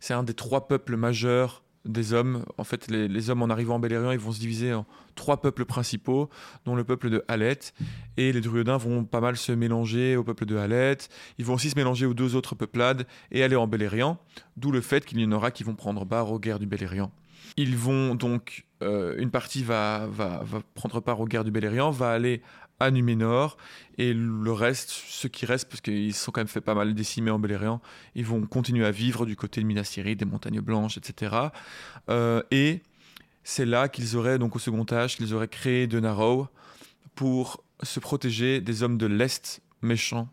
C'est 0.00 0.14
un 0.14 0.22
des 0.22 0.34
trois 0.34 0.66
peuples 0.66 0.96
majeurs 0.96 1.63
des 1.84 2.12
hommes. 2.12 2.44
En 2.58 2.64
fait, 2.64 2.90
les, 2.90 3.30
hommes 3.30 3.42
en 3.42 3.48
arrivant 3.48 3.76
en 3.76 3.78
Beleriand, 3.78 4.12
ils 4.12 4.18
vont 4.18 4.32
se 4.32 4.40
diviser 4.40 4.72
en 4.72 4.86
trois 5.14 5.40
peuples 5.40 5.64
principaux, 5.64 6.28
dont 6.64 6.74
le 6.74 6.84
peuple 6.84 7.10
de 7.10 7.24
Halet. 7.28 7.58
Et 8.16 8.32
les 8.32 8.40
Druidins 8.40 8.76
vont 8.76 9.04
pas 9.04 9.20
mal 9.20 9.36
se 9.36 9.52
mélanger 9.52 10.16
au 10.16 10.24
peuple 10.24 10.46
de 10.46 10.56
Halet. 10.56 10.98
Ils 11.38 11.44
vont 11.44 11.54
aussi 11.54 11.70
se 11.70 11.76
mélanger 11.76 12.06
aux 12.06 12.14
deux 12.14 12.34
autres 12.34 12.54
peuplades 12.54 13.06
et 13.30 13.42
aller 13.42 13.56
en 13.56 13.66
Beleriand. 13.66 14.18
D'où 14.56 14.70
le 14.70 14.80
fait 14.80 15.04
qu'il 15.04 15.20
y 15.20 15.24
en 15.24 15.32
aura 15.32 15.50
qui 15.50 15.64
vont 15.64 15.74
prendre 15.74 16.04
part 16.04 16.30
aux 16.32 16.38
guerres 16.38 16.58
du 16.58 16.66
Beleriand. 16.66 17.10
Ils 17.56 17.76
vont 17.76 18.14
donc, 18.14 18.64
euh, 18.82 19.14
une 19.18 19.30
partie 19.30 19.62
va, 19.62 20.08
va, 20.10 20.42
va, 20.44 20.60
prendre 20.74 21.00
part 21.00 21.20
aux 21.20 21.26
guerres 21.26 21.44
du 21.44 21.52
Beleriand, 21.52 21.90
va 21.90 22.10
aller 22.10 22.42
à 22.80 22.90
Numénor. 22.90 23.56
Et 23.98 24.12
le 24.12 24.52
reste, 24.52 24.90
ceux 24.90 25.28
qui 25.28 25.46
restent, 25.46 25.68
parce 25.68 25.80
qu'ils 25.80 26.14
sont 26.14 26.32
quand 26.32 26.40
même 26.40 26.48
fait 26.48 26.60
pas 26.60 26.74
mal 26.74 26.94
décimés 26.94 27.30
en 27.30 27.38
Beleriand, 27.38 27.80
ils 28.14 28.26
vont 28.26 28.42
continuer 28.42 28.84
à 28.84 28.90
vivre 28.90 29.26
du 29.26 29.36
côté 29.36 29.60
de 29.60 29.66
Minas 29.66 29.90
Tirith, 29.92 30.18
des 30.18 30.24
montagnes 30.24 30.60
blanches, 30.60 30.96
etc. 30.96 31.36
Euh, 32.08 32.42
et 32.50 32.82
c'est 33.44 33.66
là 33.66 33.88
qu'ils 33.88 34.16
auraient, 34.16 34.38
donc 34.38 34.56
au 34.56 34.58
second 34.58 34.86
âge, 34.90 35.16
qu'ils 35.16 35.34
auraient 35.34 35.48
créé 35.48 35.86
de 35.86 36.00
Narrow 36.00 36.48
pour 37.14 37.62
se 37.82 38.00
protéger 38.00 38.60
des 38.60 38.82
hommes 38.82 38.98
de 38.98 39.06
l'Est 39.06 39.60
méchants 39.82 40.28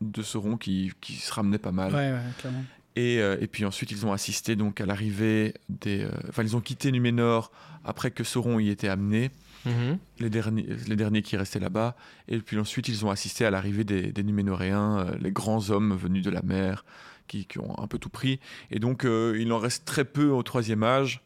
de 0.00 0.22
Sauron 0.22 0.56
qui, 0.56 0.92
qui 1.00 1.14
se 1.14 1.32
ramenaient 1.32 1.58
pas 1.58 1.72
mal. 1.72 1.92
Ouais, 1.92 2.12
ouais, 2.12 2.20
clairement. 2.38 2.64
Et, 2.94 3.20
euh, 3.20 3.36
et, 3.40 3.46
puis 3.46 3.64
ensuite, 3.64 3.90
ils 3.90 4.04
ont 4.04 4.12
assisté 4.12 4.54
donc 4.54 4.80
à 4.80 4.86
l'arrivée 4.86 5.54
des. 5.68 6.02
Euh, 6.04 6.10
enfin, 6.28 6.42
ils 6.42 6.56
ont 6.56 6.60
quitté 6.60 6.92
Numénor 6.92 7.50
après 7.84 8.10
que 8.10 8.22
Sauron 8.22 8.58
y 8.58 8.68
était 8.68 8.88
amené. 8.88 9.30
Mhm. 9.64 9.98
les, 10.18 10.30
derniers, 10.30 11.22
qui 11.22 11.36
restaient 11.36 11.60
là-bas. 11.60 11.96
Et 12.28 12.38
puis 12.38 12.58
ensuite, 12.58 12.88
ils 12.88 13.04
ont 13.06 13.10
assisté 13.10 13.44
à 13.44 13.50
l'arrivée 13.50 13.84
des, 13.84 14.12
des 14.12 14.22
Numénoréens, 14.22 14.98
euh, 14.98 15.16
les 15.20 15.32
grands 15.32 15.70
hommes 15.70 15.96
venus 15.96 16.24
de 16.24 16.30
la 16.30 16.42
mer, 16.42 16.84
qui, 17.28 17.46
ont 17.58 17.78
un 17.78 17.86
peu 17.86 17.98
tout 17.98 18.10
pris. 18.10 18.40
Et 18.70 18.78
donc, 18.78 19.04
euh, 19.04 19.36
il 19.40 19.52
en 19.52 19.58
reste 19.58 19.84
très 19.84 20.04
peu 20.04 20.28
au 20.28 20.42
troisième 20.42 20.82
âge, 20.82 21.22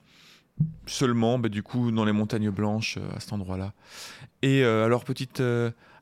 seulement, 0.87 1.39
bah, 1.39 1.49
du 1.49 1.63
coup, 1.63 1.91
dans 1.91 2.05
les 2.05 2.13
montagnes 2.13 2.51
blanches, 2.51 2.99
euh, 2.99 3.17
à 3.17 3.21
cet 3.21 3.33
endroit-là. 3.33 3.73
Et 4.43 4.63
alors, 4.63 5.05
petite 5.05 5.43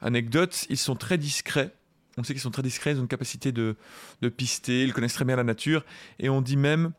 anecdote, 0.03 0.67
ils 0.69 0.77
sont 0.77 0.97
très 0.97 1.17
discrets. 1.17 1.73
On 2.19 2.25
sait 2.25 2.35
qu'ils 2.35 2.43
sont 2.43 2.51
très 2.51 2.63
discrets, 2.63 2.93
ils 2.93 2.99
ont 2.99 3.03
une 3.03 3.09
capacité 3.09 3.53
de, 3.53 3.77
de 4.21 4.29
pister, 4.29 4.85
ils 4.85 4.93
connaissent 4.93 5.15
très 5.15 5.25
bien 5.25 5.37
la 5.37 5.45
nature. 5.45 5.85
Et 6.19 6.29
on 6.29 6.43
dit 6.43 6.59
même 6.59 6.93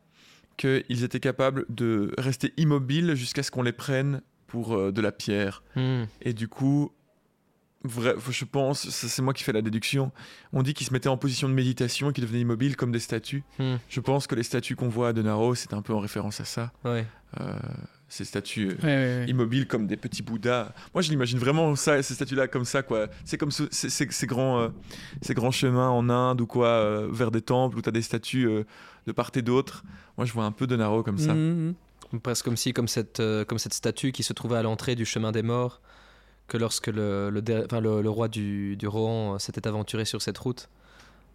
qu'ils 0.56 1.04
étaient 1.04 1.20
capables 1.20 1.64
de 1.68 2.12
rester 2.18 2.52
immobiles 2.56 3.14
jusqu'à 3.14 3.42
ce 3.44 3.50
qu'on 3.50 3.62
les 3.62 3.72
prenne 3.72 4.22
pour 4.46 4.74
euh, 4.74 4.92
de 4.92 5.00
la 5.00 5.12
pierre. 5.12 5.62
Hmm. 5.74 6.04
Et 6.22 6.32
du 6.32 6.48
coup, 6.48 6.92
vrai, 7.84 8.14
je 8.30 8.44
pense, 8.44 8.88
c'est 8.88 9.22
moi 9.22 9.34
qui 9.34 9.44
fais 9.44 9.52
la 9.52 9.62
déduction, 9.62 10.12
on 10.52 10.62
dit 10.62 10.74
qu'ils 10.74 10.86
se 10.86 10.92
mettaient 10.92 11.08
en 11.08 11.16
position 11.16 11.48
de 11.48 11.54
méditation 11.54 12.10
et 12.10 12.12
qu'ils 12.12 12.24
devenaient 12.24 12.40
immobiles 12.40 12.76
comme 12.76 12.92
des 12.92 13.00
statues. 13.00 13.44
Hmm. 13.58 13.76
Je 13.88 14.00
pense 14.00 14.26
que 14.26 14.34
les 14.34 14.42
statues 14.42 14.76
qu'on 14.76 14.88
voit 14.88 15.08
à 15.08 15.12
Denaro, 15.12 15.54
c'est 15.54 15.74
un 15.74 15.82
peu 15.82 15.92
en 15.92 16.00
référence 16.00 16.40
à 16.40 16.44
ça. 16.44 16.72
Ouais. 16.84 17.04
Euh, 17.40 17.52
ces 18.08 18.24
statues 18.24 18.70
euh, 18.84 19.26
immobiles 19.26 19.66
comme 19.66 19.88
des 19.88 19.96
petits 19.96 20.22
bouddhas. 20.22 20.72
Moi, 20.94 21.02
je 21.02 21.10
l'imagine 21.10 21.38
vraiment 21.38 21.74
ça, 21.74 22.00
ces 22.04 22.14
statues-là 22.14 22.46
comme 22.46 22.64
ça, 22.64 22.82
quoi. 22.82 23.08
C'est 23.24 23.36
comme 23.36 23.50
ces, 23.50 24.26
grands, 24.26 24.70
ces 25.22 25.34
grands 25.34 25.50
chemins 25.50 25.88
en 25.88 26.08
Inde 26.08 26.40
ou 26.40 26.46
quoi, 26.46 27.08
vers 27.10 27.32
des 27.32 27.42
temples 27.42 27.76
où 27.76 27.82
tu 27.82 27.88
as 27.88 27.92
des 27.92 28.02
statues 28.02 28.48
de 29.06 29.12
part 29.12 29.30
et 29.34 29.42
d'autre. 29.42 29.84
Moi, 30.16 30.24
je 30.24 30.32
vois 30.32 30.44
un 30.44 30.52
peu 30.52 30.66
Denaro 30.66 31.02
comme 31.02 31.18
ça. 31.18 31.34
Hmm, 31.34 31.74
Presque 32.20 32.44
comme 32.44 32.56
si, 32.56 32.72
comme 32.72 32.88
cette, 32.88 33.20
euh, 33.20 33.44
comme 33.44 33.58
cette 33.58 33.74
statue 33.74 34.12
qui 34.12 34.22
se 34.22 34.32
trouvait 34.32 34.56
à 34.56 34.62
l'entrée 34.62 34.94
du 34.94 35.04
chemin 35.04 35.32
des 35.32 35.42
morts, 35.42 35.80
que 36.48 36.56
lorsque 36.56 36.88
le, 36.88 37.30
le, 37.30 37.42
le, 38.02 38.10
roi 38.10 38.28
du, 38.28 38.76
du 38.76 38.86
Rohan 38.86 39.34
euh, 39.34 39.38
s'était 39.38 39.66
aventuré 39.66 40.04
sur 40.04 40.22
cette 40.22 40.38
route, 40.38 40.68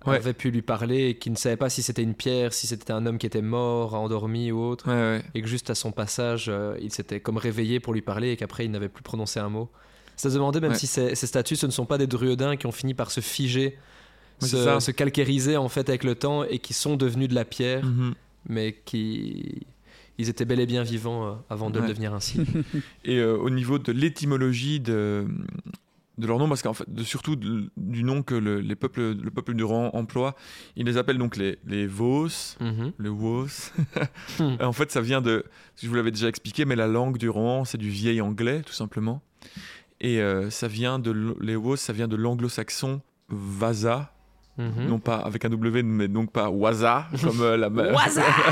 avait 0.06 0.34
pu 0.34 0.50
lui 0.52 0.62
parler 0.62 1.10
et 1.10 1.16
qui 1.16 1.30
ne 1.30 1.36
savait 1.36 1.58
pas 1.58 1.70
si 1.70 1.84
c'était 1.84 2.02
une 2.02 2.16
pierre, 2.16 2.54
si 2.54 2.68
c'était 2.68 2.92
un 2.92 3.06
homme 3.06 3.18
qui 3.18 3.28
était 3.28 3.42
mort, 3.42 3.94
endormi 3.94 4.52
ou 4.52 4.60
autre, 4.60 4.90
et 5.36 5.42
que 5.42 5.48
juste 5.48 5.70
à 5.70 5.76
son 5.76 5.92
passage, 5.92 6.48
euh, 6.50 6.76
il 6.82 6.92
s'était 6.92 7.20
comme 7.20 7.38
réveillé 7.38 7.80
pour 7.80 7.94
lui 7.94 8.02
parler 8.02 8.32
et 8.32 8.38
qu'après 8.38 8.66
il 8.66 8.72
n'avait 8.72 8.90
plus 8.90 9.04
prononcé 9.04 9.40
un 9.40 9.50
mot. 9.50 9.70
Ça 10.16 10.30
se 10.30 10.36
demandait 10.36 10.60
même 10.60 10.76
si 10.76 10.88
ces, 10.88 11.16
ces, 11.16 11.28
statues, 11.28 11.56
ce 11.56 11.66
ne 11.66 11.72
sont 11.72 11.86
pas 11.86 11.98
des 11.98 12.08
druidins 12.08 12.56
qui 12.56 12.68
ont 12.68 12.72
fini 12.72 12.94
par 12.94 13.12
se 13.12 13.22
figer, 13.22 13.78
se, 14.40 14.80
se, 14.80 14.92
calcériser 14.92 15.58
en 15.58 15.70
fait 15.70 15.88
avec 15.90 16.04
le 16.04 16.16
temps 16.16 16.44
et 16.44 16.60
qui 16.60 16.74
sont 16.74 16.96
devenus 16.96 17.28
de 17.28 17.36
la 17.36 17.46
pierre, 17.46 17.86
mm-hmm. 17.86 18.14
mais 18.50 18.76
qui 18.86 19.66
ils 20.22 20.30
étaient 20.30 20.46
bel 20.46 20.60
et 20.60 20.66
bien 20.66 20.84
vivants 20.84 21.28
euh, 21.28 21.34
avant 21.50 21.70
de 21.70 21.80
devenir 21.80 22.14
ainsi. 22.14 22.42
et 23.06 23.18
euh, 23.18 23.36
au 23.38 23.50
niveau 23.50 23.80
de 23.80 23.92
l'étymologie 23.92 24.80
de, 24.80 25.26
de 26.18 26.28
leur 26.28 26.38
nom, 26.38 26.48
parce 26.48 26.62
qu'en 26.62 26.74
fait, 26.74 26.92
de, 26.92 27.04
surtout 27.04 27.36
du 27.36 28.04
nom 28.04 28.22
que 28.22 28.36
le, 28.36 28.60
les 28.60 28.76
peuples, 28.76 29.16
le 29.16 29.32
peuple 29.32 29.54
du 29.54 29.64
rang 29.64 29.90
emploie, 29.94 30.36
ils 30.76 30.86
les 30.86 30.98
appellent 30.98 31.18
donc 31.18 31.36
les, 31.38 31.58
les 31.66 31.88
Vos, 31.88 32.28
mhm. 32.60 32.94
les 33.00 33.10
Vos. 33.10 33.48
en 34.40 34.74
fait, 34.74 34.92
ça 34.92 35.02
vient 35.02 35.22
de, 35.22 35.44
je 35.82 35.88
vous 35.88 35.96
l'avais 35.96 36.12
déjà 36.12 36.28
expliqué, 36.28 36.66
mais 36.66 36.76
la 36.76 36.88
langue 36.88 37.18
du 37.18 37.30
rang, 37.30 37.66
c'est 37.66 37.80
du 37.80 37.90
vieil 37.90 38.22
anglais, 38.22 38.62
tout 38.62 38.74
simplement. 38.74 39.22
Et 40.00 40.22
euh, 40.22 40.50
ça 40.50 40.68
vient 40.68 41.00
de, 41.00 41.36
les 41.42 41.56
Vos, 41.56 41.76
ça 41.76 41.94
vient 41.94 42.08
de 42.08 42.16
l'anglo-saxon 42.16 43.02
Vasa, 43.30 44.14
Mhm. 44.58 44.88
Non 44.88 45.00
pas 45.00 45.18
avec 45.18 45.46
un 45.46 45.50
W, 45.50 45.84
mais 45.84 46.08
donc 46.08 46.32
pas 46.32 46.50
Waza, 46.50 47.08
comme 47.22 47.42
euh, 47.42 47.58
la, 47.58 47.70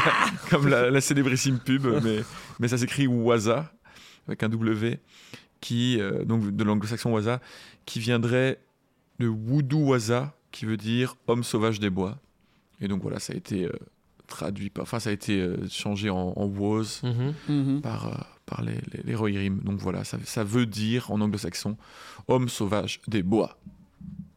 comme 0.49 0.67
la, 0.67 1.01
célébrissime 1.01 1.59
pub, 1.59 1.85
mais, 2.03 2.19
mais 2.59 2.67
ça 2.67 2.77
s'écrit 2.77 3.05
Waza, 3.07 3.71
avec 4.27 4.41
un 4.43 4.49
W, 4.49 4.99
qui, 5.59 5.99
euh, 5.99 6.23
donc 6.23 6.55
de 6.55 6.63
l'anglo-saxon 6.63 7.11
Waza, 7.11 7.41
qui 7.85 7.99
viendrait 7.99 8.59
de 9.19 9.27
Voodoo 9.27 9.89
Waza, 9.89 10.33
qui 10.51 10.65
veut 10.65 10.77
dire 10.77 11.15
homme 11.27 11.43
sauvage 11.43 11.79
des 11.79 11.89
bois. 11.89 12.17
Et 12.79 12.87
donc 12.87 13.01
voilà, 13.01 13.19
ça 13.19 13.33
a 13.33 13.35
été 13.35 13.65
euh, 13.65 13.71
traduit, 14.27 14.69
par, 14.69 14.83
enfin 14.83 14.99
ça 14.99 15.09
a 15.09 15.13
été 15.13 15.47
changé 15.69 16.09
en, 16.09 16.33
en 16.35 16.45
Woz 16.45 17.01
mhm. 17.03 17.33
Mhm. 17.49 17.81
par, 17.81 18.39
par 18.45 18.61
les, 18.61 18.79
les, 19.03 19.15
Rohirrim. 19.15 19.59
Donc 19.63 19.79
voilà, 19.79 20.05
ça, 20.05 20.17
ça 20.23 20.45
veut 20.45 20.65
dire 20.65 21.11
en 21.11 21.19
anglo-saxon 21.19 21.75
homme 22.29 22.47
sauvage 22.47 23.01
des 23.07 23.21
bois 23.21 23.57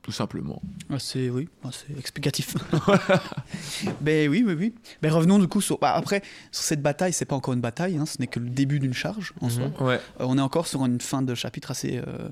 tout 0.02 0.12
simplement. 0.12 0.60
Ah, 0.94 0.98
c'est 0.98 1.30
oui, 1.30 1.48
ah, 1.64 1.70
c'est 1.72 1.98
explicatif. 1.98 2.54
Ben 4.02 4.28
oui, 4.28 4.44
oui, 4.46 4.52
oui. 4.58 4.74
Mais 5.02 5.08
revenons 5.08 5.38
du 5.38 5.48
coup 5.48 5.60
sur. 5.60 5.78
bah, 5.78 5.94
après, 5.94 6.22
sur 6.50 6.62
cette 6.64 6.82
bataille, 6.82 7.12
c'est 7.14 7.24
pas 7.24 7.34
encore 7.34 7.54
une 7.54 7.60
bataille, 7.62 7.96
hein, 7.96 8.04
ce 8.06 8.18
n'est 8.20 8.26
que 8.26 8.38
le 8.38 8.48
début 8.50 8.78
d'une 8.78 8.92
charge 8.94 9.32
en 9.40 9.46
Mhm. 9.46 9.50
soi. 9.50 9.64
Ouais. 9.80 9.94
Euh, 10.20 10.26
on 10.28 10.36
est 10.38 10.42
encore 10.42 10.66
sur 10.66 10.84
une 10.84 11.00
fin 11.00 11.22
de 11.22 11.34
chapitre 11.34 11.70
assez. 11.70 11.98
euh, 12.06 12.28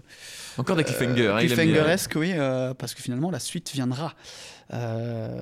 Encore 0.58 0.76
des 0.76 0.84
cliffhangers. 0.84 1.26
euh, 1.26 1.34
hein, 1.34 1.38
bien. 1.38 1.46
cliffhangeresque, 1.54 2.12
oui, 2.16 2.32
euh, 2.34 2.74
parce 2.74 2.94
que 2.94 3.02
finalement 3.02 3.30
la 3.30 3.40
suite 3.40 3.70
viendra. 3.72 4.14
Euh, 4.72 5.40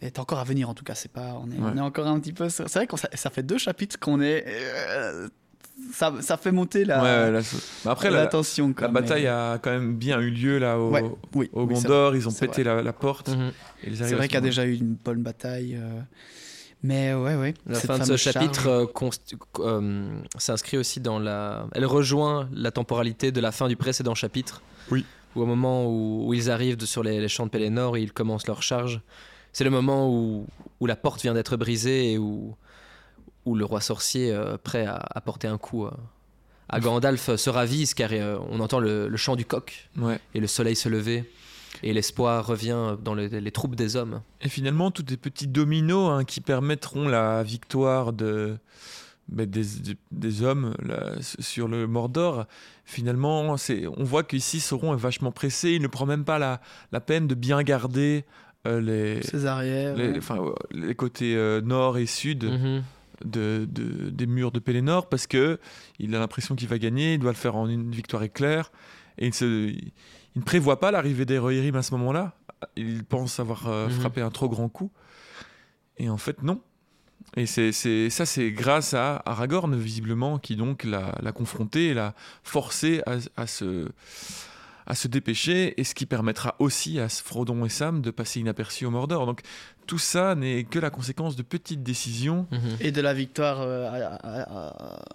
est 0.00 0.18
encore 0.18 0.38
à 0.38 0.44
venir 0.44 0.68
en 0.70 0.74
tout 0.74 0.84
cas. 0.84 0.94
C'est 0.94 1.10
pas. 1.12 1.38
On 1.42 1.50
est, 1.50 1.54
Ouais. 1.58 1.70
on 1.74 1.76
est 1.76 1.80
encore 1.80 2.06
un 2.06 2.18
petit 2.20 2.32
peu. 2.32 2.48
C'est 2.48 2.72
vrai 2.72 2.86
que 2.86 2.96
ça, 2.96 3.08
ça 3.14 3.30
fait 3.30 3.42
deux 3.42 3.58
chapitres 3.58 3.98
qu'on 3.98 4.20
est. 4.22 4.44
ça, 5.92 6.12
ça 6.20 6.36
fait 6.36 6.52
monter 6.52 6.84
la. 6.84 7.02
Ouais, 7.32 7.40
après, 7.86 8.10
la, 8.10 8.28
la 8.80 8.88
bataille 8.88 9.22
mais- 9.22 9.28
a 9.28 9.58
quand 9.62 9.70
même 9.70 9.94
bien 9.96 10.20
eu 10.20 10.30
lieu 10.30 10.58
là 10.58 10.78
au, 10.78 10.90
Ouais, 10.90 11.02
oui, 11.34 11.48
au 11.52 11.62
oui, 11.64 11.76
c'est 11.76 11.82
Gondor. 11.84 12.16
Ils 12.16 12.28
ont 12.28 12.32
pété 12.32 12.64
la, 12.64 12.82
la 12.82 12.92
porte. 12.92 13.28
Mhm. 13.28 13.52
C'est 13.94 14.14
vrai 14.14 14.26
qu'il 14.28 14.34
y 14.34 14.36
a 14.36 14.40
moment. 14.40 14.48
déjà 14.48 14.64
eu 14.66 14.74
une 14.74 14.96
bonne 15.04 15.22
bataille. 15.22 15.76
euh, 15.80 16.00
Mais 16.82 17.14
ouais, 17.14 17.34
ouais. 17.36 17.54
La 17.66 17.74
cette 17.76 17.86
fin 17.90 17.98
de 17.98 18.04
ce 18.04 18.16
chapitre 18.16 18.62
charge. 18.64 18.88
euh, 19.00 19.10
euh, 19.60 20.20
s'inscrit 20.36 20.76
aussi 20.78 21.00
dans 21.00 21.18
la. 21.18 21.66
Elle 21.72 21.86
rejoint 21.86 22.48
la 22.52 22.70
temporalité 22.70 23.32
de 23.32 23.40
la 23.40 23.52
fin 23.52 23.68
du 23.68 23.76
précédent 23.76 24.14
chapitre. 24.14 24.62
Oui. 24.90 25.04
Où 25.36 25.42
au 25.42 25.46
moment 25.46 25.86
où, 25.86 26.26
où 26.28 26.34
ils 26.34 26.50
arrivent 26.50 26.76
de- 26.76 26.86
sur 26.86 27.02
les, 27.02 27.20
les 27.20 27.28
champs 27.28 27.44
de 27.46 27.50
Pélénor 27.50 27.96
et 27.96 28.02
ils 28.02 28.12
commencent 28.12 28.46
leur 28.46 28.62
charge, 28.62 29.00
c'est 29.52 29.64
le 29.64 29.70
moment 29.70 30.08
où, 30.10 30.46
où 30.80 30.86
la 30.86 30.96
porte 30.96 31.20
vient 31.22 31.34
d'être 31.34 31.56
brisée 31.56 32.12
et 32.12 32.18
où, 32.18 32.54
où 33.48 33.54
le 33.54 33.64
roi 33.64 33.80
sorcier, 33.80 34.32
euh, 34.32 34.56
prêt 34.56 34.86
à, 34.86 34.96
à 34.96 35.20
porter 35.20 35.48
un 35.48 35.58
coup 35.58 35.84
euh, 35.86 35.90
à 36.68 36.80
Gandalf, 36.80 37.30
euh, 37.30 37.36
se 37.36 37.50
ravise 37.50 37.94
car 37.94 38.10
euh, 38.12 38.38
on 38.50 38.60
entend 38.60 38.78
le, 38.80 39.08
le 39.08 39.16
chant 39.16 39.36
du 39.36 39.44
coq 39.44 39.88
Ouais. 39.98 40.18
et 40.34 40.40
le 40.40 40.46
soleil 40.46 40.76
se 40.76 40.88
lever. 40.88 41.24
Et 41.82 41.92
l'espoir 41.92 42.44
revient 42.46 42.96
dans 43.04 43.14
le- 43.14 43.26
les 43.26 43.52
troupes 43.52 43.76
des 43.76 43.94
hommes. 43.94 44.20
Et 44.40 44.48
finalement, 44.48 44.90
tous 44.90 45.02
des 45.02 45.16
petits 45.16 45.46
dominos 45.46 46.10
hein, 46.10 46.24
qui 46.24 46.40
permettront 46.40 47.06
la 47.08 47.42
victoire 47.44 48.12
de, 48.12 48.56
bah, 49.28 49.46
des, 49.46 49.62
des- 49.62 49.96
des 50.10 50.42
hommes 50.42 50.74
là, 50.82 51.12
sur 51.20 51.68
le 51.68 51.86
Mordor. 51.86 52.46
Finalement, 52.84 53.56
c'est, 53.58 53.86
on 53.86 54.02
voit 54.02 54.24
qu'ici, 54.24 54.60
Sauron 54.60 54.94
est 54.94 54.98
vachement 55.00 55.30
pressé. 55.30 55.70
Il 55.72 55.82
ne 55.82 55.86
prend 55.88 56.06
même 56.06 56.24
pas 56.24 56.38
la, 56.38 56.60
la 56.90 57.00
peine 57.00 57.28
de 57.28 57.34
bien 57.34 57.62
garder 57.62 58.24
euh, 58.66 58.80
les, 58.80 59.22
Ses 59.22 59.46
arrières. 59.46 59.94
les, 59.94 60.08
ouais. 60.12 60.18
enfin, 60.18 60.38
les 60.72 60.94
côtés 60.94 61.36
euh, 61.36 61.60
nord 61.60 61.96
et 61.98 62.06
sud 62.06 62.44
Mhm. 62.44 62.82
De, 63.24 63.66
de- 63.70 64.10
des 64.10 64.26
murs 64.26 64.52
de 64.52 64.58
Pélénor 64.58 65.08
parce 65.08 65.26
que 65.26 65.58
il 65.98 66.14
a 66.14 66.18
l'impression 66.18 66.54
qu'il 66.56 66.68
va 66.68 66.78
gagner. 66.78 67.14
Il 67.14 67.18
doit 67.20 67.32
le 67.32 67.36
faire 67.36 67.56
en 67.56 67.68
une 67.68 67.90
victoire 67.90 68.22
éclair. 68.22 68.70
Et 69.18 69.26
il, 69.26 69.34
se- 69.34 69.68
il 69.70 69.92
ne 70.36 70.42
prévoit 70.42 70.78
pas 70.80 70.90
l'arrivée 70.90 71.24
des 71.24 71.38
Rohirrim 71.38 71.74
à 71.76 71.82
ce 71.82 71.92
moment-là. 71.94 72.34
Il 72.76 73.04
pense 73.04 73.40
avoir 73.40 73.68
euh, 73.68 73.86
Mhm. 73.88 73.92
frappé 73.92 74.20
un 74.20 74.30
trop 74.30 74.48
grand 74.48 74.68
coup. 74.68 74.90
Et 75.98 76.08
en 76.08 76.16
fait, 76.18 76.42
non. 76.42 76.60
Et 77.36 77.46
c'est, 77.46 77.72
ça, 78.10 78.24
c'est 78.26 78.52
grâce 78.52 78.94
à 78.94 79.22
Aragorn, 79.26 79.76
visiblement, 79.76 80.38
qui 80.38 80.56
donc 80.56 80.84
l'a, 80.84 81.14
l'a 81.20 81.32
confronté 81.32 81.88
et 81.88 81.94
l'a 81.94 82.14
forcé 82.42 83.02
à, 83.06 83.16
à 83.36 83.46
se, 83.46 83.88
à 84.86 84.94
se 84.94 85.08
dépêcher, 85.08 85.78
et 85.78 85.84
ce 85.84 85.94
qui 85.94 86.06
permettra 86.06 86.54
aussi 86.58 86.98
à 87.00 87.08
Frodon 87.08 87.64
et 87.66 87.68
Sam 87.68 88.00
de 88.00 88.10
passer 88.10 88.40
inaperçus 88.40 88.86
au 88.86 88.90
Mordor. 88.90 89.26
Donc 89.26 89.42
tout 89.88 89.98
ça 89.98 90.34
n'est 90.36 90.62
que 90.62 90.78
la 90.78 90.90
conséquence 90.90 91.34
de 91.34 91.42
petites 91.42 91.82
décisions. 91.82 92.46
Mhm. 92.52 92.58
Et 92.80 92.92
de 92.92 93.00
la 93.00 93.12
victoire 93.14 93.60
euh, 93.62 93.88
à, 93.88 94.14
à- 94.14 94.42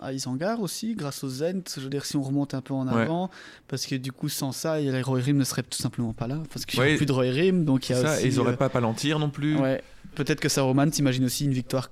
à- 0.01 0.07
à 0.07 0.11
Isengard 0.13 0.59
aussi, 0.61 0.95
grâce 0.95 1.23
aux 1.23 1.29
Zent. 1.29 1.75
Je 1.77 1.81
veux 1.81 1.89
dire, 1.89 2.03
si 2.03 2.17
on 2.17 2.21
remonte 2.23 2.53
un 2.53 2.61
peu 2.61 2.73
en 2.73 2.87
Ouais. 2.87 3.03
avant, 3.03 3.29
parce 3.69 3.85
que 3.85 3.95
du 3.95 4.11
coup, 4.11 4.27
sans 4.27 4.51
ça, 4.51 4.79
les 4.79 5.01
Rohirrim 5.01 5.37
ne 5.37 5.43
seraient 5.45 5.63
tout 5.63 5.77
simplement 5.81 6.11
pas 6.11 6.27
là. 6.27 6.39
Parce 6.51 6.65
qu'il 6.65 6.79
n'y 6.81 6.85
Ouais. 6.87 6.93
a 6.95 6.97
plus 6.97 7.05
de 7.05 7.11
Rohirrim, 7.13 7.63
donc 7.63 7.87
il 7.87 7.93
y 7.93 7.95
a 7.95 8.01
ça, 8.01 8.13
aussi. 8.15 8.25
et 8.25 8.29
ils 8.29 8.35
n'auraient 8.35 8.53
euh, 8.53 8.57
pas 8.57 8.69
Palantir 8.69 9.19
non 9.19 9.29
plus. 9.29 9.55
ouais. 9.57 9.81
Peut-être 10.15 10.39
que 10.41 10.49
Saruman 10.49 10.89
t'imagine 10.89 11.23
aussi 11.25 11.45
une 11.45 11.53
victoire. 11.53 11.89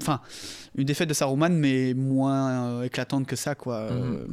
Enfin, 0.00 0.20
une 0.76 0.84
défaite 0.84 1.08
de 1.08 1.14
Saruman, 1.14 1.50
mais 1.50 1.94
moins 1.94 2.50
euh, 2.68 2.82
éclatante 2.84 3.26
que 3.26 3.34
ça, 3.36 3.54
quoi. 3.54 3.76
Euh, 3.76 4.24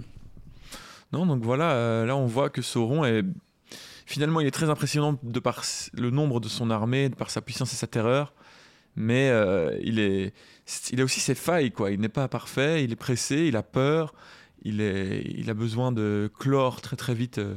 Non, 1.14 1.26
donc 1.26 1.42
voilà, 1.42 1.72
euh, 1.72 2.06
là 2.06 2.16
on 2.18 2.26
voit 2.26 2.50
que 2.50 2.62
Sauron 2.62 3.06
est. 3.06 3.24
Finalement, 4.08 4.40
il 4.40 4.48
est 4.48 4.52
très 4.52 4.70
impressionnant 4.70 5.20
de 5.22 5.40
par 5.42 5.64
le 5.92 6.10
nombre 6.12 6.40
de 6.40 6.48
son 6.48 6.72
armée, 6.72 7.10
de 7.10 7.16
par 7.16 7.30
sa 7.30 7.42
puissance 7.42 7.74
et 7.74 7.76
sa 7.76 7.88
terreur. 7.88 8.34
Mais 8.96 9.30
euh, 9.30 9.78
il, 9.84 10.00
est... 10.00 10.34
il 10.92 11.02
a 11.02 11.04
aussi 11.04 11.20
ses 11.20 11.36
failles, 11.36 11.72
quoi. 11.72 11.92
Il 11.92 12.00
n'est 12.00 12.08
pas 12.08 12.30
parfait, 12.30 12.86
il 12.86 12.94
est 12.94 12.96
pressé, 12.96 13.48
il 13.48 13.58
a 13.58 13.64
peur, 13.64 14.14
il, 14.64 14.80
est... 14.80 15.24
il 15.36 15.50
a 15.50 15.54
besoin 15.54 15.92
de 15.92 16.32
clore 16.40 16.80
très 16.80 16.96
très 16.96 17.14
vite 17.14 17.40
euh, 17.40 17.56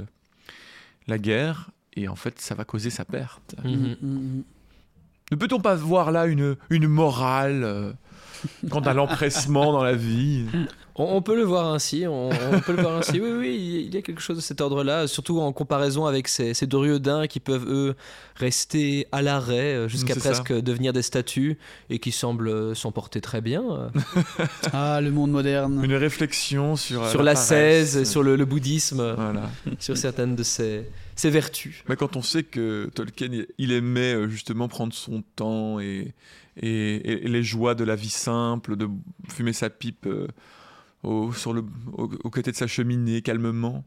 la 1.06 1.18
guerre. 1.18 1.70
Et 1.94 2.08
en 2.08 2.16
fait, 2.16 2.40
ça 2.40 2.56
va 2.56 2.64
causer 2.64 2.90
sa 2.90 3.04
perte. 3.04 3.54
Mhm. 3.62 3.70
mm, 3.70 3.96
mm, 4.02 4.38
mm. 4.38 4.44
Ne 5.30 5.36
peut-on 5.36 5.60
pas 5.60 5.76
voir 5.76 6.10
là 6.10 6.26
une, 6.26 6.56
une 6.68 6.88
morale 6.88 7.62
euh, 7.62 7.92
quant 8.68 8.80
à 8.80 8.92
l'empressement 8.92 9.72
dans 9.72 9.84
la 9.84 9.94
vie? 9.94 10.46
On, 11.00 11.16
on 11.16 11.22
peut 11.22 11.34
le 11.36 11.42
voir 11.42 11.72
ainsi, 11.72 12.04
on, 12.06 12.28
on 12.28 12.60
peut 12.60 12.72
le 12.74 12.82
voir 12.82 12.96
ainsi. 12.98 13.20
Oui, 13.20 13.30
oui, 13.36 13.84
il 13.86 13.94
y- 13.94 13.98
a 13.98 14.02
quelque 14.02 14.20
chose 14.20 14.36
de 14.36 14.42
cet 14.42 14.60
ordre-là, 14.60 15.06
surtout 15.06 15.40
en 15.40 15.52
comparaison 15.52 16.06
avec 16.06 16.28
ces, 16.28 16.54
ces 16.54 16.66
Doriodins 16.66 17.26
qui 17.26 17.40
peuvent, 17.40 17.66
eux, 17.68 17.94
rester 18.36 19.06
à 19.12 19.22
l'arrêt 19.22 19.74
euh, 19.74 19.88
jusqu'à 19.88 20.14
ça. 20.14 20.20
presque 20.20 20.52
devenir 20.52 20.92
des 20.92 21.02
statues 21.02 21.58
et 21.90 21.98
qui 21.98 22.12
semblent 22.12 22.48
euh, 22.48 22.74
s'en 22.74 22.92
porter 22.92 23.20
très 23.20 23.40
bien. 23.40 23.62
euh, 23.70 23.88
Ah, 24.72 25.00
le 25.00 25.10
monde 25.10 25.30
moderne. 25.30 25.80
Une 25.84 25.94
réflexion 25.94 26.76
sur, 26.76 27.06
sur 27.08 27.22
la 27.22 27.34
sur 27.36 28.22
le, 28.22 28.36
le 28.36 28.44
bouddhisme, 28.44 29.14
Voilà. 29.16 29.50
sur 29.78 29.96
certaines 29.96 30.36
de 30.36 30.42
ses, 30.42 30.86
ses 31.16 31.30
vertus. 31.30 31.82
Mais 31.88 31.96
quand 31.96 32.16
on 32.16 32.22
sait 32.22 32.42
que 32.42 32.90
Tolkien, 32.94 33.28
il 33.58 33.72
aimait 33.72 34.28
justement 34.28 34.68
prendre 34.68 34.92
son 34.92 35.22
temps 35.36 35.80
et, 35.80 36.14
et, 36.60 37.24
et 37.24 37.28
les 37.28 37.42
joies 37.42 37.74
de 37.74 37.84
la 37.84 37.96
vie 37.96 38.08
simple, 38.10 38.76
de 38.76 38.88
fumer 39.28 39.52
sa 39.52 39.70
pipe 39.70 40.06
euh, 40.06 40.26
au, 41.02 41.32
sur 41.32 41.52
le, 41.54 41.64
au, 41.96 42.10
au 42.24 42.30
côté 42.30 42.50
de 42.50 42.56
sa 42.56 42.66
cheminée, 42.66 43.22
calmement. 43.22 43.84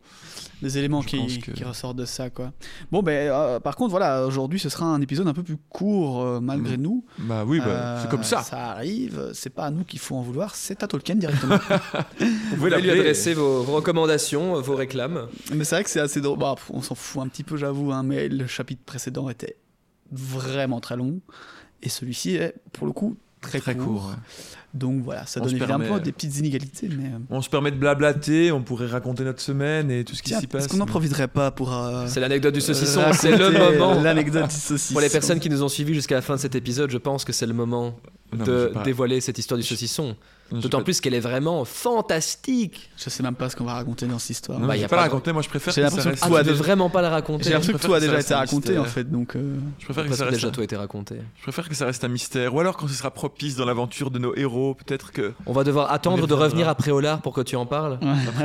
des 0.63 0.77
éléments 0.79 1.01
qui, 1.03 1.39
que- 1.39 1.51
qui 1.51 1.63
ressortent 1.63 1.97
de 1.97 2.05
ça 2.05 2.29
quoi. 2.31 2.51
Bon 2.91 3.03
ben 3.03 3.29
euh, 3.31 3.59
par 3.59 3.75
contre 3.75 3.91
voilà 3.91 4.25
aujourd'hui 4.25 4.57
ce 4.59 4.67
sera 4.69 4.85
un 4.87 4.99
épisode 5.01 5.27
un 5.27 5.33
peu 5.33 5.43
plus 5.43 5.57
court 5.69 6.21
euh, 6.23 6.39
malgré 6.39 6.77
nous. 6.77 7.05
Bah 7.19 7.43
oui, 7.45 7.59
bah, 7.59 7.65
Euh, 7.67 7.99
c'est 8.01 8.09
comme 8.09 8.23
ça. 8.23 8.41
Ça 8.41 8.71
arrive, 8.71 9.29
c'est 9.33 9.51
pas 9.51 9.65
à 9.65 9.69
nous 9.71 9.83
qu'il 9.83 9.99
faut 9.99 10.15
en 10.15 10.21
vouloir, 10.21 10.55
c'est 10.55 10.81
à 10.81 10.87
Tolkien 10.87 11.15
directement. 11.15 11.57
Vous 12.19 12.55
pouvez 12.55 12.81
lui 12.81 12.89
adresser 12.89 13.33
vos, 13.35 13.61
vos 13.61 13.73
recommandations, 13.75 14.59
vos 14.61 14.75
réclames. 14.75 15.27
mais 15.53 15.63
c'est 15.65 15.75
vrai 15.75 15.83
que 15.83 15.89
c'est 15.91 15.99
assez 15.99 16.19
drôle. 16.21 16.39
Bah, 16.39 16.55
on 16.71 16.81
s'en 16.81 16.95
fout 16.95 17.21
un 17.21 17.27
petit 17.27 17.43
peu 17.43 17.57
j'avoue, 17.57 17.91
hein, 17.91 18.01
mais 18.03 18.27
le 18.27 18.47
chapitre 18.47 18.81
précédent 18.85 19.29
était 19.29 19.57
vraiment 20.11 20.79
très 20.79 20.95
long 20.97 21.19
et 21.81 21.89
celui-ci 21.89 22.35
est 22.35 22.55
pour 22.71 22.87
le 22.87 22.93
coup 22.93 23.17
très, 23.43 23.59
Très 23.59 23.75
court. 23.75 23.85
court. 23.85 24.09
ouais. 24.09 24.15
Donc 24.73 25.03
voilà, 25.03 25.25
ça 25.27 25.39
On 25.39 25.43
donne 25.45 25.55
évidemment 25.55 25.83
permet- 25.85 25.99
des 26.01 26.11
petites 26.11 26.35
inégalités. 26.39 26.89
Mais 26.89 27.05
euh, 27.05 27.19
On 27.29 27.43
se 27.43 27.49
permet 27.49 27.69
de 27.69 27.75
blablater, 27.75 28.51
on 28.51 28.63
pourrait 28.63 28.87
raconter 28.87 29.23
notre 29.23 29.39
semaine 29.41 29.91
et 29.91 30.03
tout 30.03 30.15
ce 30.15 30.23
qui 30.23 30.33
s'y 30.33 30.47
passe. 30.47 30.63
est-ce 30.63 30.69
qu'on 30.71 30.77
n'en 30.77 30.85
mais- 30.85 30.89
profiterait 30.91 31.27
pas 31.27 31.51
pour 31.51 31.71
euh, 31.75 32.05
C'est 32.07 32.19
l'anecdote 32.19 32.55
du 32.55 32.61
saucisson, 32.61 33.01
raconter 33.01 33.17
c'est 33.19 33.37
le 33.37 33.51
moment. 33.51 34.01
L'anecdote 34.01 34.47
du 34.49 34.55
saucisson. 34.55 34.93
Pour 34.95 35.01
les 35.01 35.09
personnes 35.09 35.39
qui 35.39 35.49
nous 35.51 35.61
ont 35.61 35.69
suivis 35.69 35.93
jusqu'à 35.93 36.15
la 36.15 36.21
fin 36.23 36.35
de 36.35 36.39
cet 36.39 36.55
épisode, 36.55 36.89
je 36.89 36.97
pense 36.97 37.23
que 37.23 37.31
c'est 37.31 37.45
le 37.45 37.53
moment 37.53 37.95
Non, 38.35 38.43
de 38.45 38.71
dévoiler 38.83 39.21
cette 39.21 39.37
histoire 39.37 39.59
du 39.59 39.63
saucisson. 39.63 40.15
D'autant 40.51 40.79
pas- 40.79 40.83
plus 40.83 41.01
qu'elle 41.01 41.13
est 41.15 41.19
vraiment 41.19 41.65
fantastique. 41.65 42.91
Je 42.97 43.09
sais 43.09 43.23
même 43.23 43.33
pas 43.35 43.49
ce 43.49 43.55
qu'on 43.55 43.63
va 43.63 43.73
raconter 43.73 44.05
dans 44.05 44.19
cette 44.19 44.31
histoire. 44.31 44.59
Non, 44.59 44.67
Bah, 44.67 44.73
je 44.73 44.77
y 44.77 44.79
vais 44.81 44.85
a 44.85 44.89
pas 44.89 44.97
pas 44.97 45.01
la 45.03 45.07
raconter, 45.07 45.31
moi 45.33 45.41
je 45.41 45.49
préfère 45.49 45.73
J'ai 45.73 45.81
que 45.81 45.87
ça 45.89 45.95
l'impression 45.97 46.11
que 46.11 46.15
reste- 46.33 46.35
Ah, 46.39 46.43
déjà- 46.43 46.55
vraiment 46.63 46.89
pas 46.89 47.01
la 47.01 47.09
raconter 47.09 47.43
J'ai 47.45 47.49
l'impression 47.51 47.73
que 47.77 47.81
tout 47.83 47.93
a 47.93 47.99
que 47.99 48.05
déjà 48.05 48.19
été 48.19 48.33
un 48.33 48.37
raconté 48.37 48.77
en 48.77 48.83
fait, 48.85 49.09
donc. 49.09 49.35
euh, 49.35 49.57
Je 49.79 49.85
préfère 49.85 50.03
que 50.05 50.11
ça 50.11 50.17
que 50.17 50.23
reste 50.29 50.33
déjà 50.35 50.47
un- 50.47 50.51
tout 50.51 50.61
a 50.61 50.63
été 50.63 50.75
raconté. 50.75 51.15
Je 51.37 51.43
préfère 51.43 51.67
que 51.69 51.75
ça 51.75 51.85
reste 51.85 52.03
un 52.03 52.07
mystère. 52.07 52.53
Ou 52.53 52.59
alors 52.59 52.77
quand 52.77 52.87
ce 52.87 52.93
sera 52.93 53.09
propice 53.11 53.55
dans 53.55 53.65
l'aventure 53.65 54.11
de 54.11 54.19
nos 54.19 54.35
héros, 54.35 54.75
peut-être 54.75 55.11
que. 55.11 55.33
On 55.45 55.53
va 55.53 55.63
devoir 55.63 55.91
attendre 55.91 56.27
de 56.27 56.33
revenir 56.33 56.69
après 56.69 56.91
Olar 56.91 57.21
pour 57.21 57.33
que 57.33 57.41
tu 57.41 57.55
en 57.55 57.65
parles. 57.65 57.97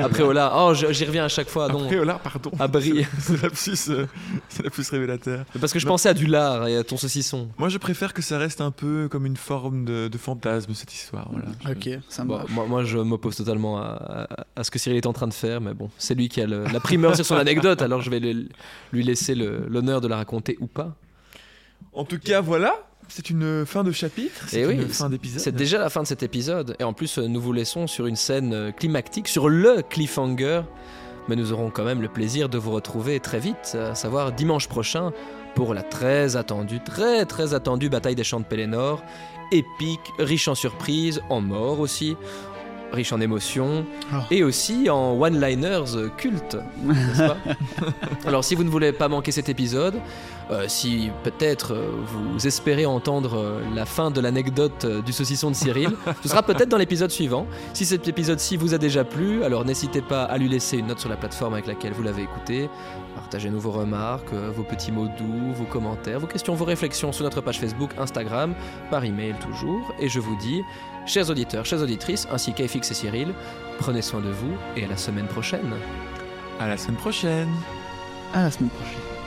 Après 0.03 0.23
Olar, 0.23 0.53
oh 0.57 0.75
j'y 0.75 1.05
reviens 1.05 1.25
à 1.25 1.29
chaque 1.29 1.49
fois. 1.49 1.67
Après, 1.67 2.05
là, 2.05 2.19
pardon. 2.23 2.51
à 2.59 2.69
Brie. 2.69 3.05
C'est 3.19 3.43
lapsus, 3.43 3.77
euh, 3.91 4.07
c'est 4.49 4.63
lapsus 4.63 4.85
révélateur. 4.91 5.45
Parce 5.61 5.73
que 5.73 5.79
je 5.79 5.87
pensais 5.87 6.09
à 6.09 6.15
du 6.15 6.27
lard 6.27 6.67
et 6.69 6.77
à 6.77 6.85
ton 6.85 6.97
saucisson. 6.97 7.49
Moi, 7.59 7.69
je 7.69 7.79
préfère 7.79 8.15
que 8.15 8.23
ça 8.23 8.39
reste 8.39 8.61
un 8.61 8.71
peu 8.71 9.09
comme 9.11 9.27
une 9.27 9.37
forme 9.37 9.85
de, 9.85 10.09
fantasme, 10.19 10.73
cette 10.75 10.93
histoire. 10.95 11.29
Voilà. 11.31 11.47
Je- 11.65 11.69
Ok, 11.97 12.03
ça 12.09 12.25
me 12.25 12.29
Bon, 12.29 12.37
va. 12.39 12.45
moi, 12.51 12.67
moi, 12.67 12.85
je 12.85 12.99
m'oppose 12.99 13.37
totalement 13.37 13.79
à, 13.79 14.27
à- 14.31 14.47
à 14.57 14.65
ce 14.65 14.71
que 14.71 14.79
Cyril 14.79 14.97
est 14.99 15.07
en 15.07 15.13
train 15.13 15.27
de 15.29 15.35
faire, 15.35 15.61
mais 15.61 15.75
bon, 15.75 15.91
c'est 15.99 16.15
lui 16.15 16.29
qui 16.29 16.41
a 16.41 16.47
le- 16.47 16.65
la 16.65 16.81
primeur 16.81 17.15
sur 17.17 17.25
son 17.27 17.37
anecdote, 17.37 17.83
alors 17.83 18.01
je 18.03 18.11
vais 18.11 18.21
le- 18.21 18.49
lui 18.93 19.03
laisser 19.05 19.35
l'honneur 19.35 20.01
de 20.01 20.09
la 20.09 20.17
raconter 20.17 20.57
ou 20.61 20.67
pas. 20.67 20.95
En 21.93 22.05
tout 22.05 22.19
cas, 22.19 22.41
voilà. 22.41 22.75
C'est 23.11 23.31
une 23.31 23.65
fin 23.65 23.85
de 23.85 23.91
chapitre. 23.93 24.45
C'est 24.49 24.61
Eh 24.61 24.67
oui, 24.67 24.75
une 24.75 24.89
fin 24.89 25.09
d'épisode. 25.09 25.41
C'est 25.41 25.55
déjà 25.55 25.79
la 25.79 25.89
fin 25.89 26.03
de 26.03 26.07
cet 26.07 26.23
épisode, 26.23 26.77
et 26.79 26.85
en 26.85 26.93
plus, 26.93 27.19
euh, 27.19 27.27
nous 27.27 27.41
vous 27.41 27.53
laissons 27.55 27.87
sur 27.87 28.07
une 28.07 28.17
scène 28.17 28.53
euh, 28.53 28.71
climactique, 28.71 29.29
sur 29.29 29.49
le 29.49 29.81
cliffhanger, 29.89 30.61
mais 31.29 31.35
nous 31.37 31.53
aurons 31.53 31.71
quand 31.71 31.85
même 31.85 32.03
le 32.03 32.09
plaisir 32.09 32.51
de 32.51 32.59
vous 32.59 32.71
retrouver 32.71 33.19
très 33.21 33.39
vite, 33.39 33.77
à 33.81 33.95
savoir 33.95 34.33
dimanche 34.33 34.69
prochain, 34.69 35.13
pour 35.55 35.73
la 35.73 35.83
très 35.83 36.37
attendue, 36.37 36.81
très 36.81 37.25
très 37.25 37.55
attendue 37.55 37.89
bataille 37.89 38.15
des 38.15 38.25
champs 38.25 38.41
de 38.41 38.45
Pélénor, 38.45 39.03
épique, 39.53 40.13
riche 40.19 40.49
en 40.49 40.55
surprises, 40.55 41.21
en 41.31 41.41
morts 41.41 41.81
aussi, 41.81 42.17
riche 42.93 43.13
en 43.13 43.21
émotions, 43.21 43.85
Oh. 44.13 44.17
et 44.31 44.43
aussi 44.43 44.89
en 44.89 45.13
one-liners 45.21 46.09
cultes, 46.17 46.57
n'est-ce 46.83 47.19
pas 47.23 47.37
Alors 48.27 48.43
si 48.45 48.55
vous 48.55 48.65
ne 48.65 48.71
voulez 48.71 48.93
pas 48.93 49.09
manquer 49.09 49.33
cet 49.33 49.49
épisode, 49.49 49.97
Euh, 50.51 50.65
si 50.67 51.11
peut-être 51.25 51.75
euh, 51.75 51.91
vous 52.07 52.47
espérez 52.47 52.87
entendre 52.87 53.37
euh, 53.37 53.61
la 53.75 53.85
fin 53.85 54.11
de 54.11 54.19
l'anecdote 54.19 54.87
du 55.05 55.13
saucisson 55.13 55.51
de 55.51 55.55
Cyril, 55.55 55.91
ce 56.23 56.29
sera 56.31 56.43
peut-être 56.43 56.71
dans 56.71 56.79
l'épisode 56.79 57.11
suivant. 57.11 57.47
Si 57.75 57.85
cet 57.85 58.09
épisode-ci 58.09 58.57
vous 58.57 58.73
a 58.73 58.79
déjà 58.79 59.05
plu, 59.05 59.45
alors 59.45 59.67
n'hésitez 59.67 60.01
pas 60.01 60.23
à 60.25 60.39
lui 60.39 60.49
laisser 60.49 60.79
une 60.79 60.87
note 60.87 61.01
sur 61.01 61.11
la 61.11 61.17
plateforme 61.17 61.53
avec 61.53 61.67
laquelle 61.67 61.93
vous 61.93 62.03
l'avez 62.03 62.23
écouté. 62.23 62.71
Partagez-nous 63.29 63.61
vos 63.61 63.73
remarques, 63.73 64.33
euh, 64.33 64.51
vos 64.51 64.63
petits 64.63 64.91
mots 64.91 65.09
doux, 65.19 65.53
vos 65.53 65.67
commentaires, 65.67 66.19
vos 66.19 66.27
questions, 66.27 66.55
vos 66.55 66.65
réflexions 66.65 67.13
sur 67.13 67.25
notre 67.25 67.43
page 67.43 67.61
Facebook, 67.61 67.91
Instagram, 67.99 68.55
par 68.91 69.05
email 69.05 69.35
toujours. 69.35 69.95
Et 70.01 70.09
je 70.09 70.19
vous 70.19 70.35
dis, 70.37 70.63
chers 71.05 71.29
auditeurs, 71.29 71.67
chères 71.67 71.83
auditrices, 71.83 72.27
ainsi 72.33 72.55
qu'AFX 72.55 72.91
et 72.91 72.95
Cyril, 72.95 73.35
prenez 73.81 74.01
soin 74.01 74.21
de 74.23 74.31
vous 74.31 74.57
et 74.77 74.85
à 74.85 74.89
la 74.89 74.97
semaine 74.97 75.27
prochaine. 75.27 75.75
À 76.59 76.69
la 76.69 76.79
semaine 76.79 76.97
prochaine 76.97 77.51
À 78.33 78.45
la 78.45 78.51
semaine 78.51 78.71
prochaine. 78.71 79.18